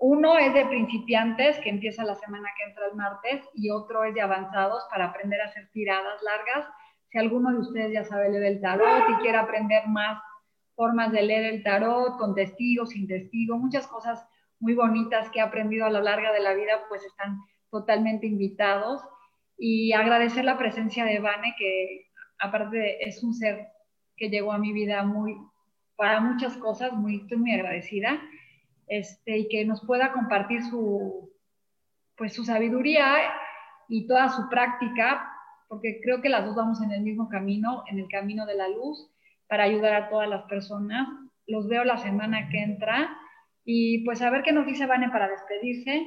Uno 0.00 0.38
es 0.38 0.52
de 0.54 0.66
principiantes, 0.66 1.58
que 1.60 1.70
empieza 1.70 2.04
la 2.04 2.14
semana 2.14 2.48
que 2.56 2.70
entra 2.70 2.86
el 2.86 2.96
martes, 2.96 3.48
y 3.54 3.70
otro 3.70 4.04
es 4.04 4.14
de 4.14 4.20
avanzados 4.20 4.84
para 4.90 5.06
aprender 5.06 5.40
a 5.40 5.46
hacer 5.46 5.68
tiradas 5.72 6.22
largas 6.22 6.66
si 7.10 7.18
alguno 7.18 7.50
de 7.52 7.58
ustedes 7.58 7.92
ya 7.92 8.04
sabe 8.04 8.30
leer 8.30 8.44
el 8.44 8.60
tarot 8.60 9.08
y 9.08 9.22
quiere 9.22 9.38
aprender 9.38 9.86
más 9.88 10.22
formas 10.74 11.10
de 11.10 11.22
leer 11.22 11.54
el 11.54 11.62
tarot, 11.62 12.18
con 12.18 12.34
testigo, 12.34 12.86
sin 12.86 13.08
testigo, 13.08 13.56
muchas 13.56 13.86
cosas 13.86 14.26
muy 14.60 14.74
bonitas 14.74 15.30
que 15.30 15.38
he 15.38 15.42
aprendido 15.42 15.86
a 15.86 15.90
lo 15.90 16.00
largo 16.02 16.32
de 16.32 16.40
la 16.40 16.54
vida, 16.54 16.84
pues 16.88 17.04
están 17.04 17.38
totalmente 17.70 18.26
invitados. 18.26 19.02
Y 19.58 19.92
agradecer 19.92 20.44
la 20.44 20.56
presencia 20.56 21.04
de 21.04 21.18
Vane, 21.18 21.54
que 21.58 22.06
aparte 22.38 23.06
es 23.06 23.22
un 23.22 23.34
ser 23.34 23.68
que 24.16 24.30
llegó 24.30 24.52
a 24.52 24.58
mi 24.58 24.72
vida 24.72 25.02
muy, 25.02 25.36
para 25.96 26.20
muchas 26.20 26.56
cosas, 26.56 26.92
muy, 26.92 27.16
estoy 27.16 27.38
muy 27.38 27.52
agradecida, 27.52 28.20
este, 28.86 29.38
y 29.38 29.48
que 29.48 29.64
nos 29.64 29.84
pueda 29.84 30.12
compartir 30.12 30.62
su, 30.62 31.32
pues 32.16 32.32
su 32.34 32.44
sabiduría 32.44 33.16
y 33.88 34.06
toda 34.06 34.28
su 34.28 34.48
práctica 34.48 35.34
porque 35.68 36.00
creo 36.02 36.20
que 36.20 36.30
las 36.30 36.44
dos 36.44 36.56
vamos 36.56 36.80
en 36.82 36.90
el 36.90 37.02
mismo 37.02 37.28
camino, 37.28 37.84
en 37.88 37.98
el 37.98 38.08
camino 38.08 38.46
de 38.46 38.54
la 38.54 38.68
luz, 38.68 39.10
para 39.48 39.64
ayudar 39.64 39.94
a 39.94 40.08
todas 40.08 40.28
las 40.28 40.42
personas. 40.44 41.06
Los 41.46 41.68
veo 41.68 41.84
la 41.84 41.98
semana 41.98 42.48
que 42.48 42.62
entra 42.62 43.16
y 43.64 44.04
pues 44.04 44.20
a 44.22 44.30
ver 44.30 44.42
qué 44.42 44.52
nos 44.52 44.66
dice 44.66 44.86
Vane 44.86 45.10
para 45.10 45.28
despedirse. 45.28 46.06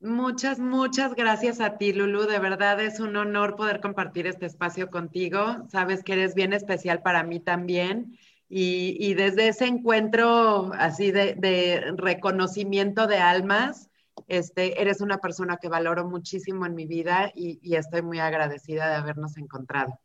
Muchas, 0.00 0.58
muchas 0.60 1.14
gracias 1.14 1.60
a 1.60 1.76
ti, 1.76 1.92
Lulu. 1.92 2.26
De 2.26 2.38
verdad 2.38 2.80
es 2.80 3.00
un 3.00 3.16
honor 3.16 3.56
poder 3.56 3.80
compartir 3.80 4.26
este 4.26 4.46
espacio 4.46 4.90
contigo. 4.90 5.66
Sabes 5.68 6.04
que 6.04 6.12
eres 6.12 6.34
bien 6.34 6.52
especial 6.52 7.02
para 7.02 7.24
mí 7.24 7.40
también. 7.40 8.16
Y, 8.50 9.12
desde 9.14 9.48
ese 9.48 9.66
encuentro 9.66 10.70
así 10.74 11.10
de, 11.10 11.34
de 11.34 11.92
reconocimiento 11.96 13.06
de 13.06 13.18
almas, 13.18 13.88
este, 14.26 14.80
eres 14.80 15.00
una 15.00 15.18
persona 15.18 15.58
que 15.58 15.68
valoro 15.68 16.06
muchísimo 16.06 16.66
en 16.66 16.74
mi 16.74 16.86
vida 16.86 17.30
y, 17.34 17.74
estoy 17.74 18.02
muy 18.02 18.18
agradecida 18.18 18.88
de 18.88 18.96
habernos 18.96 19.36
encontrado. 19.36 20.00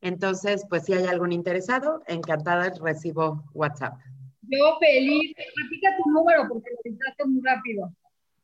Entonces, 0.00 0.64
pues 0.68 0.84
si 0.84 0.92
hay 0.92 1.06
algún 1.06 1.32
interesado, 1.32 2.00
encantada 2.06 2.72
recibo 2.80 3.42
WhatsApp. 3.52 3.98
Yo 4.42 4.78
feliz. 4.78 5.34
Repita 5.36 5.96
tu 5.96 6.08
número 6.10 6.46
porque 6.48 6.70
lo 6.70 6.78
dictaste 6.84 7.24
muy 7.24 7.42
rápido. 7.42 7.92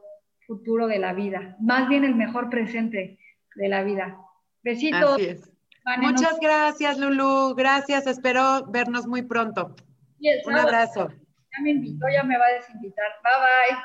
futuro 0.47 0.87
de 0.87 0.99
la 0.99 1.13
vida, 1.13 1.57
más 1.59 1.89
bien 1.89 2.05
el 2.05 2.15
mejor 2.15 2.51
presente 2.51 3.19
de 3.57 3.69
la 3.69 3.83
vida. 3.83 4.19
Besitos. 4.63 5.21
Muchas 5.99 6.39
gracias, 6.41 6.99
Lulu. 6.99 7.55
Gracias. 7.55 8.07
Espero 8.07 8.67
vernos 8.67 9.07
muy 9.07 9.23
pronto. 9.23 9.75
Un 10.47 10.55
abrazo. 10.57 11.09
Ya 11.09 11.63
me 11.63 11.71
invitó, 11.71 12.07
ya 12.13 12.23
me 12.23 12.39
va 12.39 12.47
a 12.47 12.53
desinvitar. 12.55 13.07
Bye 13.23 13.77
bye. 13.77 13.85